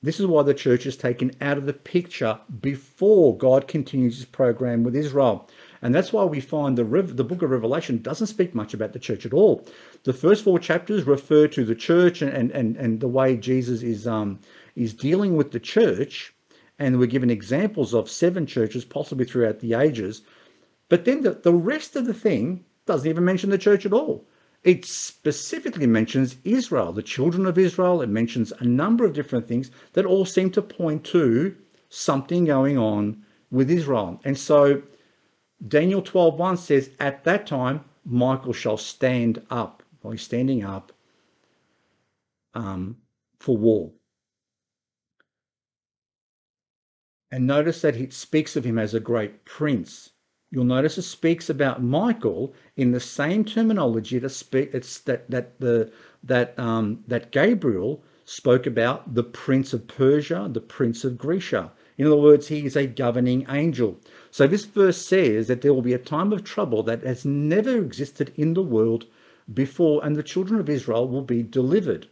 this 0.00 0.20
is 0.20 0.26
why 0.26 0.44
the 0.44 0.54
church 0.54 0.86
is 0.86 0.96
taken 0.96 1.32
out 1.40 1.58
of 1.58 1.66
the 1.66 1.72
picture 1.72 2.38
before 2.60 3.36
God 3.36 3.66
continues 3.66 4.16
his 4.16 4.26
program 4.26 4.84
with 4.84 4.94
Israel. 4.94 5.48
And 5.82 5.92
that's 5.92 6.12
why 6.12 6.24
we 6.24 6.40
find 6.40 6.78
the, 6.78 6.84
the 6.84 7.24
book 7.24 7.42
of 7.42 7.50
Revelation 7.50 8.00
doesn't 8.00 8.28
speak 8.28 8.54
much 8.54 8.74
about 8.74 8.92
the 8.92 9.00
church 9.00 9.26
at 9.26 9.32
all. 9.32 9.66
The 10.04 10.12
first 10.12 10.44
four 10.44 10.60
chapters 10.60 11.02
refer 11.04 11.48
to 11.48 11.64
the 11.64 11.74
church 11.74 12.22
and, 12.22 12.52
and, 12.52 12.76
and 12.76 13.00
the 13.00 13.08
way 13.08 13.36
Jesus 13.36 13.82
is, 13.82 14.06
um, 14.06 14.38
is 14.78 14.94
dealing 14.94 15.36
with 15.36 15.50
the 15.50 15.60
church. 15.60 16.32
And 16.78 16.98
we're 16.98 17.06
given 17.06 17.30
examples 17.30 17.92
of 17.92 18.08
seven 18.08 18.46
churches, 18.46 18.84
possibly 18.84 19.24
throughout 19.24 19.58
the 19.60 19.74
ages. 19.74 20.22
But 20.88 21.04
then 21.04 21.22
the, 21.22 21.32
the 21.32 21.52
rest 21.52 21.96
of 21.96 22.06
the 22.06 22.14
thing 22.14 22.64
doesn't 22.86 23.08
even 23.08 23.24
mention 23.24 23.50
the 23.50 23.58
church 23.58 23.84
at 23.84 23.92
all. 23.92 24.24
It 24.64 24.84
specifically 24.84 25.86
mentions 25.86 26.36
Israel, 26.44 26.92
the 26.92 27.02
children 27.02 27.46
of 27.46 27.58
Israel. 27.58 28.02
It 28.02 28.08
mentions 28.08 28.52
a 28.58 28.64
number 28.64 29.04
of 29.04 29.12
different 29.12 29.46
things 29.46 29.70
that 29.92 30.06
all 30.06 30.24
seem 30.24 30.50
to 30.52 30.62
point 30.62 31.04
to 31.04 31.54
something 31.88 32.44
going 32.44 32.78
on 32.78 33.24
with 33.50 33.70
Israel. 33.70 34.20
And 34.24 34.36
so 34.36 34.82
Daniel 35.66 36.02
12:1 36.02 36.58
says, 36.58 36.90
At 37.00 37.24
that 37.24 37.46
time, 37.46 37.84
Michael 38.04 38.52
shall 38.52 38.76
stand 38.76 39.42
up. 39.50 39.82
Well, 40.02 40.12
he's 40.12 40.22
standing 40.22 40.64
up 40.64 40.92
um, 42.54 42.96
for 43.38 43.56
war. 43.56 43.92
And 47.30 47.46
notice 47.46 47.82
that 47.82 47.96
it 47.96 48.12
speaks 48.12 48.56
of 48.56 48.64
him 48.64 48.78
as 48.78 48.94
a 48.94 49.00
great 49.00 49.44
prince 49.44 50.10
you'll 50.50 50.64
notice 50.64 50.96
it 50.96 51.02
speaks 51.02 51.50
about 51.50 51.82
Michael 51.82 52.54
in 52.74 52.92
the 52.92 53.00
same 53.00 53.44
terminology 53.44 54.18
that, 54.18 54.30
speak, 54.30 54.72
that, 54.72 55.30
that 55.30 55.60
the 55.60 55.92
that 56.24 56.58
um, 56.58 57.04
that 57.06 57.30
Gabriel 57.30 58.02
spoke 58.24 58.66
about 58.66 59.14
the 59.14 59.22
prince 59.22 59.74
of 59.74 59.86
Persia, 59.86 60.48
the 60.50 60.60
prince 60.60 61.04
of 61.04 61.18
Grecia. 61.18 61.70
In 61.98 62.06
other 62.06 62.16
words, 62.16 62.48
he 62.48 62.64
is 62.64 62.76
a 62.76 62.86
governing 62.86 63.44
angel. 63.50 64.00
So 64.30 64.46
this 64.46 64.64
verse 64.64 64.96
says 64.96 65.48
that 65.48 65.60
there 65.60 65.74
will 65.74 65.82
be 65.82 65.92
a 65.92 65.98
time 65.98 66.32
of 66.32 66.44
trouble 66.44 66.82
that 66.84 67.02
has 67.02 67.26
never 67.26 67.76
existed 67.76 68.32
in 68.36 68.54
the 68.54 68.62
world 68.62 69.04
before, 69.52 70.04
and 70.04 70.16
the 70.16 70.22
children 70.22 70.60
of 70.60 70.70
Israel 70.70 71.06
will 71.06 71.22
be 71.22 71.42
delivered. 71.42 72.06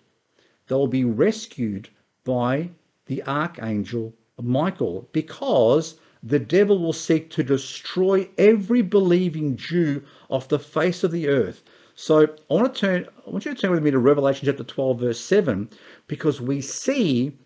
They'll 0.66 0.86
be 0.86 1.04
rescued 1.04 1.88
by 2.24 2.70
the 3.06 3.22
archangel 3.22 4.14
Michael 4.43 5.09
because 5.12 5.99
the 6.22 6.39
devil 6.39 6.78
will 6.78 6.93
seek 6.93 7.30
to 7.30 7.43
destroy 7.43 8.28
every 8.37 8.82
believing 8.82 9.57
Jew 9.57 10.03
off 10.28 10.49
the 10.49 10.59
face 10.59 11.05
of 11.05 11.12
the 11.12 11.28
earth. 11.28 11.62
So 11.95 12.24
I 12.51 12.55
want 12.55 12.74
to 12.74 12.80
turn 12.80 13.07
I 13.26 13.30
want 13.30 13.45
you 13.45 13.55
to 13.55 13.61
turn 13.61 13.70
with 13.70 13.82
me 13.82 13.91
to 13.91 13.99
Revelation 13.99 14.47
chapter 14.47 14.64
12 14.64 15.01
verse 15.01 15.20
7 15.20 15.70
because 16.07 16.41
we 16.41 16.61
see 16.61 17.39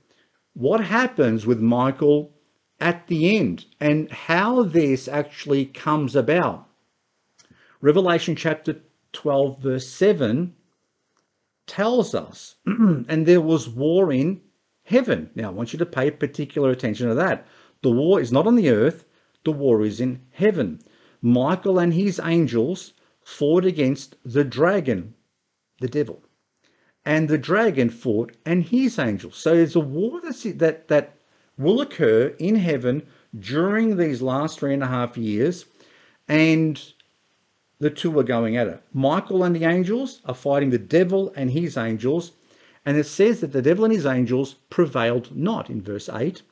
what 0.55 0.81
happens 0.85 1.47
with 1.47 1.61
Michael 1.61 2.33
at 2.81 3.07
the 3.07 3.37
end 3.37 3.67
and 3.79 4.11
how 4.11 4.65
this 4.65 5.07
actually 5.07 5.67
comes 5.67 6.17
about. 6.17 6.67
Revelation 7.81 8.35
chapter 8.35 8.81
12 9.13 9.63
verse 9.63 9.89
7 9.89 10.55
tells 11.67 12.15
us 12.15 12.57
and 12.67 13.27
there 13.27 13.41
was 13.41 13.69
war 13.69 14.13
in 14.13 14.41
heaven. 14.91 15.31
Now 15.37 15.49
I 15.49 15.53
want 15.53 15.73
you 15.73 15.79
to 15.79 15.87
pay 15.87 16.11
particular 16.11 16.71
attention 16.71 17.09
to 17.09 17.15
that. 17.15 17.47
The 17.83 17.93
war 17.93 18.21
is 18.21 18.33
not 18.33 18.47
on 18.47 18.57
the 18.57 18.71
earth, 18.71 19.05
the 19.45 19.53
war 19.53 19.83
is 19.83 20.01
in 20.01 20.21
heaven. 20.33 20.81
Michael 21.23 21.79
and 21.79 21.95
his 21.95 22.21
angels 22.23 22.93
fought 23.23 23.65
against 23.65 24.17
the 24.25 24.45
dragon, 24.45 25.15
the 25.81 25.89
devil. 25.89 26.23
And 27.05 27.29
the 27.29 27.39
dragon 27.39 27.89
fought 27.89 28.37
and 28.45 28.65
his 28.65 28.99
angels. 28.99 29.37
So 29.37 29.55
there's 29.55 29.77
a 29.77 29.81
war 29.81 30.21
that, 30.23 30.89
that 30.89 31.15
will 31.57 31.81
occur 31.81 32.35
in 32.39 32.57
heaven 32.57 33.07
during 33.39 33.97
these 33.97 34.21
last 34.21 34.59
three 34.59 34.75
and 34.75 34.83
a 34.83 34.89
half 34.89 35.17
years. 35.17 35.67
And 36.29 36.83
the 37.79 37.91
two 37.91 38.19
are 38.19 38.25
going 38.25 38.57
at 38.57 38.67
it. 38.67 38.83
Michael 38.93 39.45
and 39.45 39.55
the 39.55 39.65
angels 39.65 40.21
are 40.27 40.35
fighting 40.35 40.71
the 40.71 40.79
devil 40.79 41.33
and 41.37 41.51
his 41.51 41.77
angels. 41.77 42.33
And 42.87 42.97
it 42.97 43.05
says 43.05 43.41
that 43.41 43.53
the 43.53 43.63
devil 43.63 43.85
and 43.85 43.93
his 43.93 44.07
angels 44.07 44.55
prevailed 44.71 45.37
not 45.37 45.69
in 45.69 45.83
verse 45.83 46.09
8. 46.09 46.43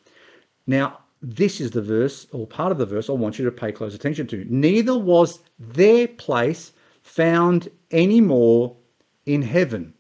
Now, 0.67 0.99
this 1.23 1.61
is 1.61 1.71
the 1.71 1.83
verse 1.83 2.27
or 2.33 2.47
part 2.47 2.71
of 2.71 2.79
the 2.79 2.87
verse 2.87 3.09
I 3.09 3.15
want 3.15 3.39
you 3.39 3.45
to 3.47 3.51
pay 3.51 3.73
close 3.73 3.95
attention 3.95 4.27
to. 4.29 4.45
Neither 4.49 4.97
was 4.97 5.41
their 5.59 6.07
place 6.07 6.73
found 7.03 7.69
any 7.91 8.21
more 8.21 8.77
in 9.25 9.43
heaven. 9.43 9.95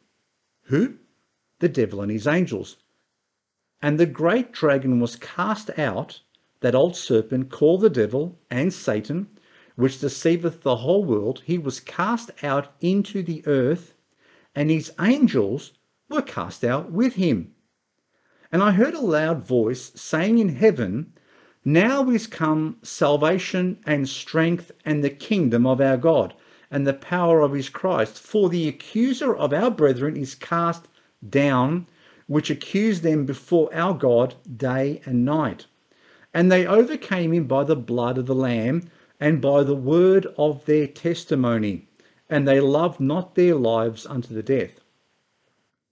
Who? 0.64 0.94
The 1.60 1.68
devil 1.68 2.02
and 2.02 2.10
his 2.10 2.26
angels. 2.26 2.76
And 3.80 3.98
the 3.98 4.06
great 4.06 4.52
dragon 4.52 5.00
was 5.00 5.16
cast 5.16 5.76
out, 5.78 6.20
that 6.60 6.74
old 6.74 6.96
serpent 6.96 7.50
called 7.50 7.80
the 7.80 7.90
devil 7.90 8.38
and 8.50 8.72
Satan, 8.72 9.28
which 9.76 10.00
deceiveth 10.00 10.62
the 10.62 10.76
whole 10.76 11.04
world. 11.04 11.42
He 11.46 11.56
was 11.56 11.80
cast 11.80 12.30
out 12.42 12.74
into 12.80 13.22
the 13.22 13.42
earth, 13.46 13.94
and 14.54 14.70
his 14.70 14.92
angels 15.00 15.72
were 16.08 16.22
cast 16.22 16.64
out 16.64 16.90
with 16.90 17.14
him. 17.14 17.52
And 18.50 18.62
I 18.62 18.70
heard 18.70 18.94
a 18.94 19.00
loud 19.00 19.46
voice 19.46 19.92
saying 19.94 20.38
in 20.38 20.48
heaven, 20.48 21.12
Now 21.64 22.08
is 22.08 22.26
come 22.26 22.78
salvation 22.82 23.78
and 23.84 24.08
strength 24.08 24.72
and 24.86 25.04
the 25.04 25.10
kingdom 25.10 25.66
of 25.66 25.82
our 25.82 25.98
God 25.98 26.32
and 26.70 26.86
the 26.86 26.94
power 26.94 27.40
of 27.40 27.52
his 27.52 27.68
Christ. 27.68 28.18
For 28.18 28.48
the 28.48 28.68
accuser 28.68 29.34
of 29.34 29.52
our 29.52 29.70
brethren 29.70 30.16
is 30.16 30.34
cast 30.34 30.88
down, 31.28 31.86
which 32.26 32.48
accused 32.48 33.02
them 33.02 33.26
before 33.26 33.68
our 33.74 33.92
God 33.92 34.34
day 34.56 35.02
and 35.04 35.24
night. 35.26 35.66
And 36.32 36.50
they 36.50 36.66
overcame 36.66 37.32
him 37.34 37.46
by 37.46 37.64
the 37.64 37.76
blood 37.76 38.16
of 38.16 38.26
the 38.26 38.34
Lamb 38.34 38.84
and 39.20 39.40
by 39.40 39.62
the 39.62 39.74
word 39.74 40.26
of 40.38 40.64
their 40.64 40.86
testimony, 40.86 41.88
and 42.30 42.46
they 42.46 42.60
loved 42.60 43.00
not 43.00 43.34
their 43.34 43.54
lives 43.54 44.06
unto 44.06 44.32
the 44.32 44.42
death. 44.42 44.80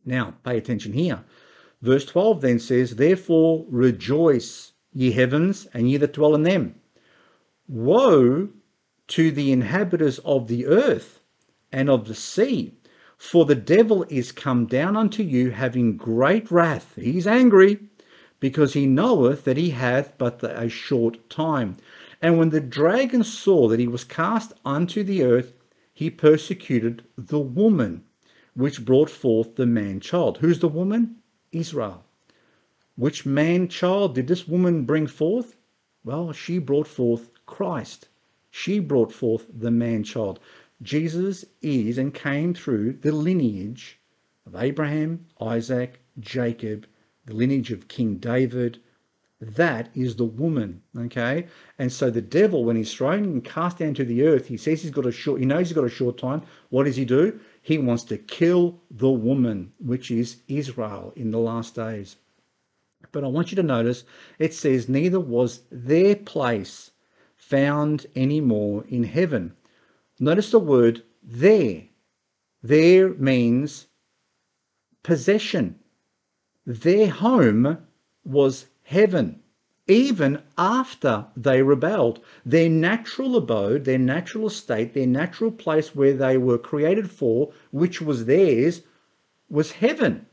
Now, 0.06 0.34
pay 0.44 0.56
attention 0.56 0.92
here. 0.92 1.24
Verse 1.82 2.06
12 2.06 2.40
then 2.40 2.58
says, 2.60 2.94
Therefore 2.94 3.66
rejoice, 3.68 4.72
ye 4.92 5.10
heavens, 5.10 5.66
and 5.74 5.90
ye 5.90 5.96
that 5.96 6.12
dwell 6.12 6.34
in 6.36 6.44
them. 6.44 6.76
Woe 7.66 8.50
to 9.08 9.30
the 9.32 9.50
inhabitants 9.50 10.18
of 10.24 10.46
the 10.46 10.66
earth 10.66 11.20
and 11.72 11.90
of 11.90 12.06
the 12.06 12.14
sea, 12.14 12.74
for 13.18 13.44
the 13.44 13.56
devil 13.56 14.06
is 14.08 14.30
come 14.30 14.66
down 14.66 14.96
unto 14.96 15.24
you, 15.24 15.50
having 15.50 15.96
great 15.96 16.50
wrath. 16.50 16.94
He's 16.94 17.26
angry, 17.26 17.80
because 18.38 18.74
he 18.74 18.86
knoweth 18.86 19.44
that 19.44 19.56
he 19.56 19.70
hath 19.70 20.16
but 20.18 20.42
a 20.44 20.68
short 20.68 21.28
time. 21.28 21.78
And 22.22 22.38
when 22.38 22.50
the 22.50 22.60
dragon 22.60 23.24
saw 23.24 23.68
that 23.68 23.80
he 23.80 23.88
was 23.88 24.04
cast 24.04 24.52
unto 24.64 25.02
the 25.02 25.24
earth, 25.24 25.52
he 25.92 26.10
persecuted 26.10 27.02
the 27.16 27.40
woman 27.40 28.04
which 28.56 28.84
brought 28.84 29.10
forth 29.10 29.54
the 29.54 29.66
man 29.66 30.00
child. 30.00 30.38
Who's 30.38 30.58
the 30.58 30.68
woman? 30.68 31.16
Israel. 31.52 32.02
Which 32.96 33.26
man 33.26 33.68
child 33.68 34.14
did 34.14 34.26
this 34.26 34.48
woman 34.48 34.84
bring 34.84 35.06
forth? 35.06 35.56
Well, 36.04 36.32
she 36.32 36.58
brought 36.58 36.88
forth 36.88 37.28
Christ. 37.44 38.08
She 38.50 38.78
brought 38.78 39.12
forth 39.12 39.46
the 39.52 39.70
man 39.70 40.02
child. 40.02 40.40
Jesus 40.80 41.44
is 41.60 41.98
and 41.98 42.14
came 42.14 42.54
through 42.54 42.94
the 42.94 43.12
lineage 43.12 44.00
of 44.46 44.56
Abraham, 44.56 45.26
Isaac, 45.40 46.00
Jacob, 46.18 46.86
the 47.26 47.34
lineage 47.34 47.72
of 47.72 47.88
King 47.88 48.16
David. 48.16 48.78
That 49.38 49.90
is 49.94 50.16
the 50.16 50.24
woman, 50.24 50.80
okay? 50.96 51.46
And 51.78 51.92
so 51.92 52.08
the 52.08 52.22
devil, 52.22 52.64
when 52.64 52.76
he's 52.76 52.94
thrown 52.94 53.24
and 53.24 53.44
cast 53.44 53.78
down 53.78 53.92
to 53.94 54.04
the 54.04 54.26
earth, 54.26 54.46
he 54.46 54.56
says 54.56 54.80
he's 54.80 54.90
got 54.90 55.04
a 55.04 55.12
short, 55.12 55.40
he 55.40 55.46
knows 55.46 55.68
he's 55.68 55.76
got 55.76 55.84
a 55.84 55.90
short 55.90 56.16
time. 56.16 56.40
What 56.70 56.84
does 56.84 56.96
he 56.96 57.04
do? 57.04 57.38
He 57.66 57.78
wants 57.78 58.04
to 58.04 58.16
kill 58.16 58.80
the 58.92 59.10
woman, 59.10 59.72
which 59.80 60.08
is 60.08 60.36
Israel 60.46 61.12
in 61.16 61.32
the 61.32 61.40
last 61.40 61.74
days. 61.74 62.14
But 63.10 63.24
I 63.24 63.26
want 63.26 63.50
you 63.50 63.56
to 63.56 63.62
notice 63.64 64.04
it 64.38 64.54
says, 64.54 64.88
Neither 64.88 65.18
was 65.18 65.62
their 65.72 66.14
place 66.14 66.92
found 67.36 68.06
any 68.14 68.40
more 68.40 68.84
in 68.86 69.02
heaven. 69.02 69.56
Notice 70.20 70.52
the 70.52 70.60
word 70.60 71.02
their. 71.24 71.88
Their 72.62 73.14
means 73.14 73.88
possession. 75.02 75.80
Their 76.64 77.10
home 77.10 77.78
was 78.24 78.66
heaven 78.84 79.42
even 79.88 80.42
after 80.58 81.26
they 81.36 81.62
rebelled. 81.62 82.20
Their 82.44 82.68
natural 82.68 83.36
abode, 83.36 83.84
their 83.84 83.98
natural 83.98 84.48
estate, 84.48 84.94
their 84.94 85.06
natural 85.06 85.52
place 85.52 85.94
where 85.94 86.14
they 86.14 86.36
were 86.36 86.58
created 86.58 87.10
for, 87.10 87.52
which 87.70 88.02
was 88.02 88.24
theirs, 88.24 88.82
was 89.48 89.72
heaven. 89.72 90.26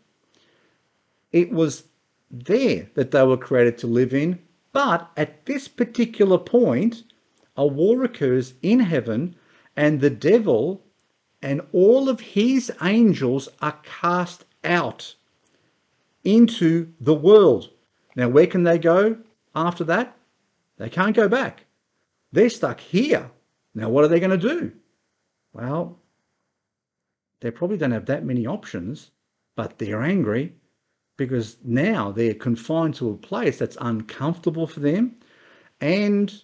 It 1.32 1.52
was 1.52 1.84
there 2.32 2.90
that 2.96 3.12
they 3.12 3.24
were 3.24 3.38
created 3.38 3.78
to 3.80 3.88
live 3.88 4.14
in. 4.14 4.40
But 4.72 5.12
at 5.16 5.46
this 5.46 5.68
particular 5.68 6.40
point, 6.40 7.04
a 7.56 7.68
war 7.68 8.04
occurs 8.04 8.56
in 8.64 8.80
heaven, 8.80 9.36
and 9.76 10.02
the 10.02 10.10
devil 10.10 10.82
and 11.44 11.62
all 11.72 12.10
of 12.10 12.20
his 12.22 12.72
angels 12.82 13.50
are 13.62 13.80
cast 13.84 14.46
out 14.64 15.14
into 16.24 16.92
the 17.00 17.14
world. 17.14 17.70
Now, 18.16 18.30
where 18.30 18.48
can 18.48 18.64
they 18.64 18.80
go? 18.80 19.18
After 19.56 19.84
that, 19.86 20.18
they 20.78 20.90
can't 20.90 21.16
go 21.16 21.28
back. 21.28 21.66
They're 22.32 22.50
stuck 22.50 22.80
here. 22.80 23.30
Now, 23.76 23.90
what 23.90 24.04
are 24.04 24.08
they 24.08 24.20
going 24.20 24.40
to 24.40 24.50
do? 24.50 24.72
Well, 25.54 26.00
they 27.42 27.52
probably 27.52 27.78
don't 27.78 27.92
have 27.92 28.08
that 28.08 28.26
many 28.26 28.48
options, 28.48 29.12
but 29.56 29.78
they're 29.78 30.02
angry 30.02 30.54
because 31.18 31.58
now 31.64 32.12
they're 32.12 32.34
confined 32.34 32.96
to 32.96 33.10
a 33.12 33.18
place 33.18 33.60
that's 33.60 33.78
uncomfortable 33.80 34.66
for 34.66 34.80
them 34.80 35.16
and 35.82 36.42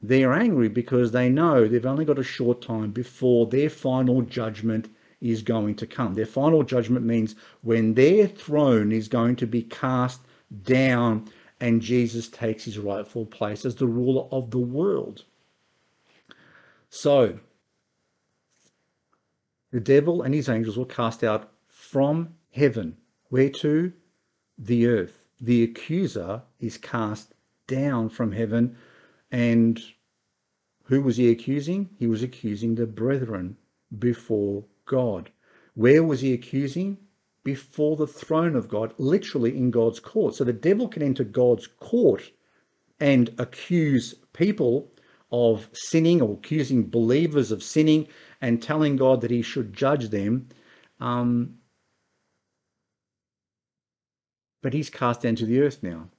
they're 0.00 0.32
angry 0.32 0.68
because 0.68 1.10
they 1.10 1.28
know 1.28 1.66
they've 1.66 1.86
only 1.86 2.04
got 2.04 2.18
a 2.18 2.24
short 2.24 2.62
time 2.62 2.92
before 2.92 3.46
their 3.46 3.68
final 3.68 4.22
judgment 4.22 4.88
is 5.20 5.42
going 5.42 5.74
to 5.74 5.86
come. 5.86 6.14
Their 6.14 6.26
final 6.26 6.62
judgment 6.62 7.04
means 7.04 7.34
when 7.62 7.94
their 7.94 8.28
throne 8.28 8.92
is 8.92 9.08
going 9.08 9.36
to 9.36 9.46
be 9.46 9.62
cast 9.62 10.20
down 10.62 11.28
and 11.60 11.80
Jesus 11.80 12.28
takes 12.28 12.64
his 12.64 12.78
rightful 12.78 13.26
place 13.26 13.64
as 13.64 13.76
the 13.76 13.86
ruler 13.86 14.28
of 14.30 14.50
the 14.50 14.58
world. 14.58 15.24
So, 16.90 17.38
the 19.70 19.80
devil 19.80 20.22
and 20.22 20.34
his 20.34 20.48
angels 20.48 20.76
were 20.76 20.86
cast 20.86 21.24
out 21.24 21.52
from 21.68 22.34
heaven. 22.52 22.96
Where 23.28 23.50
to? 23.50 23.92
The 24.58 24.86
earth. 24.86 25.22
The 25.40 25.64
accuser 25.64 26.42
is 26.60 26.78
cast 26.78 27.34
down 27.66 28.08
from 28.08 28.32
heaven. 28.32 28.76
And 29.30 29.82
who 30.84 31.02
was 31.02 31.16
he 31.16 31.30
accusing? 31.30 31.90
He 31.98 32.06
was 32.06 32.22
accusing 32.22 32.74
the 32.74 32.86
brethren 32.86 33.56
before 33.98 34.64
God. 34.84 35.30
Where 35.74 36.04
was 36.04 36.20
he 36.20 36.32
accusing? 36.32 36.98
Before 37.46 37.94
the 37.94 38.08
throne 38.08 38.56
of 38.56 38.66
God, 38.66 38.92
literally 38.98 39.56
in 39.56 39.70
God's 39.70 40.00
court. 40.00 40.34
So 40.34 40.42
the 40.42 40.52
devil 40.52 40.88
can 40.88 41.00
enter 41.00 41.22
God's 41.22 41.68
court 41.68 42.28
and 42.98 43.32
accuse 43.38 44.16
people 44.32 44.90
of 45.30 45.68
sinning 45.72 46.20
or 46.20 46.34
accusing 46.34 46.90
believers 46.90 47.52
of 47.52 47.62
sinning 47.62 48.08
and 48.40 48.60
telling 48.60 48.96
God 48.96 49.20
that 49.20 49.30
he 49.30 49.42
should 49.42 49.72
judge 49.72 50.08
them. 50.08 50.48
Um, 50.98 51.58
but 54.60 54.74
he's 54.74 54.90
cast 54.90 55.20
down 55.20 55.36
to 55.36 55.46
the 55.46 55.60
earth 55.60 55.84
now. 55.84 56.10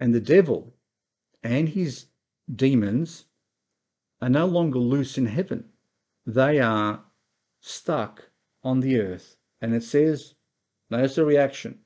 And 0.00 0.14
the 0.14 0.20
devil 0.20 0.72
and 1.42 1.68
his 1.68 2.06
demons 2.50 3.26
are 4.22 4.30
no 4.30 4.46
longer 4.46 4.78
loose 4.78 5.18
in 5.18 5.26
heaven. 5.26 5.66
They 6.24 6.60
are 6.60 7.04
stuck 7.60 8.30
on 8.64 8.80
the 8.80 8.98
earth. 8.98 9.36
And 9.60 9.74
it 9.74 9.82
says, 9.82 10.34
notice 10.90 11.14
the 11.14 11.24
reaction 11.24 11.78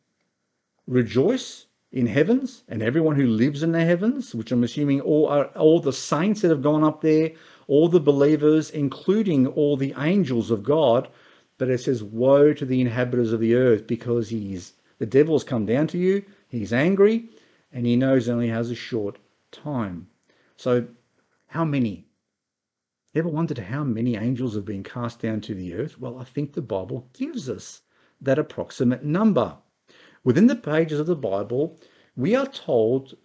rejoice 0.87 1.67
in 1.93 2.07
heavens 2.07 2.65
and 2.69 2.83
everyone 2.83 3.17
who 3.17 3.27
lives 3.27 3.63
in 3.63 3.73
the 3.73 3.85
heavens, 3.85 4.35
which 4.35 4.51
I'm 4.51 4.65
assuming 4.65 5.01
all 5.01 5.27
are 5.27 5.47
all 5.49 5.81
the 5.81 5.93
saints 5.93 6.41
that 6.43 6.51
have 6.51 6.63
gone 6.63 6.85
up 6.85 7.03
there, 7.03 7.33
all 7.67 7.89
the 7.89 8.01
believers, 8.01 8.71
including 8.71 9.47
all 9.47 9.77
the 9.77 9.95
angels 9.99 10.51
of 10.51 10.63
God. 10.63 11.09
But 11.59 11.71
it 11.71 11.79
says, 11.79 12.03
Woe 12.03 12.53
to 12.55 12.65
the 12.65 12.81
inhabitants 12.81 13.33
of 13.33 13.41
the 13.41 13.55
earth, 13.55 13.87
because 13.87 14.29
he's 14.29 14.75
the 14.99 15.07
devil's 15.07 15.45
come 15.45 15.67
down 15.67 15.87
to 15.89 15.99
you, 15.99 16.25
he's 16.49 16.73
angry, 16.73 17.29
and 17.73 17.87
he 17.87 17.97
knows 17.97 18.29
only 18.29 18.49
has 18.49 18.71
a 18.71 18.75
short 18.75 19.19
time. 19.53 20.09
So 20.57 20.87
how 21.47 21.65
many? 21.65 22.08
Ever 23.15 23.29
wondered 23.31 23.57
how 23.57 23.85
many 23.85 24.17
angels 24.17 24.55
have 24.55 24.67
been 24.67 24.83
cast 24.83 25.21
down 25.21 25.41
to 25.41 25.55
the 25.55 25.73
earth? 25.73 25.99
Well, 25.99 26.19
I 26.19 26.25
think 26.25 26.53
the 26.53 26.61
Bible 26.61 27.09
gives 27.15 27.49
us 27.49 27.81
that 28.21 28.39
approximate 28.39 29.03
number. 29.03 29.57
Within 30.25 30.47
the 30.47 30.55
pages 30.55 31.01
of 31.01 31.07
the 31.07 31.17
Bible, 31.17 31.81
we 32.17 32.35
are 32.35 32.47
told 32.47 33.17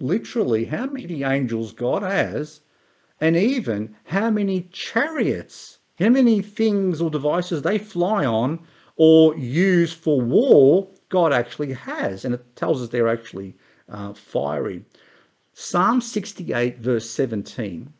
literally 0.00 0.64
how 0.64 0.86
many 0.86 1.22
angels 1.22 1.74
God 1.74 2.02
has 2.02 2.62
and 3.20 3.36
even 3.36 3.94
how 4.04 4.30
many 4.30 4.62
chariots, 4.72 5.80
how 5.98 6.08
many 6.08 6.40
things 6.40 7.02
or 7.02 7.10
devices 7.10 7.60
they 7.60 7.76
fly 7.76 8.24
on 8.24 8.66
or 8.96 9.36
use 9.36 9.92
for 9.92 10.18
war 10.18 10.88
God 11.10 11.34
actually 11.34 11.74
has. 11.74 12.24
And 12.24 12.34
it 12.34 12.56
tells 12.56 12.80
us 12.80 12.88
they're 12.88 13.06
actually 13.06 13.54
uh, 13.90 14.14
fiery. 14.14 14.86
Psalm 15.52 16.00
68, 16.00 16.78
verse 16.78 17.10
17. 17.10 17.92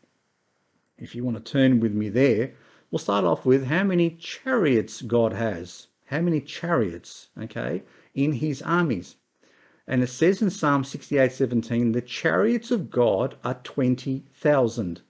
If 0.99 1.13
you 1.13 1.23
want 1.23 1.37
to 1.37 1.51
turn 1.51 1.79
with 1.79 1.93
me 1.93 2.09
there, 2.09 2.53
we'll 2.89 2.99
start 2.99 3.23
off 3.23 3.45
with 3.45 3.65
how 3.65 3.83
many 3.83 4.11
chariots 4.11 5.01
God 5.01 5.33
has. 5.33 5.87
How 6.05 6.21
many 6.21 6.41
chariots, 6.41 7.27
okay? 7.39 7.83
in 8.17 8.33
his 8.33 8.63
armies. 8.63 9.15
And 9.87 10.01
it 10.01 10.07
says 10.07 10.41
in 10.41 10.49
Psalm 10.49 10.83
68 10.83 11.31
17, 11.31 11.91
the 11.91 12.01
chariots 12.01 12.71
of 12.71 12.89
God 12.89 13.35
are 13.43 13.59
20,000, 13.63 15.01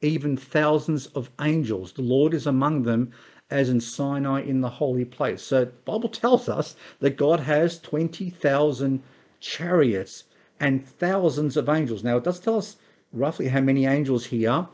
even 0.00 0.36
thousands 0.36 1.06
of 1.08 1.30
angels. 1.40 1.92
The 1.92 2.02
Lord 2.02 2.32
is 2.32 2.46
among 2.46 2.84
them 2.84 3.10
as 3.50 3.68
in 3.68 3.80
Sinai 3.80 4.42
in 4.42 4.60
the 4.60 4.70
holy 4.70 5.04
place. 5.04 5.42
So 5.42 5.64
the 5.64 5.72
Bible 5.84 6.08
tells 6.08 6.48
us 6.48 6.76
that 7.00 7.16
God 7.16 7.40
has 7.40 7.80
20,000 7.80 9.02
chariots 9.40 10.24
and 10.60 10.86
thousands 10.86 11.56
of 11.56 11.68
angels. 11.68 12.04
Now, 12.04 12.18
it 12.18 12.24
does 12.24 12.38
tell 12.38 12.58
us 12.58 12.76
roughly 13.12 13.48
how 13.48 13.60
many 13.60 13.86
angels 13.86 14.26
here, 14.26 14.68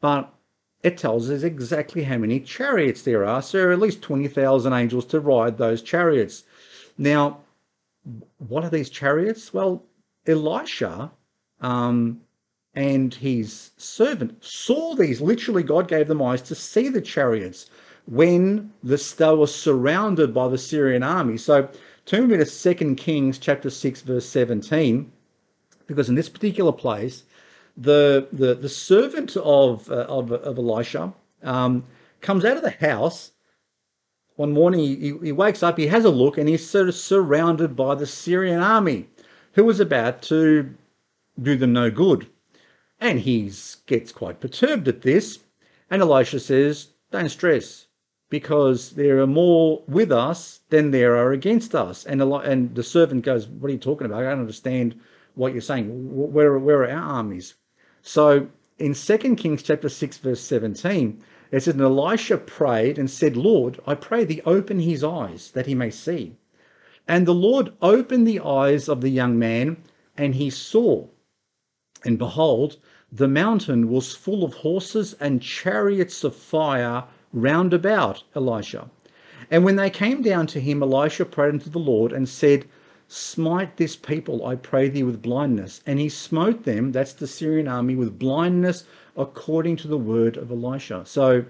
but 0.00 0.32
it 0.82 0.98
tells 0.98 1.30
us 1.30 1.42
exactly 1.42 2.02
how 2.02 2.18
many 2.18 2.38
chariots 2.40 3.02
there 3.02 3.24
are. 3.24 3.40
So 3.40 3.58
there 3.58 3.70
are 3.70 3.72
at 3.72 3.78
least 3.78 4.02
20,000 4.02 4.72
angels 4.72 5.06
to 5.06 5.20
ride 5.20 5.56
those 5.56 5.80
chariots. 5.80 6.44
Now, 6.98 7.40
what 8.36 8.64
are 8.64 8.70
these 8.70 8.90
chariots? 8.90 9.54
Well, 9.54 9.82
Elisha 10.26 11.10
um, 11.60 12.20
and 12.74 13.14
his 13.14 13.70
servant 13.78 14.44
saw 14.44 14.94
these. 14.94 15.20
Literally, 15.20 15.62
God 15.62 15.88
gave 15.88 16.08
them 16.08 16.20
eyes 16.20 16.42
to 16.42 16.54
see 16.54 16.88
the 16.88 17.00
chariots 17.00 17.70
when 18.06 18.72
the, 18.82 19.14
they 19.16 19.34
were 19.34 19.46
surrounded 19.46 20.34
by 20.34 20.48
the 20.48 20.58
Syrian 20.58 21.02
army. 21.02 21.38
So 21.38 21.68
turn 22.04 22.28
me 22.28 22.36
to 22.36 22.44
2 22.44 22.94
Kings 22.96 23.38
chapter 23.38 23.70
6, 23.70 24.02
verse 24.02 24.26
17, 24.26 25.10
because 25.86 26.08
in 26.08 26.14
this 26.14 26.28
particular 26.28 26.72
place, 26.72 27.24
the 27.76 28.28
the, 28.32 28.54
the 28.54 28.68
servant 28.68 29.36
of, 29.36 29.90
uh, 29.90 30.06
of, 30.08 30.32
of 30.32 30.58
Elisha 30.58 31.12
um, 31.42 31.84
comes 32.20 32.44
out 32.44 32.56
of 32.56 32.62
the 32.62 32.70
house 32.70 33.32
one 34.36 34.52
morning 34.52 34.80
he, 34.80 35.16
he 35.22 35.30
wakes 35.32 35.62
up, 35.62 35.78
he 35.78 35.86
has 35.86 36.04
a 36.04 36.10
look, 36.10 36.38
and 36.38 36.48
he's 36.48 36.68
sort 36.68 36.88
of 36.88 36.96
surrounded 36.96 37.76
by 37.76 37.94
the 37.94 38.06
Syrian 38.06 38.60
army 38.60 39.08
who 39.52 39.64
was 39.64 39.78
about 39.78 40.22
to 40.22 40.74
do 41.40 41.56
them 41.56 41.72
no 41.72 41.88
good. 41.88 42.26
And 43.00 43.20
he 43.20 43.52
gets 43.86 44.10
quite 44.10 44.40
perturbed 44.40 44.88
at 44.88 45.02
this. 45.02 45.38
And 45.88 46.02
Elisha 46.02 46.40
says, 46.40 46.88
Don't 47.12 47.28
stress, 47.28 47.86
because 48.28 48.90
there 48.90 49.20
are 49.20 49.26
more 49.26 49.84
with 49.86 50.10
us 50.10 50.60
than 50.68 50.90
there 50.90 51.16
are 51.16 51.30
against 51.30 51.74
us. 51.74 52.04
And, 52.04 52.20
and 52.20 52.74
the 52.74 52.82
servant 52.82 53.24
goes, 53.24 53.46
What 53.46 53.68
are 53.68 53.72
you 53.72 53.78
talking 53.78 54.06
about? 54.06 54.24
I 54.24 54.30
don't 54.30 54.40
understand 54.40 54.98
what 55.36 55.52
you're 55.52 55.62
saying. 55.62 55.88
Where, 56.32 56.58
where 56.58 56.82
are 56.82 56.90
our 56.90 57.18
armies? 57.18 57.54
So 58.06 58.48
in 58.78 58.92
2 58.92 59.18
Kings 59.34 59.62
chapter 59.62 59.88
6, 59.88 60.18
verse 60.18 60.40
17, 60.42 61.22
it 61.50 61.60
says, 61.60 61.72
And 61.72 61.80
Elisha 61.82 62.36
prayed 62.36 62.98
and 62.98 63.10
said, 63.10 63.34
Lord, 63.34 63.80
I 63.86 63.94
pray 63.94 64.24
thee, 64.24 64.42
open 64.44 64.80
his 64.80 65.02
eyes 65.02 65.50
that 65.52 65.64
he 65.64 65.74
may 65.74 65.88
see. 65.88 66.36
And 67.08 67.26
the 67.26 67.32
Lord 67.32 67.72
opened 67.80 68.26
the 68.26 68.40
eyes 68.40 68.90
of 68.90 69.00
the 69.00 69.08
young 69.08 69.38
man, 69.38 69.78
and 70.18 70.34
he 70.34 70.50
saw. 70.50 71.06
And 72.04 72.18
behold, 72.18 72.76
the 73.10 73.26
mountain 73.26 73.88
was 73.88 74.14
full 74.14 74.44
of 74.44 74.52
horses 74.52 75.14
and 75.18 75.40
chariots 75.40 76.24
of 76.24 76.36
fire 76.36 77.04
round 77.32 77.72
about 77.72 78.22
Elisha. 78.36 78.90
And 79.50 79.64
when 79.64 79.76
they 79.76 79.88
came 79.88 80.20
down 80.20 80.46
to 80.48 80.60
him, 80.60 80.82
Elisha 80.82 81.24
prayed 81.24 81.54
unto 81.54 81.70
the 81.70 81.78
Lord 81.78 82.12
and 82.12 82.28
said, 82.28 82.66
Smite 83.16 83.76
this 83.76 83.94
people, 83.94 84.44
I 84.44 84.56
pray 84.56 84.88
thee, 84.88 85.04
with 85.04 85.22
blindness. 85.22 85.80
And 85.86 86.00
he 86.00 86.08
smote 86.08 86.64
them, 86.64 86.90
that's 86.90 87.12
the 87.12 87.28
Syrian 87.28 87.68
army, 87.68 87.94
with 87.94 88.18
blindness 88.18 88.82
according 89.16 89.76
to 89.76 89.86
the 89.86 89.96
word 89.96 90.36
of 90.36 90.50
Elisha. 90.50 91.04
So, 91.06 91.42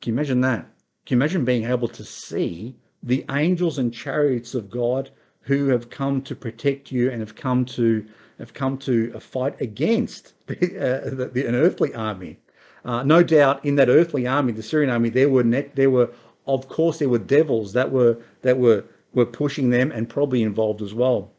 can 0.00 0.14
you 0.14 0.14
imagine 0.14 0.40
that? 0.40 0.66
Can 1.04 1.16
you 1.16 1.18
imagine 1.18 1.44
being 1.44 1.64
able 1.64 1.88
to 1.88 2.02
see 2.02 2.74
the 3.02 3.22
angels 3.30 3.76
and 3.76 3.92
chariots 3.92 4.54
of 4.54 4.70
God 4.70 5.10
who 5.42 5.68
have 5.68 5.90
come 5.90 6.22
to 6.22 6.34
protect 6.34 6.90
you 6.90 7.10
and 7.10 7.20
have 7.20 7.34
come 7.34 7.66
to 7.66 8.06
have 8.38 8.54
come 8.54 8.78
to 8.78 9.12
a 9.14 9.20
fight 9.20 9.60
against 9.60 10.32
the, 10.46 10.56
uh, 10.56 11.10
the, 11.10 11.26
the, 11.34 11.46
an 11.46 11.54
earthly 11.54 11.94
army? 11.94 12.38
Uh, 12.86 13.02
no 13.02 13.22
doubt, 13.22 13.62
in 13.62 13.74
that 13.74 13.90
earthly 13.90 14.26
army, 14.26 14.52
the 14.52 14.62
Syrian 14.62 14.88
army, 14.88 15.10
there 15.10 15.28
were 15.28 15.44
net, 15.44 15.76
there 15.76 15.90
were, 15.90 16.10
of 16.46 16.66
course, 16.70 16.98
there 16.98 17.10
were 17.10 17.18
devils 17.18 17.74
that 17.74 17.92
were 17.92 18.16
that 18.40 18.56
were 18.56 18.86
were 19.14 19.26
pushing 19.26 19.70
them 19.70 19.90
and 19.90 20.08
probably 20.08 20.42
involved 20.42 20.82
as 20.82 20.94
well. 20.94 21.32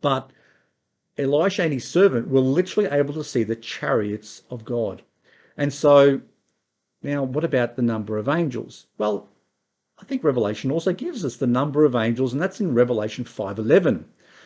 But 0.00 0.30
Elisha 1.18 1.62
and 1.62 1.72
his 1.72 1.86
servant 1.86 2.28
were 2.28 2.40
literally 2.40 2.88
able 2.90 3.14
to 3.14 3.24
see 3.24 3.42
the 3.42 3.56
chariots 3.56 4.42
of 4.50 4.64
God. 4.64 5.02
And 5.56 5.72
so 5.72 6.20
now 7.02 7.22
what 7.22 7.44
about 7.44 7.76
the 7.76 7.82
number 7.82 8.18
of 8.18 8.28
angels? 8.28 8.86
Well, 8.98 9.28
I 9.98 10.04
think 10.04 10.22
Revelation 10.22 10.70
also 10.70 10.92
gives 10.92 11.24
us 11.24 11.36
the 11.36 11.46
number 11.46 11.86
of 11.86 11.94
angels, 11.94 12.34
and 12.34 12.42
that's 12.42 12.60
in 12.60 12.74
Revelation 12.74 13.24
5:11. 13.24 14.04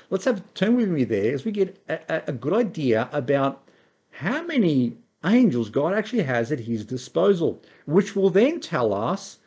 Let's 0.09 0.27
have 0.27 0.39
a 0.39 0.45
turn 0.55 0.77
with 0.77 0.89
me 0.89 1.03
there 1.03 1.35
as 1.35 1.45
we 1.45 1.51
get 1.51 1.77
a, 1.89 2.23
a 2.29 2.33
good 2.33 2.53
idea 2.53 3.09
about 3.13 3.67
how 4.11 4.45
many 4.45 4.97
angels 5.25 5.69
God 5.69 5.93
actually 5.93 6.23
has 6.23 6.53
at 6.53 6.61
his 6.61 6.85
disposal, 6.85 7.61
which 7.87 8.15
will 8.15 8.31
then 8.31 8.61
tell 8.61 8.95
us 8.95 9.40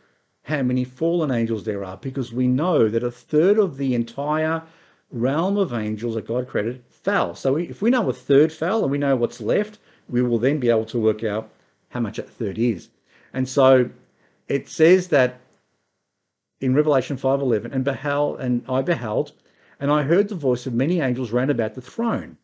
how 0.43 0.61
many 0.61 0.83
fallen 0.83 1.31
angels 1.31 1.63
there 1.63 1.83
are, 1.83 1.97
because 1.97 2.33
we 2.33 2.47
know 2.47 2.89
that 2.89 3.03
a 3.03 3.11
third 3.11 3.57
of 3.57 3.77
the 3.77 3.95
entire 3.95 4.61
realm 5.11 5.57
of 5.57 5.73
angels 5.73 6.15
that 6.15 6.27
God 6.27 6.47
created 6.47 6.83
fell. 6.89 7.35
So 7.35 7.55
if 7.55 7.81
we 7.81 7.89
know 7.89 8.09
a 8.09 8.13
third 8.13 8.51
fell 8.51 8.83
and 8.83 8.91
we 8.91 8.97
know 8.97 9.15
what's 9.15 9.39
left, 9.39 9.79
we 10.09 10.21
will 10.21 10.39
then 10.39 10.59
be 10.59 10.69
able 10.69 10.85
to 10.85 10.99
work 10.99 11.23
out 11.23 11.49
how 11.89 11.99
much 12.01 12.17
that 12.17 12.29
third 12.29 12.57
is. 12.57 12.89
And 13.31 13.47
so 13.47 13.89
it 14.47 14.67
says 14.67 15.07
that 15.09 15.39
in 16.59 16.73
Revelation 16.73 17.17
5:11, 17.17 17.71
and 17.71 17.83
beheld, 17.83 18.39
and 18.39 18.63
I 18.67 18.81
beheld, 18.81 19.33
and 19.79 19.91
I 19.91 20.03
heard 20.03 20.29
the 20.29 20.35
voice 20.35 20.65
of 20.65 20.73
many 20.73 20.99
angels 20.99 21.31
round 21.31 21.51
about 21.51 21.73
the 21.73 21.81
throne, 21.81 22.37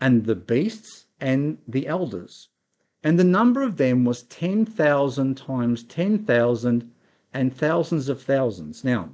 and 0.00 0.24
the 0.24 0.34
beasts 0.34 1.06
and 1.20 1.58
the 1.68 1.86
elders, 1.86 2.48
and 3.02 3.18
the 3.18 3.24
number 3.24 3.62
of 3.62 3.76
them 3.76 4.04
was 4.04 4.22
ten 4.24 4.64
thousand 4.64 5.36
times 5.36 5.82
ten 5.84 6.18
thousand 6.18 6.90
and 7.34 7.54
thousands 7.54 8.08
of 8.08 8.22
thousands. 8.22 8.84
Now, 8.84 9.10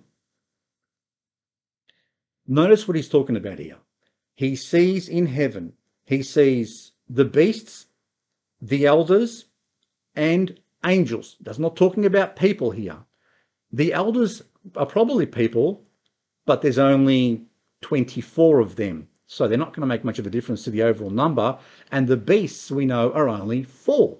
notice 2.47 2.87
what 2.87 2.97
he's 2.97 3.09
talking 3.09 3.37
about 3.37 3.59
here. 3.59 3.79
He 4.37 4.55
sees 4.55 5.09
in 5.09 5.27
heaven, 5.27 5.73
he 6.05 6.23
sees 6.23 6.93
the 7.09 7.25
beasts, 7.25 7.87
the 8.61 8.87
elders, 8.87 9.47
and 10.15 10.61
angels. 10.85 11.37
That's 11.41 11.59
not 11.59 11.77
talking 11.77 12.07
about 12.07 12.37
people 12.37 12.71
here. 12.71 12.99
The 13.73 13.93
elders 13.93 14.43
are 14.77 14.87
probably 14.87 15.27
people, 15.27 15.85
but 16.47 16.63
there's 16.63 16.79
only 16.79 17.47
24 17.81 18.61
of 18.61 18.77
them. 18.77 19.09
So 19.27 19.47
they're 19.47 19.59
not 19.59 19.69
going 19.69 19.83
to 19.83 19.87
make 19.87 20.05
much 20.05 20.19
of 20.19 20.27
a 20.27 20.31
difference 20.31 20.65
to 20.65 20.71
the 20.71 20.83
overall 20.83 21.11
number. 21.11 21.57
And 21.93 22.09
the 22.09 22.17
beasts 22.17 22.71
we 22.71 22.85
know 22.85 23.13
are 23.13 23.29
only 23.29 23.63
four. 23.63 24.19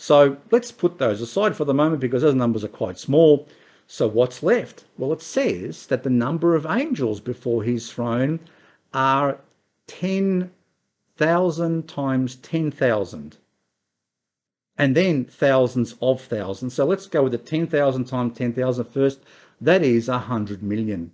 So 0.00 0.36
let's 0.52 0.70
put 0.70 0.98
those 0.98 1.20
aside 1.20 1.56
for 1.56 1.64
the 1.64 1.74
moment 1.74 2.00
because 2.00 2.22
those 2.22 2.36
numbers 2.36 2.62
are 2.62 2.68
quite 2.68 3.00
small. 3.00 3.48
So 3.88 4.06
what's 4.06 4.44
left? 4.44 4.84
Well, 4.96 5.12
it 5.12 5.20
says 5.20 5.88
that 5.88 6.04
the 6.04 6.10
number 6.10 6.54
of 6.54 6.66
angels 6.66 7.18
before 7.18 7.64
his 7.64 7.90
throne 7.90 8.38
are 8.94 9.40
10,000 9.88 11.88
times 11.88 12.36
10,000. 12.36 13.38
And 14.78 14.96
then 14.96 15.24
thousands 15.24 15.96
of 16.00 16.22
thousands. 16.22 16.74
So 16.74 16.86
let's 16.86 17.08
go 17.08 17.24
with 17.24 17.32
the 17.32 17.38
10,000 17.38 18.04
times 18.04 18.38
10,000 18.38 18.84
first. 18.84 19.18
That 19.60 19.82
is 19.82 20.06
100 20.06 20.62
million. 20.62 21.10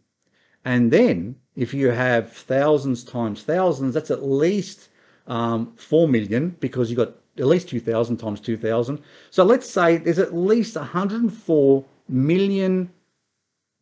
And 0.62 0.90
then 0.90 1.36
if 1.56 1.72
you 1.72 1.88
have 1.88 2.32
thousands 2.32 3.02
times 3.02 3.44
thousands, 3.44 3.94
that's 3.94 4.10
at 4.10 4.22
least 4.22 4.90
um, 5.26 5.72
4 5.76 6.06
million 6.06 6.50
because 6.60 6.90
you've 6.90 6.98
got 6.98 7.14
at 7.38 7.46
least 7.46 7.68
2,000 7.68 8.16
times 8.16 8.40
2,000. 8.40 9.00
So 9.30 9.44
let's 9.44 9.68
say 9.68 9.96
there's 9.96 10.18
at 10.18 10.34
least 10.34 10.76
104 10.76 11.84
million 12.08 12.90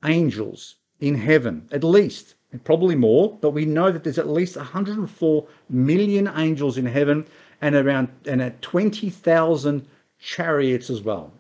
angels 0.04 0.76
in 1.00 1.14
heaven, 1.14 1.68
at 1.72 1.84
least, 1.84 2.34
and 2.52 2.62
probably 2.64 2.94
more, 2.94 3.36
but 3.40 3.50
we 3.50 3.64
know 3.64 3.90
that 3.90 4.04
there's 4.04 4.18
at 4.18 4.28
least 4.28 4.56
104 4.56 5.46
million 5.68 6.30
angels 6.36 6.78
in 6.78 6.86
heaven 6.86 7.26
and 7.60 7.74
around 7.74 8.08
and 8.26 8.42
at 8.42 8.62
20,000 8.62 9.86
chariots 10.18 10.90
as 10.90 11.02
well. 11.02 11.32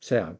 So 0.00 0.36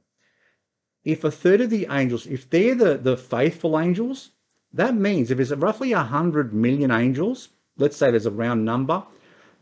if 1.04 1.24
a 1.24 1.30
third 1.30 1.60
of 1.60 1.70
the 1.70 1.88
angels, 1.90 2.26
if 2.26 2.48
they're 2.48 2.74
the, 2.74 2.96
the 2.96 3.16
faithful 3.16 3.78
angels, 3.78 4.30
that 4.72 4.94
means 4.94 5.30
if 5.30 5.36
there's 5.36 5.54
roughly 5.54 5.92
100 5.92 6.54
million 6.54 6.90
angels, 6.90 7.48
let's 7.76 7.96
say 7.96 8.10
there's 8.10 8.26
a 8.26 8.30
round 8.30 8.64
number, 8.64 9.02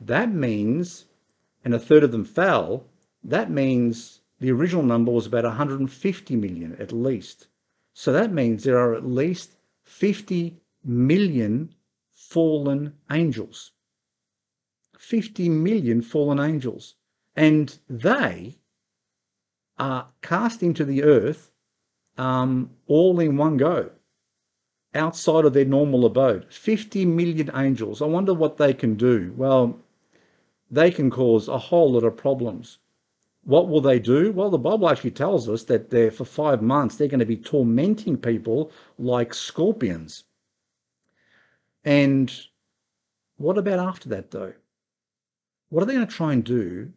that 0.02 0.32
means, 0.32 1.06
and 1.64 1.74
a 1.74 1.78
third 1.78 2.02
of 2.02 2.12
them 2.12 2.24
fell, 2.24 2.86
that 3.22 3.50
means 3.50 4.20
the 4.38 4.50
original 4.50 4.82
number 4.82 5.12
was 5.12 5.26
about 5.26 5.44
150 5.44 6.36
million 6.36 6.74
at 6.80 6.92
least. 6.92 7.48
So 7.92 8.12
that 8.12 8.32
means 8.32 8.64
there 8.64 8.78
are 8.78 8.94
at 8.94 9.04
least 9.04 9.56
50 9.84 10.56
million 10.84 11.74
fallen 12.10 12.94
angels. 13.10 13.72
50 14.98 15.48
million 15.48 16.00
fallen 16.02 16.38
angels. 16.38 16.94
And 17.36 17.78
they 17.88 18.56
are 19.78 20.08
cast 20.22 20.62
into 20.62 20.84
the 20.84 21.02
earth 21.02 21.50
um, 22.16 22.70
all 22.86 23.18
in 23.20 23.36
one 23.36 23.56
go, 23.56 23.90
outside 24.94 25.44
of 25.44 25.52
their 25.52 25.64
normal 25.64 26.04
abode. 26.04 26.52
50 26.52 27.04
million 27.06 27.50
angels. 27.54 28.02
I 28.02 28.06
wonder 28.06 28.34
what 28.34 28.56
they 28.56 28.74
can 28.74 28.94
do. 28.94 29.32
Well, 29.36 29.78
they 30.70 30.90
can 30.90 31.10
cause 31.10 31.48
a 31.48 31.58
whole 31.58 31.92
lot 31.92 32.04
of 32.04 32.16
problems. 32.16 32.78
What 33.42 33.68
will 33.68 33.80
they 33.80 33.98
do? 33.98 34.32
Well, 34.32 34.50
the 34.50 34.58
Bible 34.58 34.88
actually 34.88 35.12
tells 35.12 35.48
us 35.48 35.64
that 35.64 35.90
they're 35.90 36.10
for 36.10 36.24
five 36.24 36.62
months, 36.62 36.96
they're 36.96 37.08
going 37.08 37.20
to 37.20 37.26
be 37.26 37.36
tormenting 37.36 38.16
people 38.16 38.70
like 38.98 39.34
scorpions. 39.34 40.24
And 41.84 42.32
what 43.36 43.56
about 43.56 43.78
after 43.78 44.08
that, 44.10 44.30
though? 44.30 44.52
What 45.70 45.82
are 45.82 45.86
they 45.86 45.94
going 45.94 46.06
to 46.06 46.12
try 46.12 46.32
and 46.34 46.44
do 46.44 46.92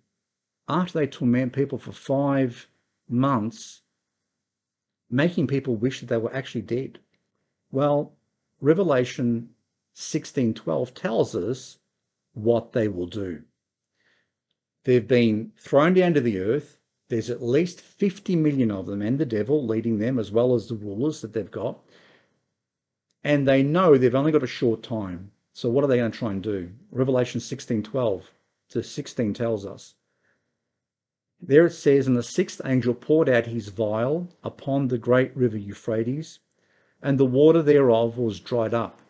after 0.68 1.00
they 1.00 1.08
torment 1.08 1.54
people 1.54 1.78
for 1.78 1.94
five 1.94 2.68
months, 3.08 3.82
making 5.10 5.48
people 5.48 5.76
wish 5.76 6.02
that 6.02 6.08
they 6.08 6.18
were 6.18 6.34
actually 6.36 6.64
dead? 6.64 7.00
Well, 7.72 8.14
Revelation 8.60 9.50
16:12 9.96 10.94
tells 10.94 11.36
us 11.36 11.78
what 12.34 12.74
they 12.74 12.88
will 12.88 13.08
do. 13.08 13.44
They've 14.86 15.08
been 15.08 15.54
thrown 15.58 15.94
down 15.94 16.14
to 16.16 16.22
the 16.22 16.40
earth. 16.40 16.78
There's 17.08 17.30
at 17.30 17.42
least 17.42 17.80
50 17.80 18.36
million 18.36 18.72
of 18.72 18.86
them 18.86 19.02
and 19.02 19.18
the 19.18 19.26
devil 19.26 19.66
leading 19.66 20.00
them, 20.00 20.20
as 20.20 20.32
well 20.32 20.54
as 20.54 20.68
the 20.68 20.76
rulers 20.76 21.22
that 21.22 21.34
they've 21.34 21.50
got. 21.50 21.80
And 23.24 23.48
they 23.48 23.64
know 23.64 23.98
they've 23.98 24.14
only 24.14 24.32
got 24.32 24.44
a 24.44 24.48
short 24.48 24.84
time. 24.84 25.32
So 25.54 25.70
what 25.70 25.84
are 25.84 25.88
they 25.88 25.98
going 25.98 26.12
to 26.12 26.18
try 26.18 26.32
and 26.32 26.44
do? 26.44 26.72
Revelation 26.92 27.40
16:12 27.40 28.24
to 28.70 28.84
16 28.84 29.34
tells 29.34 29.66
us. 29.66 29.96
There 31.40 31.66
it 31.66 31.74
says, 31.74 32.08
And 32.08 32.18
the 32.18 32.24
sixth 32.24 32.62
angel 32.66 32.94
poured 32.94 33.30
out 33.30 33.46
his 33.46 33.68
vial 33.68 34.30
upon 34.44 34.88
the 34.88 34.98
great 34.98 35.36
river 35.36 35.58
Euphrates, 35.58 36.40
and 37.02 37.20
the 37.20 37.26
water 37.26 37.62
thereof 37.62 38.18
was 38.18 38.40
dried 38.40 38.74
up, 38.74 39.02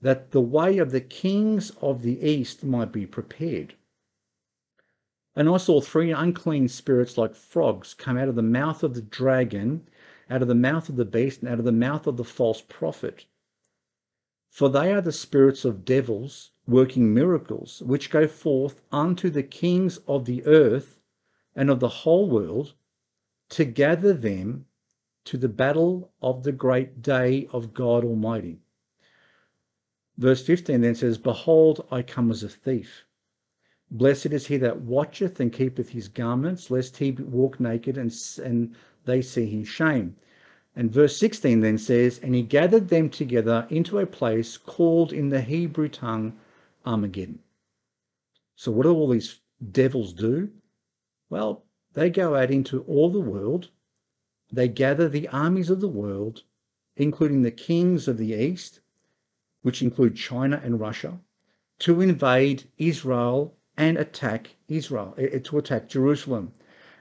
that 0.00 0.32
the 0.32 0.40
way 0.40 0.78
of 0.78 0.90
the 0.90 1.00
kings 1.00 1.70
of 1.80 2.02
the 2.02 2.20
east 2.20 2.64
might 2.64 2.92
be 2.92 3.06
prepared. 3.06 3.74
And 5.34 5.48
I 5.48 5.56
saw 5.56 5.80
three 5.80 6.12
unclean 6.12 6.68
spirits 6.68 7.16
like 7.16 7.34
frogs 7.34 7.94
come 7.94 8.18
out 8.18 8.28
of 8.28 8.34
the 8.34 8.42
mouth 8.42 8.82
of 8.82 8.92
the 8.94 9.00
dragon, 9.00 9.88
out 10.28 10.42
of 10.42 10.48
the 10.48 10.54
mouth 10.54 10.90
of 10.90 10.96
the 10.96 11.06
beast, 11.06 11.40
and 11.40 11.48
out 11.48 11.58
of 11.58 11.64
the 11.64 11.72
mouth 11.72 12.06
of 12.06 12.18
the 12.18 12.24
false 12.24 12.60
prophet. 12.60 13.24
For 14.50 14.68
they 14.68 14.92
are 14.92 15.00
the 15.00 15.10
spirits 15.10 15.64
of 15.64 15.86
devils 15.86 16.50
working 16.66 17.14
miracles, 17.14 17.82
which 17.82 18.10
go 18.10 18.28
forth 18.28 18.82
unto 18.92 19.30
the 19.30 19.42
kings 19.42 19.96
of 20.06 20.26
the 20.26 20.44
earth 20.44 21.00
and 21.56 21.70
of 21.70 21.80
the 21.80 21.88
whole 21.88 22.28
world 22.28 22.74
to 23.48 23.64
gather 23.64 24.12
them 24.12 24.66
to 25.24 25.38
the 25.38 25.48
battle 25.48 26.12
of 26.20 26.42
the 26.42 26.52
great 26.52 27.00
day 27.00 27.48
of 27.52 27.72
God 27.72 28.04
Almighty. 28.04 28.60
Verse 30.18 30.44
15 30.44 30.82
then 30.82 30.94
says, 30.94 31.16
Behold, 31.16 31.86
I 31.90 32.02
come 32.02 32.30
as 32.30 32.42
a 32.42 32.48
thief. 32.50 33.06
Blessed 33.94 34.32
is 34.32 34.46
he 34.46 34.56
that 34.56 34.80
watcheth 34.80 35.38
and 35.38 35.52
keepeth 35.52 35.90
his 35.90 36.08
garments, 36.08 36.70
lest 36.70 36.96
he 36.96 37.10
walk 37.10 37.60
naked 37.60 37.98
and, 37.98 38.10
and 38.42 38.74
they 39.04 39.20
see 39.20 39.44
his 39.44 39.68
shame. 39.68 40.16
And 40.74 40.90
verse 40.90 41.14
16 41.18 41.60
then 41.60 41.76
says, 41.76 42.18
And 42.20 42.34
he 42.34 42.40
gathered 42.40 42.88
them 42.88 43.10
together 43.10 43.66
into 43.68 43.98
a 43.98 44.06
place 44.06 44.56
called 44.56 45.12
in 45.12 45.28
the 45.28 45.42
Hebrew 45.42 45.90
tongue 45.90 46.38
Armageddon. 46.86 47.40
So, 48.56 48.72
what 48.72 48.84
do 48.84 48.94
all 48.94 49.08
these 49.08 49.40
devils 49.70 50.14
do? 50.14 50.50
Well, 51.28 51.66
they 51.92 52.08
go 52.08 52.34
out 52.34 52.50
into 52.50 52.84
all 52.84 53.10
the 53.10 53.20
world, 53.20 53.68
they 54.50 54.68
gather 54.68 55.06
the 55.06 55.28
armies 55.28 55.68
of 55.68 55.82
the 55.82 55.88
world, 55.88 56.44
including 56.96 57.42
the 57.42 57.50
kings 57.50 58.08
of 58.08 58.16
the 58.16 58.32
east, 58.32 58.80
which 59.60 59.82
include 59.82 60.16
China 60.16 60.62
and 60.64 60.80
Russia, 60.80 61.20
to 61.80 62.00
invade 62.00 62.64
Israel 62.78 63.54
and 63.82 63.98
attack 63.98 64.54
Israel, 64.68 65.12
eh, 65.18 65.28
eh, 65.32 65.40
to 65.40 65.58
attack 65.58 65.88
Jerusalem, 65.88 66.52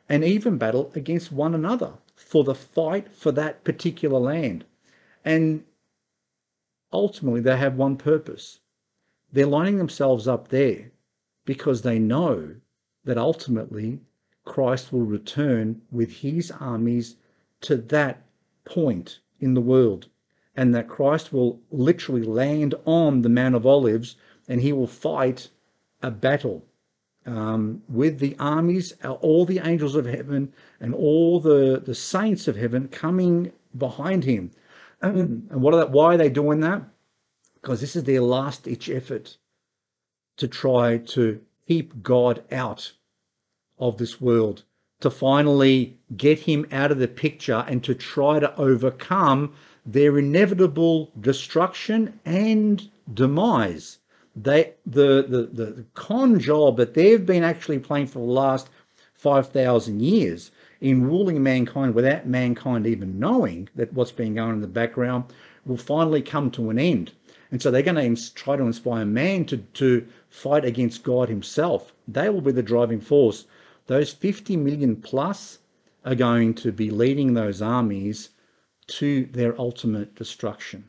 and 0.10 0.24
even 0.24 0.58
battle 0.58 0.92
against 0.96 1.32
one 1.32 1.54
another 1.54 1.94
for 2.16 2.44
the 2.44 2.56
fight 2.56 3.14
for 3.14 3.32
that 3.34 3.64
particular 3.64 4.20
land. 4.20 4.66
And 5.24 5.64
ultimately, 6.92 7.40
they 7.40 7.56
have 7.56 7.76
one 7.76 7.98
purpose. 7.98 8.62
They're 9.32 9.46
lining 9.46 9.78
themselves 9.78 10.28
up 10.28 10.48
there 10.48 10.92
because 11.46 11.84
they 11.84 12.00
know 12.00 12.56
that 13.04 13.18
ultimately 13.18 14.00
Christ 14.44 14.92
will 14.92 15.06
return 15.06 15.84
with 15.92 16.12
his 16.12 16.50
armies 16.50 17.16
to 17.62 17.78
that 17.78 18.26
point 18.66 19.20
in 19.40 19.54
the 19.54 19.62
world, 19.62 20.08
and 20.56 20.74
that 20.74 20.90
Christ 20.90 21.32
will 21.32 21.62
literally 21.70 22.24
land 22.24 22.74
on 22.86 23.22
the 23.22 23.30
Mount 23.30 23.54
of 23.54 23.68
Olives 23.68 24.16
and 24.48 24.62
he 24.62 24.74
will 24.74 24.88
fight 24.88 25.48
a 26.02 26.10
battle 26.10 26.66
um, 27.26 27.84
with 27.88 28.20
the 28.20 28.36
armies, 28.40 28.94
all 29.04 29.46
the 29.46 29.60
angels 29.60 29.96
of 29.96 30.06
heaven, 30.06 30.54
and 30.80 30.94
all 30.94 31.40
the, 31.40 31.82
the 31.84 31.96
saints 31.96 32.48
of 32.48 32.56
heaven 32.56 32.88
coming 32.88 33.52
behind 33.78 34.24
him. 34.24 34.52
And, 35.02 35.48
and 35.52 35.62
what 35.62 35.74
are 35.74 35.78
that? 35.78 35.92
Why 35.92 36.16
are 36.16 36.18
they 36.18 36.30
doing 36.30 36.60
that? 36.62 36.84
Because 37.56 37.82
this 37.82 37.96
is 37.96 38.04
their 38.04 38.22
last 38.22 38.64
ditch 38.64 38.90
effort 38.90 39.38
to 40.38 40.48
try 40.48 40.98
to 40.98 41.40
keep 41.68 42.02
God 42.02 42.44
out 42.52 42.92
of 43.78 43.98
this 43.98 44.20
world, 44.20 44.64
to 45.02 45.10
finally 45.10 45.98
get 46.18 46.40
him 46.40 46.66
out 46.72 46.92
of 46.92 47.00
the 47.00 47.08
picture 47.08 47.64
and 47.68 47.84
to 47.84 47.96
try 47.96 48.40
to 48.40 48.56
overcome 48.58 49.54
their 49.86 50.18
inevitable 50.18 51.12
destruction 51.20 52.20
and 52.26 52.90
demise 53.14 54.00
they 54.36 54.74
the, 54.86 55.26
the 55.28 55.50
the 55.52 55.86
con 55.94 56.40
job 56.40 56.78
that 56.78 56.94
they've 56.94 57.26
been 57.26 57.44
actually 57.44 57.80
playing 57.80 58.08
for 58.08 58.20
the 58.20 58.26
last 58.26 58.70
5,000 59.14 60.02
years 60.02 60.52
in 60.80 61.06
ruling 61.06 61.44
mankind 61.44 61.94
without 61.94 62.26
mankind 62.26 62.88
even 62.88 63.20
knowing 63.20 63.70
that 63.76 63.94
what's 63.94 64.12
been 64.12 64.36
going 64.36 64.50
on 64.50 64.56
in 64.56 64.62
the 64.62 64.68
background 64.68 65.26
will 65.66 65.78
finally 65.78 66.22
come 66.22 66.50
to 66.50 66.72
an 66.72 66.80
end. 66.80 67.12
And 67.52 67.62
so 67.62 67.70
they're 67.70 67.84
going 67.84 68.16
to 68.16 68.34
try 68.34 68.56
to 68.56 68.64
inspire 68.64 69.06
man 69.06 69.46
to, 69.46 69.58
to 69.58 70.08
fight 70.30 70.66
against 70.66 71.04
God 71.04 71.30
himself. 71.30 71.94
They 72.08 72.30
will 72.30 72.42
be 72.42 72.52
the 72.52 72.64
driving 72.64 73.02
force 73.02 73.46
those 73.88 74.14
50 74.14 74.56
million 74.58 74.96
plus 74.96 75.60
are 76.06 76.16
going 76.16 76.54
to 76.54 76.72
be 76.72 76.90
leading 76.90 77.34
those 77.34 77.62
armies 77.62 78.30
to 78.88 79.26
their 79.26 79.60
ultimate 79.60 80.16
destruction. 80.16 80.86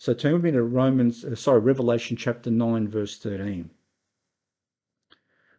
So 0.00 0.14
turn 0.14 0.34
with 0.34 0.44
me 0.44 0.52
to 0.52 0.62
Romans, 0.62 1.24
uh, 1.24 1.34
sorry, 1.34 1.58
Revelation 1.58 2.16
chapter 2.16 2.52
9, 2.52 2.86
verse 2.86 3.18
13. 3.18 3.68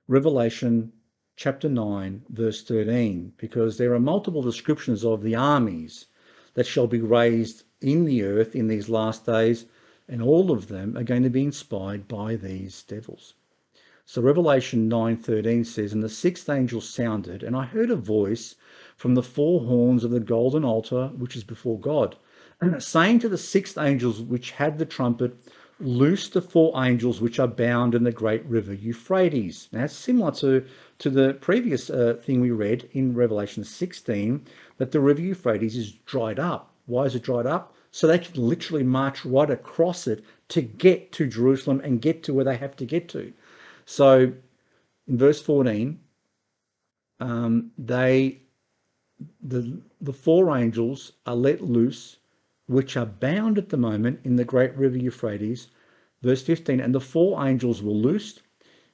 Revelation 0.07 0.93
chapter 1.35 1.67
9, 1.67 2.23
verse 2.29 2.63
13, 2.63 3.33
because 3.35 3.77
there 3.77 3.93
are 3.93 3.99
multiple 3.99 4.41
descriptions 4.41 5.03
of 5.03 5.23
the 5.23 5.35
armies 5.35 6.05
that 6.53 6.65
shall 6.65 6.87
be 6.87 7.01
raised 7.01 7.63
in 7.81 8.05
the 8.05 8.23
earth 8.23 8.55
in 8.55 8.67
these 8.67 8.87
last 8.87 9.25
days, 9.25 9.65
and 10.07 10.21
all 10.21 10.51
of 10.51 10.69
them 10.69 10.95
are 10.95 11.03
going 11.03 11.23
to 11.23 11.29
be 11.29 11.43
inspired 11.43 12.07
by 12.07 12.37
these 12.37 12.81
devils. 12.83 13.33
So 14.05 14.21
Revelation 14.21 14.87
9:13 14.87 15.65
says, 15.65 15.91
"And 15.91 16.01
the 16.01 16.07
sixth 16.07 16.49
angel 16.49 16.79
sounded, 16.79 17.43
and 17.43 17.57
I 17.57 17.65
heard 17.65 17.91
a 17.91 17.97
voice 17.97 18.55
from 18.95 19.15
the 19.15 19.21
four 19.21 19.65
horns 19.65 20.05
of 20.05 20.11
the 20.11 20.21
golden 20.21 20.63
altar 20.63 21.09
which 21.17 21.35
is 21.35 21.43
before 21.43 21.77
God, 21.77 22.15
saying 22.79 23.19
to 23.19 23.29
the 23.29 23.37
sixth 23.37 23.77
angels 23.77 24.21
which 24.21 24.51
had 24.51 24.77
the 24.77 24.85
trumpet, 24.85 25.35
loose 25.79 26.27
the 26.29 26.41
four 26.41 26.83
angels 26.83 27.21
which 27.21 27.39
are 27.39 27.47
bound 27.47 27.95
in 27.95 28.03
the 28.03 28.11
great 28.11 28.43
river 28.45 28.73
Euphrates. 28.73 29.69
Now, 29.71 29.81
that's 29.81 29.95
similar 29.95 30.31
to, 30.33 30.65
to 30.97 31.09
the 31.09 31.35
previous 31.35 31.89
uh, 31.89 32.17
thing 32.21 32.41
we 32.41 32.51
read 32.51 32.89
in 32.91 33.15
Revelation 33.15 33.63
16, 33.63 34.45
that 34.77 34.91
the 34.91 34.99
river 34.99 35.21
Euphrates 35.21 35.77
is 35.77 35.93
dried 36.05 36.39
up. 36.39 36.73
Why 36.85 37.05
is 37.05 37.15
it 37.15 37.23
dried 37.23 37.45
up? 37.45 37.75
So 37.91 38.07
they 38.07 38.19
can 38.19 38.35
literally 38.35 38.83
march 38.83 39.23
right 39.25 39.49
across 39.49 40.05
it 40.05 40.23
to 40.49 40.61
get 40.61 41.11
to 41.13 41.27
Jerusalem 41.27 41.81
and 41.83 42.01
get 42.01 42.23
to 42.23 42.33
where 42.33 42.45
they 42.45 42.57
have 42.57 42.75
to 42.77 42.85
get 42.85 43.07
to. 43.09 43.31
So 43.85 44.33
in 45.07 45.17
verse 45.17 45.41
14, 45.41 45.99
um, 47.19 47.71
they 47.77 48.41
the 49.41 49.81
the 49.99 50.13
four 50.13 50.55
angels 50.55 51.11
are 51.25 51.35
let 51.35 51.61
loose, 51.61 52.18
which 52.69 52.95
are 52.95 53.05
bound 53.07 53.57
at 53.57 53.69
the 53.69 53.77
moment 53.77 54.19
in 54.23 54.35
the 54.35 54.45
great 54.45 54.75
river 54.77 54.95
Euphrates. 54.95 55.69
Verse 56.21 56.43
15, 56.43 56.79
and 56.79 56.93
the 56.93 57.01
four 57.01 57.43
angels 57.43 57.81
were 57.81 57.91
loosed, 57.91 58.43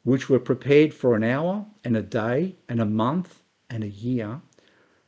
which 0.03 0.29
were 0.29 0.39
prepared 0.39 0.93
for 0.93 1.13
an 1.13 1.25
hour 1.25 1.65
and 1.83 1.97
a 1.97 2.01
day 2.01 2.55
and 2.69 2.79
a 2.79 2.85
month 2.85 3.43
and 3.69 3.83
a 3.83 3.89
year, 3.89 4.41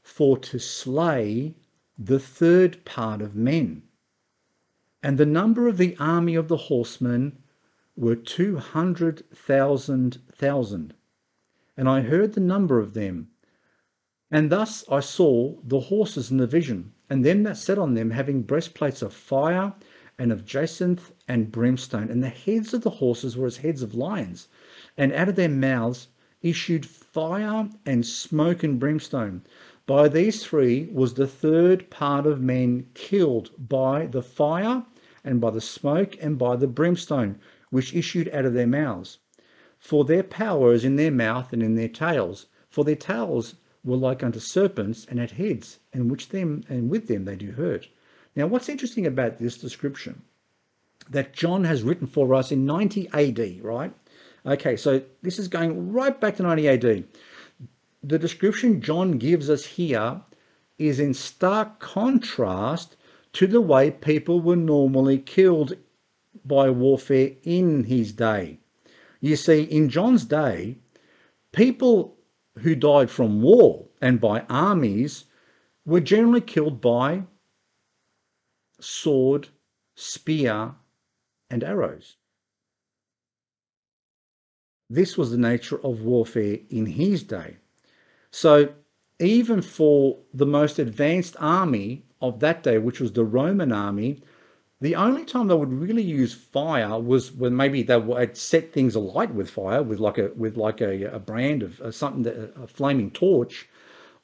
for 0.01 0.38
to 0.38 0.59
slay 0.59 1.55
the 1.97 2.20
third 2.20 2.84
part 2.84 3.22
of 3.22 3.38
men. 3.38 3.84
And 5.01 5.18
the 5.18 5.26
number 5.26 5.70
of 5.70 5.78
the 5.78 5.95
army 5.97 6.36
of 6.36 6.49
the 6.49 6.57
horsemen 6.57 7.38
were 7.95 8.18
two 8.18 8.57
hundred 8.57 9.24
thousand 9.34 10.18
thousand. 10.30 10.93
And 11.78 11.88
I 11.88 12.01
heard 12.01 12.34
the 12.34 12.41
number 12.41 12.80
of 12.80 12.95
them. 12.95 13.30
And 14.30 14.49
thus 14.49 14.84
I 14.91 14.99
saw 14.99 15.55
the 15.63 15.80
horses 15.80 16.32
in 16.32 16.36
the 16.36 16.47
vision, 16.47 16.91
and 17.09 17.23
them 17.23 17.43
that 17.43 17.55
sat 17.55 17.78
on 17.78 17.93
them 17.93 18.09
having 18.09 18.41
breastplates 18.41 19.01
of 19.01 19.13
fire 19.13 19.73
and 20.19 20.34
of 20.34 20.43
jacinth 20.45 21.13
and 21.30 21.49
brimstone. 21.49 22.09
And 22.09 22.21
the 22.21 22.28
heads 22.28 22.73
of 22.73 22.82
the 22.82 22.89
horses 22.99 23.38
were 23.38 23.47
as 23.47 23.55
heads 23.63 23.82
of 23.82 23.95
lions, 23.95 24.49
and 24.97 25.13
out 25.13 25.30
of 25.30 25.38
their 25.38 25.47
mouths 25.47 26.09
issued 26.41 26.86
fire 26.86 27.69
and 27.86 28.05
smoke 28.05 28.63
and 28.63 28.78
brimstone. 28.78 29.43
By 29.86 30.09
these 30.09 30.43
three 30.43 30.89
was 30.91 31.13
the 31.13 31.25
third 31.25 31.89
part 31.89 32.25
of 32.25 32.41
men 32.41 32.88
killed 32.95 33.51
by 33.57 34.07
the 34.07 34.21
fire 34.21 34.86
and 35.23 35.39
by 35.39 35.51
the 35.51 35.61
smoke 35.61 36.17
and 36.19 36.38
by 36.38 36.57
the 36.57 36.67
brimstone 36.67 37.39
which 37.69 37.95
issued 37.95 38.28
out 38.34 38.43
of 38.43 38.53
their 38.53 38.67
mouths. 38.67 39.19
For 39.80 40.03
their 40.03 40.23
power 40.23 40.73
is 40.73 40.84
in 40.84 40.97
their 40.97 41.11
mouth 41.11 41.53
and 41.53 41.63
in 41.63 41.75
their 41.75 41.88
tails. 41.88 42.47
For 42.69 42.84
their 42.84 42.97
tails 42.97 43.55
were 43.84 43.97
like 43.97 44.23
unto 44.23 44.39
serpents 44.39 45.05
and 45.09 45.19
had 45.19 45.32
heads, 45.32 45.80
and 45.93 46.09
which 46.11 46.30
them 46.30 46.63
and 46.69 46.89
with 46.89 47.07
them 47.07 47.25
they 47.25 47.36
do 47.36 47.51
hurt. 47.51 47.88
Now, 48.36 48.47
what's 48.47 48.69
interesting 48.69 49.05
about 49.05 49.39
this 49.39 49.57
description 49.57 50.21
that 51.09 51.34
John 51.34 51.63
has 51.63 51.84
written 51.84 52.07
for 52.07 52.34
us 52.34 52.51
in 52.51 52.65
90 52.65 53.09
AD, 53.13 53.63
right? 53.63 53.93
Okay, 54.45 54.75
so 54.75 55.01
this 55.21 55.39
is 55.39 55.47
going 55.47 55.91
right 55.91 56.19
back 56.19 56.36
to 56.38 56.43
90 56.43 56.67
AD. 56.69 57.03
The 58.03 58.19
description 58.19 58.82
John 58.82 59.13
gives 59.13 59.49
us 59.49 59.65
here 59.65 60.21
is 60.78 60.99
in 60.99 61.13
stark 61.13 61.80
contrast 61.80 62.95
to 63.34 63.47
the 63.47 63.61
way 63.61 63.91
people 63.91 64.39
were 64.39 64.55
normally 64.55 65.17
killed 65.17 65.73
by 66.45 66.69
warfare 66.69 67.32
in 67.43 67.84
his 67.84 68.11
day. 68.11 68.59
You 69.19 69.36
see, 69.36 69.63
in 69.63 69.89
John's 69.89 70.25
day, 70.25 70.78
people 71.51 72.16
who 72.62 72.76
died 72.76 73.10
from 73.10 73.41
war 73.41 73.88
and 74.01 74.20
by 74.20 74.41
armies 74.49 75.26
were 75.86 75.99
generally 75.99 76.41
killed 76.41 76.82
by 76.82 77.24
sword, 78.80 79.47
spear, 79.95 80.76
and 81.49 81.64
arrows. 81.64 82.18
This 84.89 85.18
was 85.18 85.32
the 85.32 85.38
nature 85.38 85.84
of 85.84 86.01
warfare 86.01 86.60
in 86.70 86.86
his 86.86 87.24
day. 87.24 87.58
So, 88.32 88.74
even 89.20 89.62
for 89.62 90.20
the 90.34 90.45
most 90.45 90.80
advanced 90.80 91.36
army 91.39 92.05
of 92.22 92.39
that 92.39 92.64
day, 92.64 92.78
which 92.78 92.99
was 92.99 93.14
the 93.14 93.26
Roman 93.26 93.72
army, 93.72 94.22
the 94.80 94.95
only 94.95 95.25
time 95.25 95.47
they 95.47 95.55
would 95.55 95.73
really 95.73 96.03
use 96.03 96.36
fire 96.36 96.99
was 96.99 97.32
when 97.32 97.55
maybe 97.55 97.82
they 97.82 97.97
would 97.97 98.38
set 98.38 98.71
things 98.71 98.93
alight 98.93 99.34
with 99.34 99.49
fire, 99.49 99.82
with 99.82 99.99
like 99.99 100.19
a 100.19 100.32
with 100.36 100.55
like 100.55 100.82
a, 100.82 101.05
a 101.05 101.19
brand 101.19 101.63
of 101.63 101.82
uh, 101.82 101.91
something 101.91 102.23
that 102.23 102.53
a 102.55 102.67
flaming 102.67 103.09
torch, 103.09 103.67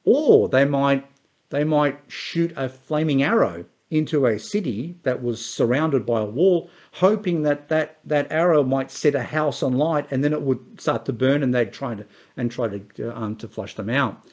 or 0.04 0.48
they 0.48 0.66
might 0.66 1.08
they 1.50 1.64
might 1.64 2.00
shoot 2.08 2.54
a 2.56 2.70
flaming 2.70 3.24
arrow 3.24 3.66
into 3.90 4.26
a 4.28 4.38
city 4.40 4.96
that 5.04 5.24
was 5.24 5.44
surrounded 5.44 6.06
by 6.06 6.22
a 6.22 6.26
wall, 6.26 6.70
hoping 6.92 7.42
that 7.44 7.70
that 7.70 7.98
that 8.06 8.32
arrow 8.32 8.64
might 8.64 8.92
set 8.92 9.16
a 9.16 9.24
house 9.24 9.64
on 9.64 9.74
light, 9.74 10.06
and 10.12 10.24
then 10.24 10.34
it 10.34 10.42
would 10.44 10.80
start 10.80 11.04
to 11.06 11.14
burn, 11.14 11.42
and 11.42 11.54
they'd 11.54 11.74
try 11.74 11.96
to 11.96 12.06
and 12.38 12.52
try 12.52 12.68
to 12.68 13.10
uh, 13.10 13.20
um, 13.20 13.36
to 13.36 13.48
flush 13.48 13.74
them 13.74 13.90
out. 13.90 14.24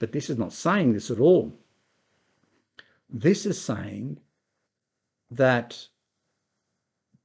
But 0.00 0.10
this 0.10 0.28
is 0.28 0.38
not 0.38 0.52
saying 0.52 0.92
this 0.92 1.10
at 1.10 1.20
all. 1.20 1.56
This 3.08 3.46
is 3.46 3.60
saying 3.60 4.18
that 5.30 5.88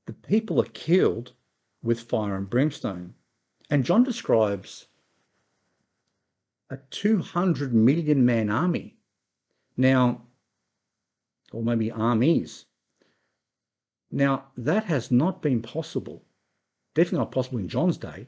the 0.05 0.13
people 0.13 0.61
are 0.61 0.65
killed 0.65 1.33
with 1.81 2.01
fire 2.01 2.35
and 2.35 2.49
brimstone. 2.49 3.13
And 3.69 3.85
John 3.85 4.03
describes 4.03 4.87
a 6.69 6.77
200 6.89 7.73
million 7.73 8.25
man 8.25 8.49
army. 8.49 8.97
Now, 9.77 10.23
or 11.51 11.63
maybe 11.63 11.91
armies. 11.91 12.65
Now, 14.11 14.45
that 14.57 14.85
has 14.85 15.11
not 15.11 15.41
been 15.41 15.61
possible. 15.61 16.25
Definitely 16.93 17.19
not 17.19 17.31
possible 17.31 17.59
in 17.59 17.67
John's 17.67 17.97
day, 17.97 18.27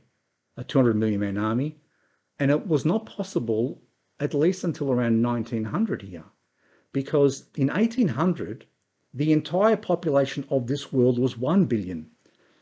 a 0.57 0.63
200 0.63 0.95
million 0.95 1.19
man 1.19 1.38
army. 1.38 1.80
And 2.39 2.51
it 2.51 2.67
was 2.67 2.86
not 2.86 3.05
possible 3.05 3.82
at 4.19 4.34
least 4.34 4.63
until 4.63 4.91
around 4.91 5.21
1900 5.21 6.01
here. 6.01 6.26
Because 6.93 7.49
in 7.55 7.67
1800, 7.67 8.65
the 9.16 9.32
entire 9.32 9.78
population 9.78 10.45
of 10.49 10.68
this 10.68 10.91
world 10.91 11.18
was 11.18 11.38
1 11.38 11.66
billion. 11.66 12.05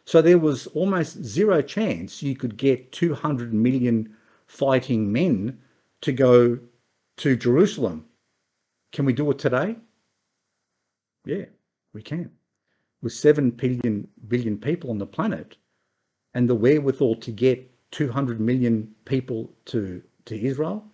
So 0.06 0.22
there 0.22 0.38
was 0.38 0.68
almost 0.68 1.24
zero 1.24 1.62
chance 1.62 2.22
you 2.22 2.36
could 2.36 2.58
get 2.58 2.92
200 2.92 3.54
million 3.54 4.16
fighting 4.46 5.12
men 5.12 5.60
to 6.02 6.12
go 6.12 6.60
to 7.18 7.36
Jerusalem. 7.36 8.06
Can 8.92 9.06
we 9.06 9.14
do 9.14 9.32
it 9.32 9.40
today? 9.40 9.78
Yeah, 11.26 11.46
we 11.94 12.04
can. 12.04 12.30
With 13.02 13.14
7 13.14 13.50
billion, 13.52 14.08
billion 14.28 14.58
people 14.58 14.92
on 14.92 15.00
the 15.00 15.08
planet 15.08 15.58
and 16.36 16.48
the 16.48 16.56
wherewithal 16.56 17.16
to 17.16 17.32
get 17.32 17.70
200 17.92 18.40
million 18.40 18.94
people 19.06 19.52
to, 19.66 20.04
to 20.26 20.40
Israel, 20.40 20.86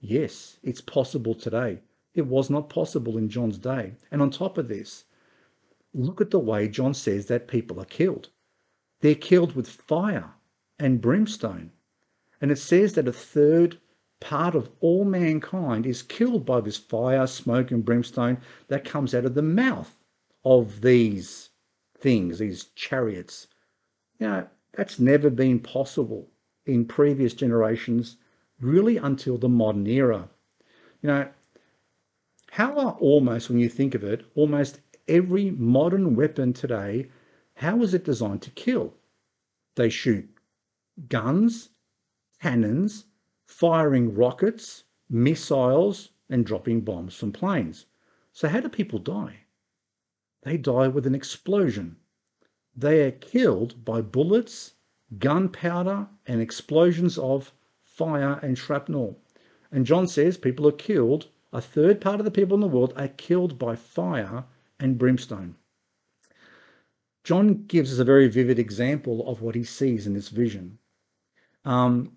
yes, 0.00 0.58
it's 0.62 0.80
possible 0.80 1.34
today. 1.34 1.80
It 2.14 2.26
was 2.26 2.50
not 2.50 2.68
possible 2.68 3.16
in 3.16 3.28
John's 3.28 3.58
day. 3.58 3.94
And 4.10 4.20
on 4.20 4.30
top 4.30 4.58
of 4.58 4.68
this, 4.68 5.04
look 5.94 6.20
at 6.20 6.30
the 6.30 6.38
way 6.38 6.68
John 6.68 6.94
says 6.94 7.26
that 7.26 7.48
people 7.48 7.80
are 7.80 7.84
killed. 7.84 8.28
They're 9.00 9.14
killed 9.14 9.54
with 9.54 9.68
fire 9.68 10.30
and 10.78 11.00
brimstone. 11.00 11.72
And 12.40 12.50
it 12.50 12.58
says 12.58 12.94
that 12.94 13.08
a 13.08 13.12
third 13.12 13.78
part 14.20 14.54
of 14.54 14.70
all 14.80 15.04
mankind 15.04 15.86
is 15.86 16.02
killed 16.02 16.44
by 16.44 16.60
this 16.60 16.76
fire, 16.76 17.26
smoke, 17.26 17.70
and 17.70 17.84
brimstone 17.84 18.38
that 18.68 18.84
comes 18.84 19.14
out 19.14 19.24
of 19.24 19.34
the 19.34 19.42
mouth 19.42 19.96
of 20.44 20.80
these 20.80 21.50
things, 21.98 22.38
these 22.38 22.64
chariots. 22.74 23.46
You 24.18 24.26
know, 24.26 24.48
that's 24.72 24.98
never 24.98 25.30
been 25.30 25.60
possible 25.60 26.28
in 26.66 26.84
previous 26.84 27.34
generations, 27.34 28.16
really 28.60 28.96
until 28.96 29.38
the 29.38 29.48
modern 29.48 29.86
era. 29.86 30.28
You 31.02 31.06
know, 31.08 31.28
how 32.50 32.76
are 32.76 32.92
almost, 32.94 33.48
when 33.48 33.60
you 33.60 33.68
think 33.68 33.94
of 33.94 34.02
it, 34.02 34.24
almost 34.34 34.80
every 35.06 35.52
modern 35.52 36.16
weapon 36.16 36.52
today, 36.52 37.08
how 37.54 37.80
is 37.82 37.94
it 37.94 38.04
designed 38.04 38.42
to 38.42 38.50
kill? 38.50 38.94
They 39.76 39.88
shoot 39.88 40.28
guns, 41.08 41.68
cannons, 42.42 43.04
firing 43.46 44.14
rockets, 44.14 44.82
missiles, 45.08 46.10
and 46.28 46.44
dropping 46.44 46.80
bombs 46.80 47.14
from 47.14 47.32
planes. 47.32 47.86
So, 48.32 48.48
how 48.48 48.60
do 48.60 48.68
people 48.68 48.98
die? 48.98 49.44
They 50.42 50.56
die 50.56 50.88
with 50.88 51.06
an 51.06 51.14
explosion. 51.14 51.98
They 52.76 53.06
are 53.06 53.12
killed 53.12 53.84
by 53.84 54.00
bullets, 54.02 54.74
gunpowder, 55.18 56.08
and 56.26 56.40
explosions 56.40 57.16
of 57.16 57.52
fire 57.84 58.40
and 58.42 58.58
shrapnel. 58.58 59.20
And 59.70 59.86
John 59.86 60.08
says 60.08 60.36
people 60.36 60.66
are 60.66 60.72
killed, 60.72 61.28
a 61.52 61.60
third 61.60 62.00
part 62.00 62.20
of 62.20 62.24
the 62.24 62.30
people 62.30 62.54
in 62.54 62.60
the 62.60 62.68
world 62.68 62.92
are 62.96 63.08
killed 63.08 63.58
by 63.58 63.74
fire 63.76 64.44
and 64.78 64.98
brimstone. 64.98 65.56
John 67.24 67.64
gives 67.66 67.92
us 67.92 67.98
a 67.98 68.04
very 68.04 68.28
vivid 68.28 68.58
example 68.58 69.28
of 69.28 69.42
what 69.42 69.54
he 69.54 69.64
sees 69.64 70.06
in 70.06 70.14
this 70.14 70.28
vision. 70.28 70.78
Um, 71.64 72.12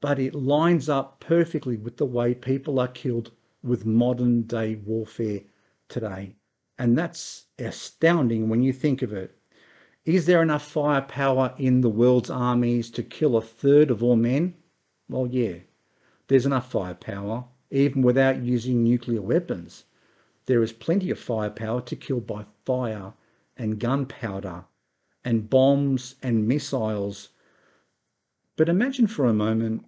but 0.00 0.18
it 0.18 0.34
lines 0.34 0.88
up 0.88 1.20
perfectly 1.20 1.76
with 1.76 1.96
the 1.96 2.06
way 2.06 2.34
people 2.34 2.80
are 2.80 2.88
killed 2.88 3.30
with 3.62 3.86
modern 3.86 4.42
day 4.42 4.74
warfare 4.74 5.40
today. 5.88 6.34
And 6.78 6.98
that's 6.98 7.46
astounding 7.58 8.48
when 8.48 8.62
you 8.62 8.72
think 8.72 9.02
of 9.02 9.12
it. 9.12 9.38
Is 10.04 10.26
there 10.26 10.42
enough 10.42 10.66
firepower 10.66 11.54
in 11.58 11.80
the 11.80 11.88
world's 11.88 12.30
armies 12.30 12.90
to 12.90 13.04
kill 13.04 13.36
a 13.36 13.40
third 13.40 13.90
of 13.90 14.02
all 14.02 14.16
men? 14.16 14.54
Well, 15.08 15.28
yeah, 15.28 15.58
there's 16.26 16.46
enough 16.46 16.72
firepower, 16.72 17.44
even 17.72 18.02
without 18.02 18.42
using 18.42 18.84
nuclear 18.84 19.22
weapons. 19.22 19.84
There 20.46 20.62
is 20.62 20.72
plenty 20.72 21.10
of 21.10 21.18
firepower 21.18 21.80
to 21.80 21.96
kill 21.96 22.20
by 22.20 22.44
fire 22.66 23.14
and 23.56 23.80
gunpowder 23.80 24.64
and 25.24 25.48
bombs 25.48 26.16
and 26.22 26.46
missiles. 26.46 27.30
But 28.56 28.68
imagine 28.68 29.06
for 29.06 29.24
a 29.24 29.32
moment, 29.32 29.86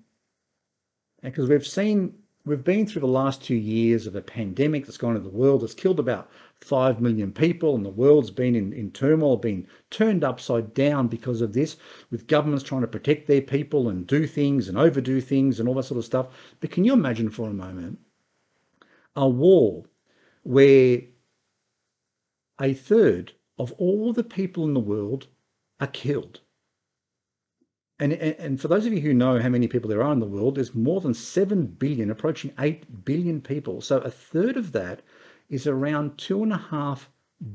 because 1.22 1.48
we've 1.48 1.66
seen, 1.66 2.14
we've 2.46 2.64
been 2.64 2.86
through 2.86 3.00
the 3.00 3.06
last 3.06 3.42
two 3.42 3.54
years 3.54 4.06
of 4.06 4.16
a 4.16 4.22
pandemic 4.22 4.86
that's 4.86 4.96
gone 4.96 5.16
into 5.16 5.28
the 5.28 5.36
world, 5.36 5.60
that's 5.60 5.74
killed 5.74 6.00
about 6.00 6.30
5 6.64 7.00
million 7.00 7.30
people, 7.30 7.74
and 7.74 7.84
the 7.84 7.90
world's 7.90 8.30
been 8.30 8.54
in, 8.54 8.72
in 8.72 8.90
turmoil, 8.90 9.36
been 9.36 9.66
turned 9.90 10.24
upside 10.24 10.72
down 10.72 11.08
because 11.08 11.40
of 11.40 11.52
this, 11.52 11.76
with 12.10 12.26
governments 12.26 12.64
trying 12.64 12.80
to 12.80 12.86
protect 12.88 13.26
their 13.26 13.42
people 13.42 13.88
and 13.90 14.06
do 14.06 14.26
things 14.26 14.68
and 14.68 14.78
overdo 14.78 15.20
things 15.20 15.60
and 15.60 15.68
all 15.68 15.74
that 15.74 15.84
sort 15.84 15.98
of 15.98 16.04
stuff. 16.04 16.28
But 16.60 16.70
can 16.70 16.84
you 16.84 16.92
imagine 16.92 17.30
for 17.30 17.50
a 17.50 17.54
moment 17.54 17.98
a 19.14 19.28
war 19.28 19.84
where 20.42 21.02
a 22.60 22.74
third 22.74 23.32
of 23.58 23.72
all 23.72 24.12
the 24.12 24.24
people 24.24 24.64
in 24.64 24.74
the 24.74 24.80
world 24.80 25.26
are 25.80 25.86
killed. 25.88 26.40
And, 28.00 28.12
and, 28.12 28.60
for 28.60 28.66
those 28.66 28.86
of 28.86 28.92
you 28.92 29.00
who 29.00 29.14
know 29.14 29.38
how 29.38 29.48
many 29.48 29.68
people 29.68 29.88
there 29.88 30.02
are 30.02 30.12
in 30.12 30.18
the 30.18 30.26
world, 30.26 30.56
there's 30.56 30.74
more 30.74 31.00
than 31.00 31.14
7 31.14 31.66
billion, 31.66 32.10
approaching 32.10 32.52
8 32.58 33.04
billion 33.04 33.40
people. 33.40 33.80
So 33.80 33.98
a 33.98 34.10
third 34.10 34.56
of 34.56 34.72
that 34.72 35.02
is 35.48 35.66
around 35.66 36.16
2.5 36.16 37.06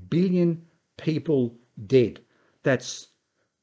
billion 0.10 0.66
people 0.98 1.56
dead. 1.88 2.20
That's 2.64 3.08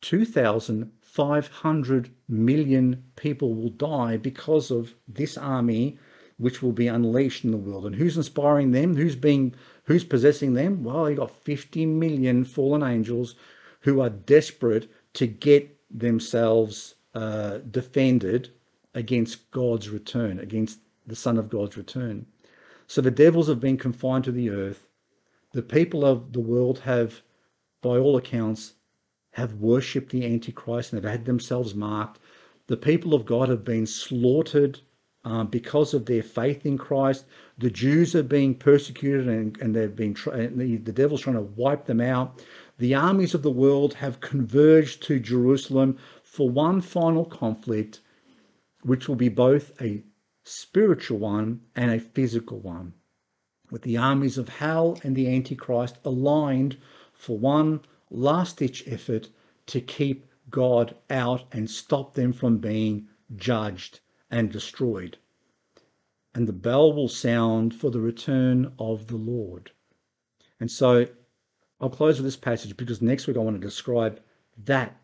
2,500 0.03 2.11
million 2.29 3.03
people 3.16 3.55
will 3.55 3.70
die 3.70 4.16
because 4.16 4.70
of 4.70 4.95
this 5.09 5.37
army 5.37 5.99
which 6.39 6.62
will 6.62 6.72
be 6.72 6.87
unleashed 6.87 7.45
in 7.45 7.51
the 7.51 7.57
world. 7.57 7.87
And 7.87 7.95
who's 7.95 8.16
inspiring 8.16 8.72
them? 8.72 8.95
Who's 8.95 9.16
being 9.16 9.55
who's 9.85 10.05
possessing 10.05 10.55
them? 10.55 10.85
Well, 10.85 11.09
you've 11.09 11.18
got 11.18 11.31
50 11.31 11.87
million 11.87 12.45
fallen 12.45 12.83
angels 12.83 13.35
who 13.81 14.01
are 14.01 14.11
desperate 14.11 14.91
to 15.14 15.27
get 15.27 15.74
themselves 15.91 16.95
uh, 17.14 17.59
defended 17.70 18.51
against 18.95 19.51
God's 19.51 19.89
return, 19.89 20.39
against 20.39 20.81
the 21.07 21.16
Son 21.16 21.39
of 21.39 21.49
God's 21.49 21.77
return. 21.77 22.27
So 22.87 23.01
the 23.01 23.11
devils 23.11 23.49
have 23.49 23.61
been 23.61 23.76
confined 23.76 24.24
to 24.24 24.32
the 24.32 24.51
earth. 24.51 24.87
The 25.53 25.62
people 25.62 26.05
of 26.05 26.32
the 26.32 26.41
world 26.41 26.80
have, 26.80 27.22
by 27.82 27.99
all 27.99 28.16
accounts, 28.16 28.74
have 29.32 29.55
worshipped 29.55 30.11
the 30.11 30.24
Antichrist 30.24 30.93
and 30.93 31.03
have 31.03 31.11
had 31.11 31.24
themselves 31.24 31.74
marked. 31.74 32.20
The 32.68 32.76
people 32.76 33.14
of 33.14 33.26
God 33.26 33.49
have 33.49 33.64
been 33.64 33.87
slaughtered 33.87 34.80
um, 35.24 35.49
because 35.49 35.93
of 35.93 36.07
their 36.07 36.22
faith 36.22 36.64
in 36.64 36.78
Christ. 36.78 37.24
The 37.59 37.70
Jews 37.70 38.14
are 38.14 38.22
being 38.22 38.55
persecuted 38.55 39.28
and, 39.28 39.61
and 39.61 39.74
they've 39.74 39.95
been 39.95 40.14
the, 40.14 40.76
the 40.76 40.93
devil's 40.93 41.22
trying 41.22 41.37
to 41.37 41.43
wipe 41.43 41.87
them 41.87 42.01
out. 42.01 42.45
The 42.78 42.95
armies 42.95 43.34
of 43.34 43.43
the 43.43 43.51
world 43.51 43.95
have 43.95 44.20
converged 44.20 45.03
to 45.05 45.18
Jerusalem 45.18 45.99
for 46.22 46.49
one 46.49 46.80
final 46.80 47.24
conflict, 47.24 48.01
which 48.82 49.09
will 49.09 49.16
be 49.16 49.28
both 49.28 49.72
a 49.82 50.03
spiritual 50.49 51.18
one 51.18 51.61
and 51.74 51.90
a 51.90 51.99
physical 51.99 52.61
one, 52.61 52.94
with 53.68 53.82
the 53.82 53.97
armies 53.97 54.38
of 54.38 54.49
hell 54.49 54.97
and 55.03 55.16
the 55.16 55.26
Antichrist 55.26 55.99
aligned 56.05 56.76
for 57.12 57.36
one 57.36 57.80
last 58.11 58.59
ditch 58.59 58.84
effort 58.86 59.28
to 59.66 59.80
keep 59.80 60.24
God 60.49 60.94
out 61.11 61.42
and 61.51 61.68
stop 61.68 62.14
them 62.14 62.32
from 62.32 62.59
being 62.59 63.09
judged 63.34 63.99
and 64.30 64.53
destroyed. 64.53 65.18
And 66.32 66.47
the 66.47 66.53
bell 66.53 66.92
will 66.92 67.09
sound 67.09 67.74
for 67.74 67.90
the 67.90 68.01
return 68.01 68.72
of 68.78 69.09
the 69.09 69.16
Lord. 69.16 69.72
And 70.61 70.70
so 70.70 71.09
I'll 71.80 71.90
close 71.90 72.18
with 72.18 72.24
this 72.24 72.36
passage 72.36 72.76
because 72.76 73.03
next 73.03 73.26
week 73.26 73.36
I 73.36 73.40
want 73.40 73.61
to 73.61 73.66
describe 73.66 74.22
that 74.59 74.97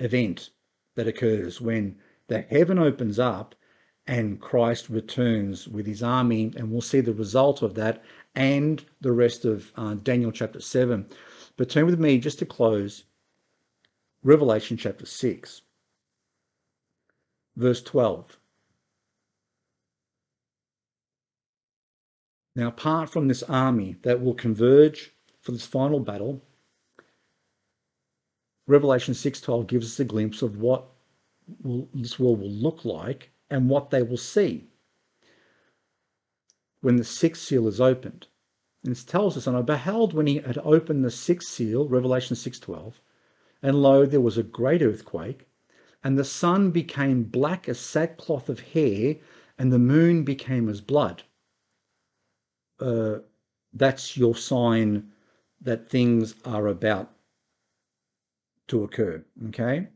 event 0.00 0.50
that 0.96 1.06
occurs 1.06 1.60
when 1.60 1.96
the 2.26 2.40
heaven 2.42 2.78
opens 2.78 3.20
up 3.20 3.54
and 4.10 4.40
Christ 4.40 4.90
returns 4.90 5.68
with 5.68 5.86
his 5.86 6.02
army, 6.02 6.52
and 6.56 6.68
we'll 6.68 6.80
see 6.80 7.00
the 7.00 7.14
result 7.14 7.62
of 7.62 7.74
that 7.74 8.02
and 8.34 8.84
the 9.00 9.12
rest 9.12 9.44
of 9.44 9.70
uh, 9.76 9.94
Daniel 9.94 10.32
chapter 10.32 10.60
7. 10.60 11.06
But 11.56 11.70
turn 11.70 11.86
with 11.86 12.00
me 12.00 12.18
just 12.18 12.40
to 12.40 12.44
close 12.44 13.04
Revelation 14.24 14.76
chapter 14.76 15.06
6, 15.06 15.62
verse 17.54 17.82
12. 17.82 18.36
Now, 22.56 22.66
apart 22.66 23.10
from 23.10 23.28
this 23.28 23.44
army 23.44 23.94
that 24.02 24.20
will 24.20 24.34
converge 24.34 25.14
for 25.40 25.52
this 25.52 25.66
final 25.66 26.00
battle, 26.00 26.42
Revelation 28.66 29.14
6:12 29.14 29.68
gives 29.68 29.86
us 29.86 30.00
a 30.00 30.04
glimpse 30.04 30.42
of 30.42 30.60
what 30.60 30.88
will, 31.62 31.88
this 31.94 32.18
world 32.18 32.40
will 32.40 32.50
look 32.50 32.84
like 32.84 33.30
and 33.50 33.68
what 33.68 33.90
they 33.90 34.02
will 34.02 34.16
see 34.16 34.68
when 36.80 36.96
the 36.96 37.04
sixth 37.04 37.42
seal 37.42 37.68
is 37.68 37.80
opened. 37.80 38.26
And 38.84 38.96
it 38.96 39.04
tells 39.06 39.36
us, 39.36 39.46
and 39.46 39.56
I 39.56 39.62
beheld 39.62 40.14
when 40.14 40.26
he 40.26 40.36
had 40.36 40.58
opened 40.58 41.04
the 41.04 41.10
sixth 41.10 41.48
seal, 41.50 41.88
Revelation 41.88 42.36
6:12, 42.36 42.94
and 43.62 43.82
lo, 43.82 44.06
there 44.06 44.20
was 44.20 44.38
a 44.38 44.42
great 44.42 44.82
earthquake, 44.82 45.46
and 46.02 46.18
the 46.18 46.24
sun 46.24 46.70
became 46.70 47.24
black 47.24 47.68
as 47.68 47.78
sackcloth 47.78 48.48
of 48.48 48.60
hair, 48.60 49.16
and 49.58 49.70
the 49.70 49.78
moon 49.78 50.24
became 50.24 50.68
as 50.68 50.80
blood 50.80 51.24
uh, 52.80 53.18
that's 53.74 54.16
your 54.16 54.34
sign 54.34 55.12
that 55.60 55.88
things 55.88 56.34
are 56.44 56.66
about 56.66 57.12
to 58.68 58.82
occur. 58.82 59.22
Okay? 59.48 59.88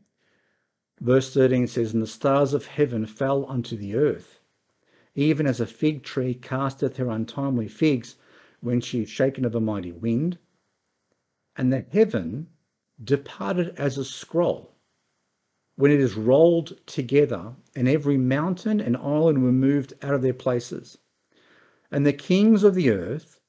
Verse 1.01 1.33
13 1.33 1.67
says, 1.67 1.93
And 1.93 2.01
the 2.01 2.07
stars 2.07 2.53
of 2.53 2.67
heaven 2.67 3.05
fell 3.05 3.45
unto 3.47 3.75
the 3.75 3.95
earth, 3.95 4.39
even 5.13 5.45
as 5.45 5.59
a 5.59 5.65
fig 5.65 6.03
tree 6.03 6.33
casteth 6.33 6.97
her 6.97 7.09
untimely 7.09 7.67
figs 7.67 8.15
when 8.61 8.81
she 8.81 9.01
is 9.01 9.09
shaken 9.09 9.45
of 9.45 9.55
a 9.55 9.59
mighty 9.59 9.91
wind. 9.91 10.37
And 11.55 11.71
the 11.71 11.85
heaven 11.91 12.47
departed 13.03 13.75
as 13.77 13.97
a 13.97 14.05
scroll 14.05 14.75
when 15.75 15.91
it 15.91 15.99
is 15.99 16.15
rolled 16.15 16.79
together, 16.85 17.55
and 17.75 17.87
every 17.87 18.17
mountain 18.17 18.79
and 18.79 18.95
island 18.95 19.43
were 19.43 19.51
moved 19.51 19.93
out 20.01 20.13
of 20.13 20.21
their 20.21 20.33
places 20.33 20.97
and 21.91 22.05
the 22.05 22.13
kings 22.13 22.63
of 22.63 22.75
the 22.75 22.89
earth, 22.89 23.39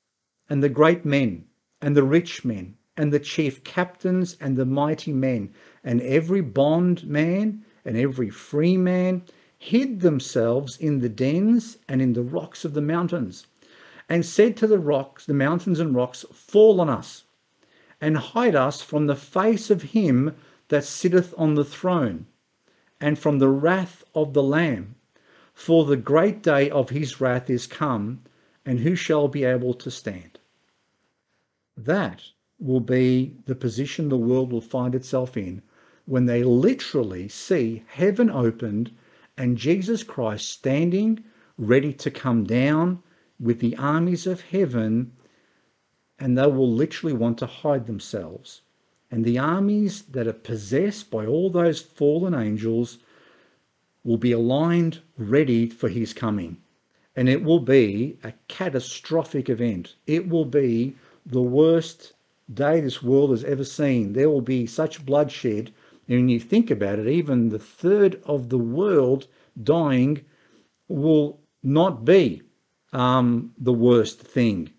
and 0.49 0.63
the 0.63 0.69
great 0.69 1.05
men, 1.05 1.45
and 1.81 1.97
the 1.97 2.03
rich 2.05 2.45
men, 2.45 2.77
and 2.99 3.13
the 3.13 3.21
chief 3.21 3.63
captains, 3.63 4.39
and 4.41 4.57
the 4.57 4.65
mighty 4.65 5.13
men, 5.13 5.53
and 5.85 6.01
every 6.01 6.41
bond 6.41 7.07
man, 7.07 7.63
and 7.85 7.95
every 7.95 8.31
free 8.31 8.79
man, 8.79 9.23
hid 9.59 10.01
themselves 10.01 10.79
in 10.79 11.01
the 11.01 11.09
dens 11.11 11.77
and 11.89 12.01
in 12.01 12.15
the 12.15 12.23
rocks 12.23 12.65
of 12.65 12.73
the 12.73 12.81
mountains, 12.81 13.47
and 14.09 14.25
said 14.25 14.57
to 14.57 14.67
the 14.67 14.79
rocks, 14.79 15.27
the 15.27 15.35
mountains 15.35 15.79
and 15.79 15.95
rocks, 15.95 16.25
Fall 16.33 16.81
on 16.81 16.89
us, 16.89 17.25
and 18.01 18.17
hide 18.17 18.55
us 18.55 18.81
from 18.81 19.07
the 19.07 19.15
face 19.15 19.69
of 19.69 19.83
him 19.83 20.35
that 20.69 20.85
sitteth 20.85 21.35
on 21.37 21.55
the 21.55 21.67
throne, 21.67 22.25
and 22.99 23.19
from 23.19 23.39
the 23.41 23.51
wrath 23.51 24.05
of 24.15 24.33
the 24.33 24.43
Lamb. 24.43 24.95
For 25.53 25.85
the 25.85 25.99
great 25.99 26.43
day 26.43 26.71
of 26.71 26.89
his 26.89 27.21
wrath 27.21 27.51
is 27.51 27.67
come, 27.67 28.23
and 28.65 28.81
who 28.81 28.95
shall 28.95 29.29
be 29.29 29.45
able 29.45 29.75
to 29.75 29.91
stand? 29.91 30.39
That 31.77 32.23
will 32.59 32.81
be 32.81 33.35
the 33.47 33.55
position 33.55 34.09
the 34.09 34.17
world 34.17 34.51
will 34.51 34.61
find 34.61 34.95
itself 34.95 35.37
in 35.37 35.63
when 36.07 36.27
they 36.27 36.43
literally 36.43 37.29
see 37.29 37.83
heaven 37.87 38.31
opened 38.31 38.91
and 39.37 39.59
Jesus 39.59 40.03
Christ 40.03 40.49
standing 40.49 41.23
ready 41.59 41.93
to 41.93 42.11
come 42.11 42.45
down 42.45 43.03
with 43.39 43.61
the 43.61 43.77
armies 43.77 44.27
of 44.27 44.41
heaven, 44.41 45.13
and 46.19 46.37
they 46.39 46.47
will 46.47 46.71
literally 46.71 47.13
want 47.13 47.39
to 47.39 47.47
hide 47.47 47.87
themselves. 47.87 48.63
And 49.11 49.25
the 49.25 49.39
armies 49.39 50.03
that 50.03 50.27
are 50.27 50.33
possessed 50.33 51.11
by 51.11 51.27
all 51.27 51.51
those 51.51 51.81
fallen 51.81 52.35
angels 52.35 52.99
will 54.05 54.17
be 54.17 54.33
aligned 54.33 55.01
ready 55.19 55.69
for 55.69 55.89
his 55.89 56.13
coming. 56.13 56.57
And 57.15 57.29
it 57.29 57.43
will 57.43 57.61
be 57.61 58.19
a 58.23 58.33
catastrophic 58.49 59.49
event. 59.49 59.97
It 60.07 60.29
will 60.29 60.45
be 60.45 60.97
the 61.25 61.43
worst 61.43 62.15
day 62.53 62.81
this 62.81 63.03
world 63.03 63.31
has 63.31 63.45
ever 63.45 63.65
seen. 63.65 64.13
There 64.13 64.31
will 64.31 64.41
be 64.41 64.67
such 64.67 65.05
bloodshed. 65.05 65.73
And 66.09 66.19
when 66.19 66.29
you 66.29 66.41
think 66.41 66.71
about 66.71 66.99
it, 66.99 67.09
even 67.09 67.49
the 67.49 67.59
third 67.59 68.23
of 68.25 68.49
the 68.49 68.59
world 68.59 69.27
dying 69.63 70.25
will 70.89 71.41
not 71.63 72.05
be 72.05 72.43
um, 72.93 73.53
the 73.59 73.73
worst 73.73 74.21
thing. 74.21 74.71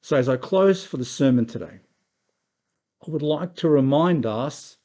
So, 0.00 0.16
as 0.16 0.28
I 0.28 0.36
close 0.36 0.84
for 0.84 0.96
the 0.96 1.04
sermon 1.04 1.46
today, 1.46 1.80
I 3.06 3.10
would 3.10 3.22
like 3.22 3.54
to 3.56 3.68
remind 3.68 4.26
us 4.26 4.78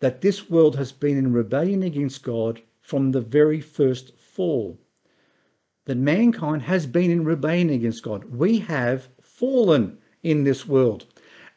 that 0.00 0.20
this 0.20 0.48
world 0.48 0.76
has 0.76 0.92
been 0.92 1.18
in 1.18 1.32
rebellion 1.32 1.82
against 1.82 2.22
God 2.22 2.62
from 2.80 3.10
the 3.10 3.20
very 3.20 3.60
first 3.60 4.16
fall. 4.16 4.78
That 5.86 5.96
mankind 5.96 6.62
has 6.62 6.86
been 6.86 7.10
in 7.10 7.24
rebellion 7.24 7.70
against 7.70 8.02
God. 8.02 8.24
We 8.26 8.60
have 8.60 9.08
fallen 9.20 9.98
in 10.30 10.44
this 10.44 10.66
world. 10.66 11.06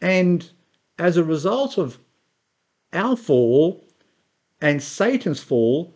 And 0.01 0.49
as 0.97 1.17
a 1.17 1.23
result 1.23 1.77
of 1.77 1.99
our 2.93 3.15
fall 3.15 3.83
and 4.61 4.81
Satan's 4.81 5.41
fall 5.41 5.95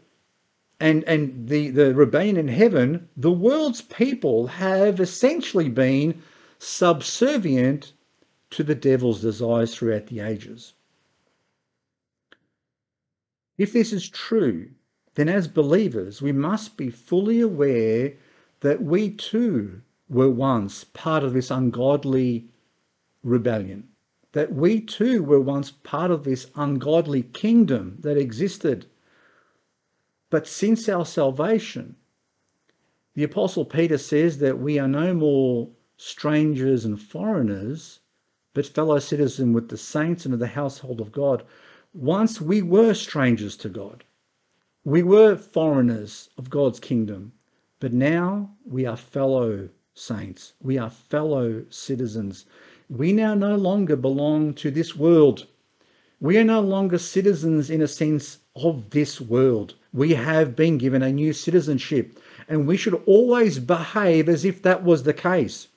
and, 0.80 1.04
and 1.06 1.48
the, 1.48 1.70
the 1.70 1.94
rebellion 1.96 2.38
in 2.38 2.48
heaven, 2.48 3.08
the 3.16 3.32
world's 3.32 3.82
people 3.82 4.48
have 4.48 5.00
essentially 5.00 5.70
been 5.70 6.22
subservient 6.60 7.94
to 8.52 8.64
the 8.64 8.76
devil's 8.76 9.22
desires 9.22 9.76
throughout 9.76 10.08
the 10.08 10.20
ages. 10.20 10.74
If 13.58 13.72
this 13.72 13.94
is 13.94 14.10
true, 14.10 14.70
then 15.16 15.30
as 15.30 15.48
believers, 15.48 16.22
we 16.22 16.32
must 16.32 16.76
be 16.76 16.90
fully 16.90 17.40
aware 17.40 18.14
that 18.60 18.82
we 18.82 19.12
too 19.12 19.82
were 20.10 20.30
once 20.30 20.84
part 20.84 21.24
of 21.24 21.34
this 21.34 21.50
ungodly 21.50 22.50
rebellion, 23.26 23.90
that 24.32 24.54
we 24.54 24.80
too 24.80 25.22
were 25.24 25.42
once 25.42 25.72
part 25.72 26.12
of 26.12 26.24
this 26.24 26.50
ungodly 26.56 27.24
kingdom 27.24 27.98
that 28.02 28.18
existed. 28.18 28.86
But 30.30 30.48
since 30.48 30.88
our 30.88 31.06
salvation, 31.06 31.96
the 33.16 33.24
Apostle 33.24 33.66
Peter 33.66 33.98
says 33.98 34.38
that 34.38 34.60
we 34.60 34.78
are 34.78 34.88
no 34.88 35.14
more 35.14 35.70
strangers 35.98 36.86
and 36.86 37.02
foreigners, 37.02 38.00
but 38.54 38.66
fellow 38.66 39.00
citizens 39.00 39.56
with 39.56 39.70
the 39.70 39.78
saints 39.78 40.26
and 40.26 40.34
of 40.34 40.40
the 40.40 40.48
household 40.48 41.02
of 41.02 41.12
God. 41.12 41.44
Once 41.94 42.40
we 42.40 42.62
were 42.62 42.94
strangers 42.94 43.58
to 43.58 43.70
God. 43.70 44.04
We 44.84 45.02
were 45.02 45.36
foreigners 45.36 46.30
of 46.38 46.50
God's 46.50 46.80
kingdom, 46.80 47.32
but 47.80 47.92
now 47.92 48.52
we 48.66 48.86
are 48.86 48.98
fellow 48.98 49.70
saints. 49.94 50.54
We 50.62 50.78
are 50.78 50.90
fellow 50.90 51.66
citizens. 51.70 52.46
We 52.90 53.14
now 53.14 53.34
no 53.34 53.56
longer 53.56 53.96
belong 53.96 54.54
to 54.56 54.70
this 54.70 54.96
world. 54.96 55.48
We 56.22 56.38
are 56.38 56.44
no 56.44 56.62
longer 56.62 57.00
citizens 57.00 57.72
in 57.72 57.82
a 57.82 57.88
sense 57.88 58.38
of 58.56 58.92
this 58.92 59.20
world. 59.20 59.74
We 59.92 60.14
have 60.14 60.56
been 60.56 60.78
given 60.78 61.02
a 61.02 61.12
new 61.12 61.34
citizenship, 61.34 62.20
and 62.48 62.68
we 62.68 62.78
should 62.78 63.02
always 63.08 63.58
behave 63.58 64.30
as 64.30 64.46
if 64.46 64.62
that 64.62 64.84
was 64.84 65.02
the 65.02 65.14
case. 65.14 65.68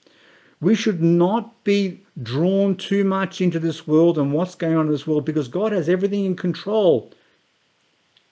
We 0.61 0.75
should 0.75 1.03
not 1.03 1.65
be 1.65 2.01
drawn 2.23 2.77
too 2.77 3.05
much 3.05 3.41
into 3.41 3.59
this 3.59 3.87
world 3.87 4.19
and 4.19 4.33
what's 4.33 4.55
going 4.55 4.77
on 4.77 4.87
in 4.87 4.93
this 4.93 5.07
world 5.07 5.25
because 5.25 5.49
God 5.49 5.73
has 5.73 5.89
everything 5.89 6.27
in 6.27 6.37
control 6.37 7.11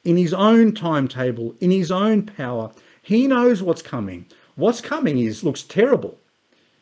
in 0.04 0.16
his 0.16 0.34
own 0.34 0.72
timetable, 0.72 1.54
in 1.60 1.70
his 1.70 1.90
own 1.90 2.24
power. 2.24 2.70
He 3.00 3.26
knows 3.26 3.62
what's 3.62 3.82
coming. 3.82 4.26
What's 4.54 4.80
coming 4.80 5.18
is 5.18 5.42
looks 5.42 5.62
terrible. 5.62 6.18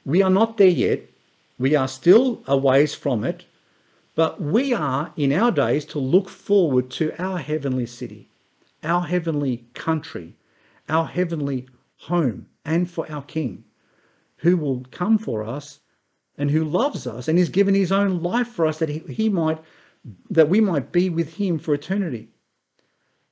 We 0.05 0.23
are 0.23 0.31
not 0.31 0.57
there 0.57 0.67
yet. 0.67 1.09
We 1.57 1.77
are 1.77 1.87
still 1.87 2.43
a 2.49 2.57
ways 2.57 2.95
from 2.95 3.23
it, 3.23 3.45
but 4.17 4.41
we 4.41 4.73
are 4.73 5.13
in 5.17 5.33
our 5.33 5.53
days 5.53 5.85
to 5.87 6.01
look 6.01 6.29
forward 6.29 6.91
to 6.91 7.13
our 7.23 7.39
heavenly 7.39 7.87
city, 7.87 8.29
our 8.83 9.03
heavenly 9.03 9.65
country, 9.73 10.35
our 10.89 11.07
heavenly 11.07 11.69
home, 11.97 12.47
and 12.65 12.91
for 12.91 13.11
our 13.11 13.23
King, 13.23 13.65
who 14.39 14.57
will 14.57 14.85
come 14.91 15.17
for 15.17 15.45
us 15.45 15.79
and 16.37 16.51
who 16.51 16.65
loves 16.65 17.07
us 17.07 17.29
and 17.29 17.39
has 17.39 17.49
given 17.49 17.75
his 17.75 17.93
own 17.93 18.21
life 18.21 18.49
for 18.49 18.67
us 18.67 18.81
that 18.81 18.89
he, 18.89 18.99
he 19.09 19.29
might 19.29 19.63
that 20.29 20.49
we 20.49 20.61
might 20.61 20.91
be 20.91 21.09
with 21.09 21.35
him 21.35 21.59
for 21.59 21.73
eternity. 21.73 22.31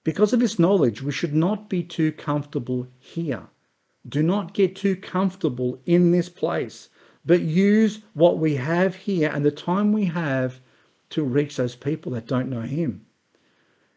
Because 0.05 0.33
of 0.33 0.41
this 0.41 0.59
knowledge, 0.59 1.03
we 1.03 1.13
should 1.13 1.35
not 1.35 1.69
be 1.69 1.83
too 1.83 2.13
comfortable 2.13 2.87
here. 2.99 3.49
Do 4.09 4.23
not 4.23 4.55
get 4.55 4.75
too 4.77 4.97
comfortable 4.97 5.81
in 5.87 6.13
this 6.13 6.29
place, 6.29 6.89
but 7.25 7.41
use 7.41 8.01
what 8.15 8.39
we 8.39 8.57
have 8.57 8.95
here 8.95 9.31
and 9.33 9.45
the 9.45 9.51
time 9.51 9.93
we 9.93 10.05
have 10.05 10.61
to 11.11 11.23
reach 11.23 11.57
those 11.57 11.77
people 11.77 12.13
that 12.13 12.27
don't 12.27 12.49
know 12.49 12.63
Him. 12.63 13.05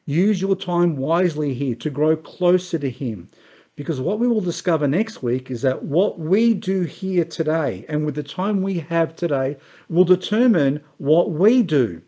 Use 0.05 0.41
your 0.41 0.55
time 0.55 0.97
wisely 0.97 1.53
here 1.53 1.75
to 1.75 1.89
grow 1.89 2.15
closer 2.15 2.77
to 2.77 2.89
Him. 2.89 3.29
Because 3.75 3.99
what 3.99 4.19
we 4.19 4.27
will 4.27 4.41
discover 4.41 4.87
next 4.87 5.21
week 5.21 5.51
is 5.51 5.61
that 5.63 5.83
what 5.83 6.17
we 6.17 6.53
do 6.53 6.83
here 6.83 7.25
today 7.25 7.85
and 7.89 8.05
with 8.05 8.15
the 8.15 8.23
time 8.23 8.61
we 8.61 8.79
have 8.79 9.15
today 9.15 9.57
will 9.89 10.05
determine 10.05 10.81
what 10.97 11.31
we 11.31 11.61
do, 11.61 12.01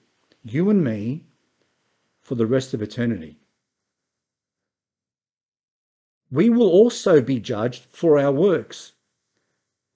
you 0.43 0.70
and 0.70 0.84
me, 0.84 1.26
for 2.22 2.36
the 2.36 2.45
rest 2.45 2.74
of 2.74 2.82
eternity 2.82 3.38
we 6.30 6.49
will 6.49 6.70
also 6.70 7.22
be 7.22 7.39
judged 7.39 7.86
for 7.91 8.20
our 8.20 8.32
works. 8.32 8.93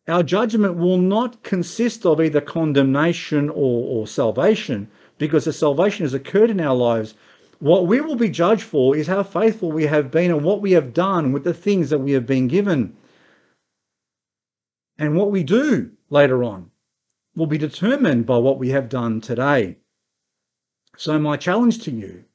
Our 0.08 0.24
judgment 0.24 0.78
will 0.78 0.98
not 0.98 1.44
consist 1.44 2.06
of 2.06 2.20
either 2.20 2.42
condemnation 2.42 3.50
or, 3.50 4.02
or 4.02 4.08
salvation, 4.08 4.90
because 5.18 5.46
the 5.46 5.54
salvation 5.54 6.06
has 6.06 6.14
occurred 6.14 6.50
in 6.50 6.60
our 6.60 6.76
lives. 6.76 7.14
What 7.60 7.86
we 7.86 8.02
will 8.02 8.16
be 8.16 8.30
judged 8.30 8.64
for 8.64 8.96
is 8.96 9.06
how 9.06 9.22
faithful 9.22 9.72
we 9.72 9.86
have 9.86 10.10
been 10.10 10.32
and 10.32 10.44
what 10.44 10.62
we 10.62 10.72
have 10.72 10.94
done 10.94 11.32
with 11.32 11.44
the 11.44 11.54
things 11.54 11.92
that 11.92 12.00
we 12.00 12.14
have 12.14 12.26
been 12.26 12.48
given. 12.48 12.98
And 14.98 15.16
what 15.16 15.30
we 15.30 15.44
do 15.44 15.92
later 16.10 16.44
on 16.44 16.72
will 17.36 17.46
be 17.46 17.60
determined 17.60 18.26
by 18.26 18.38
what 18.40 18.58
we 18.58 18.70
have 18.70 18.90
done 18.90 19.22
today. 19.22 19.78
So, 20.98 21.18
my 21.20 21.38
challenge 21.38 21.84
to 21.84 21.92
you 21.92 22.26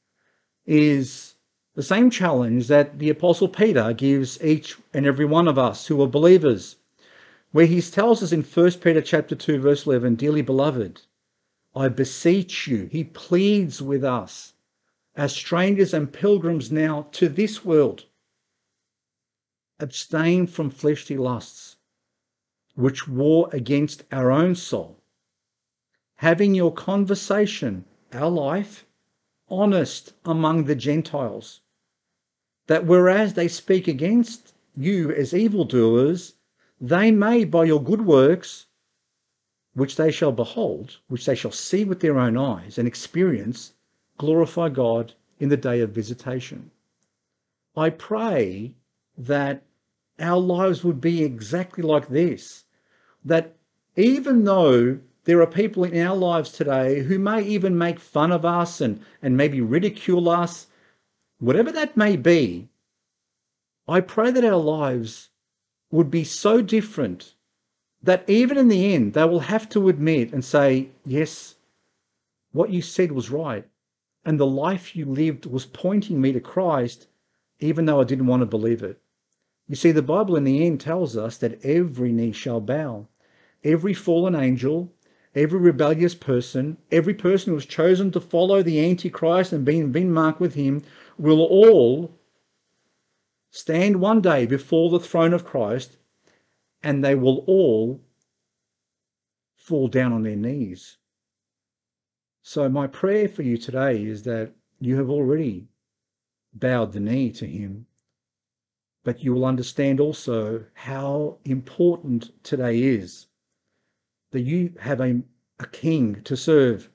is 0.65 1.35
the 1.75 1.83
same 1.83 2.09
challenge 2.09 2.67
that 2.67 2.97
the 2.97 3.09
Apostle 3.09 3.49
Peter 3.49 3.93
gives 3.93 4.41
each 4.43 4.77
and 4.93 5.05
every 5.05 5.25
one 5.25 5.47
of 5.47 5.59
us 5.59 5.87
who 5.87 6.01
are 6.01 6.07
believers, 6.07 6.77
where 7.57 7.65
he 7.65 7.81
tells 7.81 8.21
us 8.21 8.31
in 8.31 8.43
1 8.43 8.71
Peter 8.73 9.01
chapter 9.01 9.33
2, 9.33 9.57
verse 9.57 9.87
11, 9.87 10.13
Dearly 10.13 10.43
beloved, 10.43 11.01
I 11.75 11.87
beseech 11.87 12.67
you, 12.67 12.85
he 12.91 13.03
pleads 13.03 13.81
with 13.81 14.03
us 14.03 14.53
as 15.15 15.33
strangers 15.33 15.91
and 15.91 16.13
pilgrims 16.13 16.71
now 16.71 17.07
to 17.13 17.27
this 17.27 17.65
world. 17.65 18.05
Abstain 19.79 20.45
from 20.45 20.69
fleshly 20.69 21.17
lusts, 21.17 21.77
which 22.75 23.07
war 23.07 23.49
against 23.51 24.03
our 24.11 24.29
own 24.29 24.53
soul. 24.53 25.01
Having 26.17 26.53
your 26.53 26.71
conversation, 26.71 27.85
our 28.13 28.29
life, 28.29 28.85
honest 29.49 30.13
among 30.23 30.65
the 30.65 30.75
Gentiles 30.75 31.61
that 32.67 32.85
whereas 32.85 33.33
they 33.33 33.47
speak 33.47 33.87
against 33.87 34.53
you 34.75 35.11
as 35.11 35.33
evildoers, 35.33 36.35
they 36.79 37.11
may 37.11 37.43
by 37.43 37.65
your 37.65 37.81
good 37.81 38.01
works, 38.01 38.67
which 39.73 39.95
they 39.95 40.11
shall 40.11 40.31
behold, 40.31 40.97
which 41.07 41.25
they 41.25 41.35
shall 41.35 41.51
see 41.51 41.83
with 41.83 41.99
their 41.99 42.19
own 42.19 42.37
eyes 42.37 42.77
and 42.77 42.87
experience, 42.87 43.73
glorify 44.17 44.69
God 44.69 45.13
in 45.39 45.49
the 45.49 45.57
day 45.57 45.81
of 45.81 45.91
visitation. 45.91 46.71
I 47.75 47.89
pray 47.91 48.73
that 49.17 49.63
our 50.19 50.39
lives 50.39 50.83
would 50.83 50.99
be 50.99 51.23
exactly 51.23 51.83
like 51.83 52.07
this. 52.09 52.65
That 53.23 53.55
even 53.95 54.43
though 54.43 54.99
there 55.25 55.41
are 55.41 55.47
people 55.47 55.83
in 55.83 56.05
our 56.05 56.15
lives 56.15 56.51
today 56.51 57.01
who 57.01 57.19
may 57.19 57.43
even 57.43 57.77
make 57.77 57.99
fun 57.99 58.31
of 58.31 58.45
us 58.45 58.81
and, 58.81 59.01
and 59.21 59.35
maybe 59.35 59.61
ridicule 59.61 60.29
us 60.29 60.67
whatever 61.39 61.71
that 61.71 61.97
may 61.97 62.15
be, 62.15 62.69
I 63.87 64.01
pray 64.01 64.31
that 64.31 64.45
our 64.45 64.55
lives 64.55 65.29
would 65.91 66.11
be 66.11 66.23
so 66.23 66.61
different 66.61 67.33
that 68.03 68.29
even 68.29 68.57
in 68.57 68.67
the 68.67 68.93
end, 68.93 69.13
they 69.13 69.23
will 69.23 69.39
have 69.39 69.67
to 69.69 69.89
admit 69.89 70.33
and 70.33 70.43
say, 70.43 70.89
Yes, 71.05 71.55
what 72.51 72.69
you 72.69 72.81
said 72.81 73.11
was 73.11 73.29
right. 73.29 73.67
And 74.25 74.39
the 74.39 74.45
life 74.45 74.95
you 74.95 75.05
lived 75.05 75.45
was 75.45 75.65
pointing 75.65 76.19
me 76.19 76.31
to 76.33 76.39
Christ. 76.39 77.07
even 77.59 77.85
though 77.85 77.99
I 77.99 78.03
didn't 78.03 78.27
want 78.27 78.41
to 78.41 78.45
believe 78.45 78.83
it. 78.83 79.01
You 79.67 79.75
see, 79.75 79.91
the 79.91 80.01
Bible 80.01 80.35
in 80.35 80.43
the 80.43 80.65
end 80.65 80.79
tells 80.79 81.17
us 81.17 81.37
that 81.37 81.63
every 81.65 82.11
knee 82.11 82.31
shall 82.31 82.61
bow. 82.61 83.07
Every 83.63 83.93
fallen 83.93 84.35
angel, 84.35 84.91
every 85.35 85.59
rebellious 85.59 86.15
person, 86.15 86.77
every 86.91 87.13
person 87.13 87.51
who 87.51 87.55
has 87.55 87.65
chosen 87.65 88.11
to 88.11 88.21
follow 88.21 88.61
the 88.61 88.79
Antichrist 88.79 89.51
and 89.53 89.65
been, 89.65 89.91
been 89.91 90.11
marked 90.11 90.39
with 90.39 90.53
him 90.53 90.83
will 91.17 91.41
all 91.41 92.11
stand 93.49 93.99
one 93.99 94.21
day 94.21 94.45
before 94.45 94.89
the 94.89 94.99
throne 94.99 95.33
of 95.33 95.45
Christ 95.45 95.97
and 96.83 97.03
they 97.03 97.15
will 97.15 97.39
all 97.47 98.01
fall 99.55 99.87
down 99.87 100.13
on 100.13 100.23
their 100.23 100.35
knees. 100.35 100.97
So, 102.43 102.69
my 102.69 102.87
prayer 102.87 103.27
for 103.27 103.43
you 103.43 103.57
today 103.57 104.03
is 104.03 104.23
that 104.23 104.53
you 104.79 104.95
have 104.97 105.09
already 105.09 105.67
bowed 106.53 106.93
the 106.93 106.99
knee 106.99 107.31
to 107.31 107.45
him, 107.45 107.87
but 109.03 109.23
you 109.23 109.33
will 109.33 109.45
understand 109.45 109.99
also 109.99 110.65
how 110.73 111.39
important 111.43 112.31
today 112.43 112.81
is 112.81 113.27
that 114.31 114.41
you 114.41 114.73
have 114.79 115.01
a, 115.01 115.21
a 115.59 115.67
king 115.67 116.21
to 116.23 116.37
serve, 116.37 116.89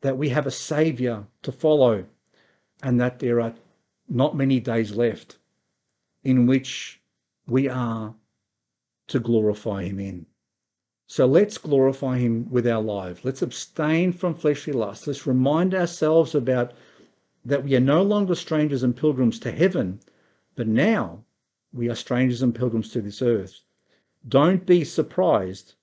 that 0.00 0.18
we 0.18 0.28
have 0.30 0.46
a 0.46 0.50
savior 0.50 1.26
to 1.42 1.52
follow, 1.52 2.04
and 2.82 3.00
that 3.00 3.18
there 3.18 3.40
are 3.40 3.54
not 4.08 4.36
many 4.36 4.60
days 4.60 4.92
left 4.92 5.38
in 6.24 6.46
which 6.46 7.00
we 7.46 7.68
are 7.68 8.14
to 9.08 9.18
glorify 9.18 9.82
him 9.84 9.98
in. 9.98 10.26
So 11.06 11.26
let's 11.26 11.58
glorify 11.58 12.18
him 12.18 12.48
with 12.50 12.66
our 12.66 12.80
lives. 12.80 13.24
Let's 13.24 13.42
abstain 13.42 14.12
from 14.12 14.34
fleshly 14.34 14.72
lusts. 14.72 15.06
Let's 15.06 15.26
remind 15.26 15.74
ourselves 15.74 16.34
about 16.34 16.72
that 17.44 17.64
we 17.64 17.74
are 17.74 17.80
no 17.80 18.02
longer 18.02 18.34
strangers 18.34 18.82
and 18.82 18.96
pilgrims 18.96 19.38
to 19.40 19.50
heaven, 19.50 20.00
but 20.54 20.68
now 20.68 21.24
we 21.72 21.88
are 21.90 21.94
strangers 21.94 22.40
and 22.40 22.54
pilgrims 22.54 22.90
to 22.90 23.02
this 23.02 23.20
earth. 23.20 23.60
Don't 24.28 24.64
be 24.64 24.84
surprised 24.84 25.74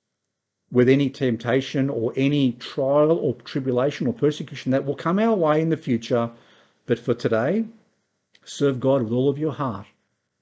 with 0.71 0.87
any 0.87 1.09
temptation 1.09 1.89
or 1.89 2.13
any 2.15 2.53
trial 2.53 3.11
or 3.11 3.33
tribulation 3.35 4.07
or 4.07 4.13
persecution 4.13 4.71
that 4.71 4.85
will 4.85 4.95
come 4.95 5.19
our 5.19 5.35
way 5.35 5.61
in 5.61 5.69
the 5.69 5.77
future. 5.77 6.31
But 6.85 6.97
for 6.97 7.13
today, 7.13 7.65
serve 8.45 8.79
God 8.79 9.03
with 9.03 9.11
all 9.11 9.29
of 9.29 9.37
your 9.37 9.53
heart 9.53 9.87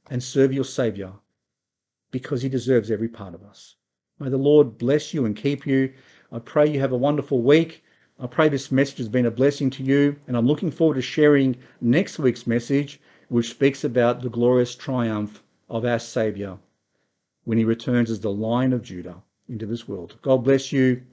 and 0.09 0.21
serve 0.21 0.53
your 0.53 0.63
Saviour 0.63 1.13
because 2.11 2.41
he 2.41 2.49
deserves 2.49 2.89
every 2.89 3.07
part 3.07 3.33
of 3.33 3.43
us. 3.43 3.75
May 4.19 4.29
the 4.29 4.37
Lord 4.37 4.77
bless 4.77 5.13
you 5.13 5.25
and 5.25 5.35
keep 5.35 5.67
you. 5.67 5.93
I 6.31 6.39
pray 6.39 6.69
you 6.69 6.79
have 6.79 6.91
a 6.91 6.97
wonderful 6.97 7.41
week. 7.41 7.83
I 8.19 8.27
pray 8.27 8.49
this 8.49 8.71
message 8.71 8.97
has 8.97 9.09
been 9.09 9.27
a 9.27 9.31
blessing 9.31 9.69
to 9.71 9.83
you, 9.83 10.15
and 10.27 10.35
I'm 10.35 10.47
looking 10.47 10.71
forward 10.71 10.95
to 10.95 11.01
sharing 11.01 11.55
next 11.81 12.17
week's 12.17 12.47
message, 12.47 12.99
which 13.29 13.49
speaks 13.49 13.83
about 13.83 14.21
the 14.21 14.29
glorious 14.29 14.75
triumph 14.75 15.43
of 15.69 15.85
our 15.85 15.99
Saviour 15.99 16.57
when 17.43 17.57
he 17.57 17.63
returns 17.63 18.09
as 18.09 18.19
the 18.19 18.31
Lion 18.31 18.73
of 18.73 18.81
Judah 18.81 19.21
into 19.47 19.65
this 19.65 19.87
world. 19.87 20.17
God 20.21 20.43
bless 20.43 20.71
you. 20.71 21.03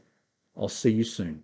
I'll 0.57 0.69
see 0.69 0.91
you 0.91 1.05
soon. 1.05 1.43